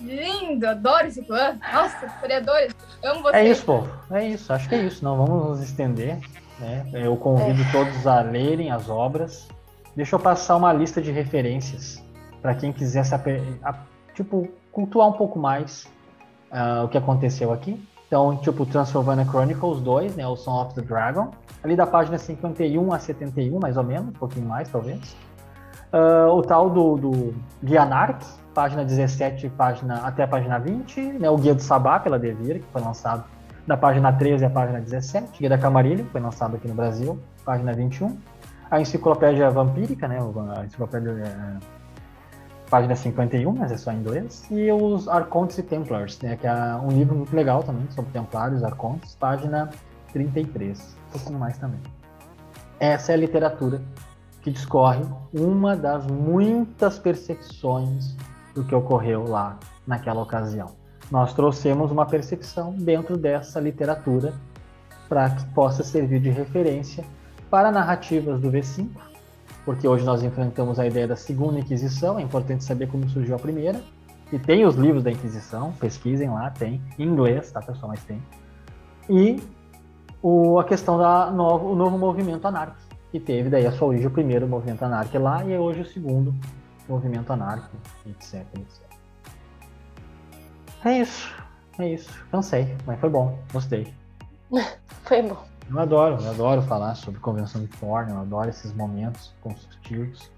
Lindo, 0.00 0.66
adoro 0.66 1.06
esse 1.06 1.22
clã. 1.22 1.58
Nossa, 1.72 2.06
vereadores, 2.20 2.74
amo 3.02 3.22
vocês. 3.22 3.34
É 3.34 3.48
isso, 3.48 3.64
povo. 3.64 3.88
É 4.10 4.26
isso. 4.26 4.52
Acho 4.52 4.68
que 4.68 4.74
é 4.74 4.82
isso. 4.82 5.04
Não 5.04 5.16
vamos 5.16 5.48
nos 5.48 5.62
estender. 5.62 6.18
Né? 6.58 6.86
Eu 6.92 7.16
convido 7.16 7.62
todos 7.72 8.06
a 8.06 8.20
lerem 8.22 8.70
as 8.70 8.88
obras. 8.88 9.48
Deixa 9.96 10.14
eu 10.14 10.20
passar 10.20 10.56
uma 10.56 10.72
lista 10.72 11.00
de 11.00 11.10
referências 11.10 12.02
para 12.40 12.54
quem 12.54 12.72
quiser 12.72 13.04
se 13.04 13.14
tipo 14.14 14.48
cultuar 14.72 15.08
um 15.08 15.12
pouco 15.12 15.38
mais 15.38 15.88
ah, 16.50 16.82
o 16.84 16.88
que 16.88 16.96
aconteceu 16.96 17.52
aqui. 17.52 17.82
Então, 18.06 18.36
tipo, 18.38 18.66
Transylvania 18.66 19.24
Chronicles 19.24 19.80
2, 19.80 20.16
né, 20.16 20.26
o 20.26 20.34
Song 20.34 20.66
of 20.66 20.74
the 20.74 20.82
Dragon, 20.82 21.30
ali 21.62 21.76
da 21.76 21.86
página 21.86 22.18
51 22.18 22.92
a 22.92 22.98
71, 22.98 23.60
mais 23.60 23.76
ou 23.76 23.84
menos, 23.84 24.08
um 24.08 24.12
pouquinho 24.12 24.46
mais, 24.46 24.68
talvez. 24.68 25.16
Ah, 25.92 26.28
o 26.32 26.42
tal 26.42 26.70
do, 26.70 26.96
do 26.96 27.34
Guia 27.62 27.84
Narc, 27.84 28.20
página 28.52 28.84
17 28.84 29.48
página, 29.50 29.98
até 29.98 30.24
a 30.24 30.28
página 30.28 30.58
20, 30.58 31.00
né, 31.00 31.30
o 31.30 31.36
Guia 31.36 31.54
do 31.54 31.62
Sabá, 31.62 32.00
pela 32.00 32.18
Devir, 32.18 32.60
que 32.60 32.66
foi 32.72 32.82
lançado 32.82 33.24
da 33.64 33.76
página 33.76 34.12
13 34.12 34.44
à 34.44 34.50
página 34.50 34.80
17, 34.80 35.38
Guia 35.38 35.48
da 35.48 35.58
Camarilha, 35.58 36.02
que 36.02 36.10
foi 36.10 36.20
lançado 36.20 36.56
aqui 36.56 36.66
no 36.66 36.74
Brasil, 36.74 37.16
página 37.44 37.72
21. 37.72 38.18
A 38.70 38.80
Enciclopédia 38.80 39.50
Vampírica, 39.50 40.06
né, 40.06 40.18
a 40.56 40.64
Enciclopédia 40.64 41.10
é, 41.10 41.58
página 42.70 42.94
51, 42.94 43.52
mas 43.52 43.72
é 43.72 43.76
só 43.76 43.90
em 43.90 43.96
inglês, 43.96 44.46
e 44.48 44.70
os 44.70 45.08
Arcontes 45.08 45.58
e 45.58 45.62
Templars, 45.62 46.20
né, 46.20 46.36
que 46.36 46.46
é 46.46 46.52
um 46.76 46.88
livro 46.88 47.16
muito 47.16 47.34
legal 47.34 47.64
também 47.64 47.90
sobre 47.90 48.12
Templários, 48.12 48.62
Arcontes, 48.62 49.16
página 49.16 49.68
33, 50.12 50.96
um 51.08 51.12
pouquinho 51.12 51.38
mais 51.40 51.58
também. 51.58 51.80
Essa 52.78 53.10
é 53.10 53.14
a 53.16 53.18
literatura 53.18 53.82
que 54.40 54.52
discorre 54.52 55.04
uma 55.34 55.76
das 55.76 56.06
muitas 56.06 56.96
percepções 56.96 58.16
do 58.54 58.64
que 58.64 58.74
ocorreu 58.74 59.24
lá 59.26 59.58
naquela 59.84 60.22
ocasião. 60.22 60.68
Nós 61.10 61.34
trouxemos 61.34 61.90
uma 61.90 62.06
percepção 62.06 62.72
dentro 62.72 63.16
dessa 63.16 63.58
literatura 63.58 64.32
para 65.08 65.28
que 65.28 65.44
possa 65.46 65.82
servir 65.82 66.20
de 66.20 66.30
referência 66.30 67.04
para 67.50 67.72
narrativas 67.72 68.40
do 68.40 68.50
V5, 68.50 68.88
porque 69.64 69.86
hoje 69.86 70.04
nós 70.04 70.22
enfrentamos 70.22 70.78
a 70.78 70.86
ideia 70.86 71.08
da 71.08 71.16
segunda 71.16 71.58
Inquisição, 71.58 72.18
é 72.18 72.22
importante 72.22 72.64
saber 72.64 72.86
como 72.86 73.08
surgiu 73.08 73.34
a 73.34 73.38
primeira, 73.38 73.82
e 74.32 74.38
tem 74.38 74.64
os 74.64 74.76
livros 74.76 75.02
da 75.02 75.10
Inquisição, 75.10 75.72
pesquisem 75.72 76.30
lá, 76.30 76.50
tem, 76.50 76.80
em 76.98 77.04
inglês, 77.04 77.50
tá 77.50 77.60
pessoal, 77.60 77.88
mas 77.88 78.02
tem. 78.04 78.22
E 79.08 79.42
o, 80.22 80.60
a 80.60 80.64
questão 80.64 80.96
da 80.96 81.30
novo, 81.30 81.74
novo 81.74 81.98
movimento 81.98 82.46
anárquico, 82.46 82.80
que 83.10 83.18
teve 83.18 83.50
daí 83.50 83.66
a 83.66 83.72
sua 83.72 83.88
origem, 83.88 84.06
o 84.06 84.10
primeiro 84.10 84.46
movimento 84.46 84.84
anárquico 84.84 85.18
lá, 85.18 85.44
e 85.44 85.52
é 85.52 85.58
hoje 85.58 85.80
o 85.80 85.86
segundo 85.86 86.32
movimento 86.88 87.32
anárquico, 87.32 87.76
etc, 88.06 88.46
etc. 88.54 88.90
É 90.84 90.98
isso, 90.98 91.34
é 91.78 91.88
isso. 91.88 92.24
Cansei, 92.30 92.76
mas 92.86 93.00
foi 93.00 93.10
bom, 93.10 93.38
gostei. 93.52 93.92
Foi 95.04 95.22
bom. 95.22 95.49
Eu 95.70 95.78
adoro, 95.78 96.18
eu 96.20 96.30
adoro 96.30 96.62
falar 96.62 96.94
sobre 96.96 97.20
convenção 97.20 97.60
de 97.60 97.68
Thorne, 97.68 98.10
eu 98.10 98.18
adoro 98.18 98.48
esses 98.48 98.72
momentos 98.74 99.32
construtivos. 99.40 100.30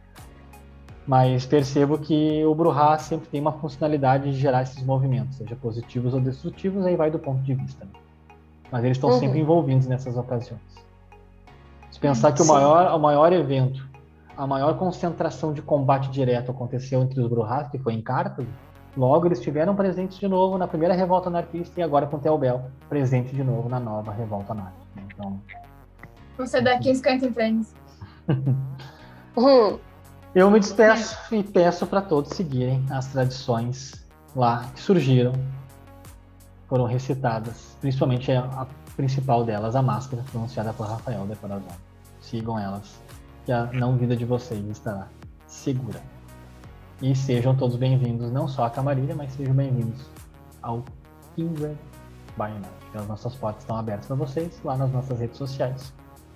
Mas 1.07 1.47
percebo 1.47 1.99
que 1.99 2.45
o 2.45 2.55
Bruhá 2.55 2.97
sempre 2.99 3.29
tem 3.29 3.41
uma 3.41 3.53
funcionalidade 3.53 4.31
de 4.31 4.39
gerar 4.39 4.63
esses 4.63 4.85
movimentos, 4.85 5.37
seja 5.37 5.57
positivos 5.57 6.15
ou 6.15 6.21
destrutivos, 6.21 6.85
aí 6.87 6.95
vai 6.97 7.11
do 7.11 7.19
ponto 7.19 7.41
de 7.43 7.55
vista. 7.55 7.85
né? 7.85 7.91
Mas 8.71 8.85
eles 8.85 8.97
estão 8.97 9.11
Uhum. 9.11 9.19
sempre 9.19 9.41
envolvidos 9.41 9.87
nessas 9.87 10.17
ocasiões. 10.17 10.61
Se 11.91 11.99
pensar 11.99 12.33
que 12.33 12.43
o 12.43 12.47
maior, 12.47 12.95
o 12.95 12.99
maior 13.01 13.33
evento, 13.33 13.87
a 14.37 14.47
maior 14.47 14.77
concentração 14.79 15.53
de 15.53 15.61
combate 15.61 16.09
direto 16.11 16.51
aconteceu 16.51 17.03
entre 17.03 17.21
os 17.21 17.29
Bruhás, 17.29 17.69
que 17.69 17.79
foi 17.79 17.95
em 17.95 18.01
Cartago, 18.03 18.49
logo 18.97 19.27
eles 19.27 19.39
estiveram 19.39 19.75
presentes 19.75 20.19
de 20.19 20.29
novo 20.29 20.57
na 20.57 20.69
primeira 20.69 20.95
revolta 20.95 21.29
anarquista 21.29 21.81
e 21.81 21.83
agora 21.83 22.07
com 22.07 22.19
Telbel, 22.19 22.63
presente 22.89 23.35
de 23.35 23.43
novo 23.43 23.69
na 23.69 23.81
nova 23.81 24.13
revolta 24.13 24.53
anarquista. 24.53 24.82
Então, 25.23 25.41
Você 26.37 26.61
daqui 26.61 26.93
Friends. 26.95 27.75
Hum, 29.37 29.79
Eu 30.35 30.51
me 30.51 30.59
despeço 30.59 31.17
e 31.35 31.43
peço 31.43 31.87
para 31.87 32.01
todos 32.01 32.31
seguirem 32.31 32.85
as 32.91 33.09
tradições 33.09 34.07
lá 34.35 34.65
que 34.75 34.81
surgiram, 34.81 35.35
foram 36.67 36.87
recitadas, 36.87 37.77
principalmente 37.83 38.33
a, 38.33 38.67
principal 38.97 39.45
delas, 39.45 39.77
a 39.77 39.83
máscara, 39.83 40.23
pronunciada 40.31 40.73
por 40.73 40.87
Rafael 40.87 41.27
de 41.27 41.37
Corazon. 41.37 41.67
Sigam 42.21 42.59
elas, 42.59 42.99
que 43.45 43.53
a 43.53 43.67
não 43.67 43.99
vida 43.99 44.17
de 44.17 44.25
vocês 44.25 44.67
estará 44.71 45.07
segura. 45.47 46.01
E 47.03 47.15
sejam 47.15 47.55
todos 47.55 47.77
bem-vindos, 47.77 48.31
não 48.31 48.49
só 48.49 48.65
à 48.65 48.71
Camarilha, 48.71 49.15
mas 49.15 49.33
sejam 49.33 49.53
bem-vindos 49.53 50.01
ao 50.63 50.83
Kindred 51.37 51.77
by 52.37 52.51
Night. 52.51 52.69
As 52.95 53.07
nossas 53.07 53.35
portas 53.35 53.63
estão 53.63 53.77
abertas 53.77 54.07
para 54.07 54.17
vocês 54.17 54.61
lá 54.65 54.77
nas 54.77 54.91
nossas 54.93 55.19
redes 55.19 55.37
sociais 55.37 55.93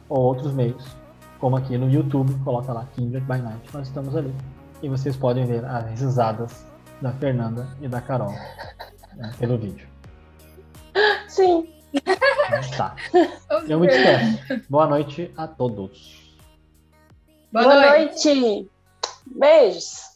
ou 0.09 0.18
outros 0.20 0.53
meios 0.53 0.97
como 1.38 1.57
aqui 1.57 1.76
no 1.76 1.90
YouTube, 1.90 2.34
coloca 2.44 2.72
lá 2.72 2.86
Kindred 2.94 3.24
by 3.26 3.38
Night, 3.38 3.68
nós 3.72 3.88
estamos 3.88 4.16
ali. 4.16 4.34
E 4.82 4.88
vocês 4.88 5.16
podem 5.16 5.44
ver 5.44 5.64
as 5.64 6.01
risadas 6.01 6.64
da 7.01 7.12
Fernanda 7.12 7.68
e 7.80 7.88
da 7.88 8.01
Carol 8.01 8.32
né, 9.14 9.32
pelo 9.38 9.59
vídeo. 9.59 9.86
sim. 11.28 11.72
Então, 11.92 12.70
tá. 12.76 12.97
Eu 13.68 13.80
me 13.80 13.86
despeço. 13.86 14.62
Boa 14.68 14.86
noite 14.86 15.32
a 15.36 15.47
todos. 15.47 16.36
Boa, 17.53 17.64
Boa 17.64 17.90
noite. 17.90 18.34
noite. 18.34 18.70
Beijos. 19.26 20.15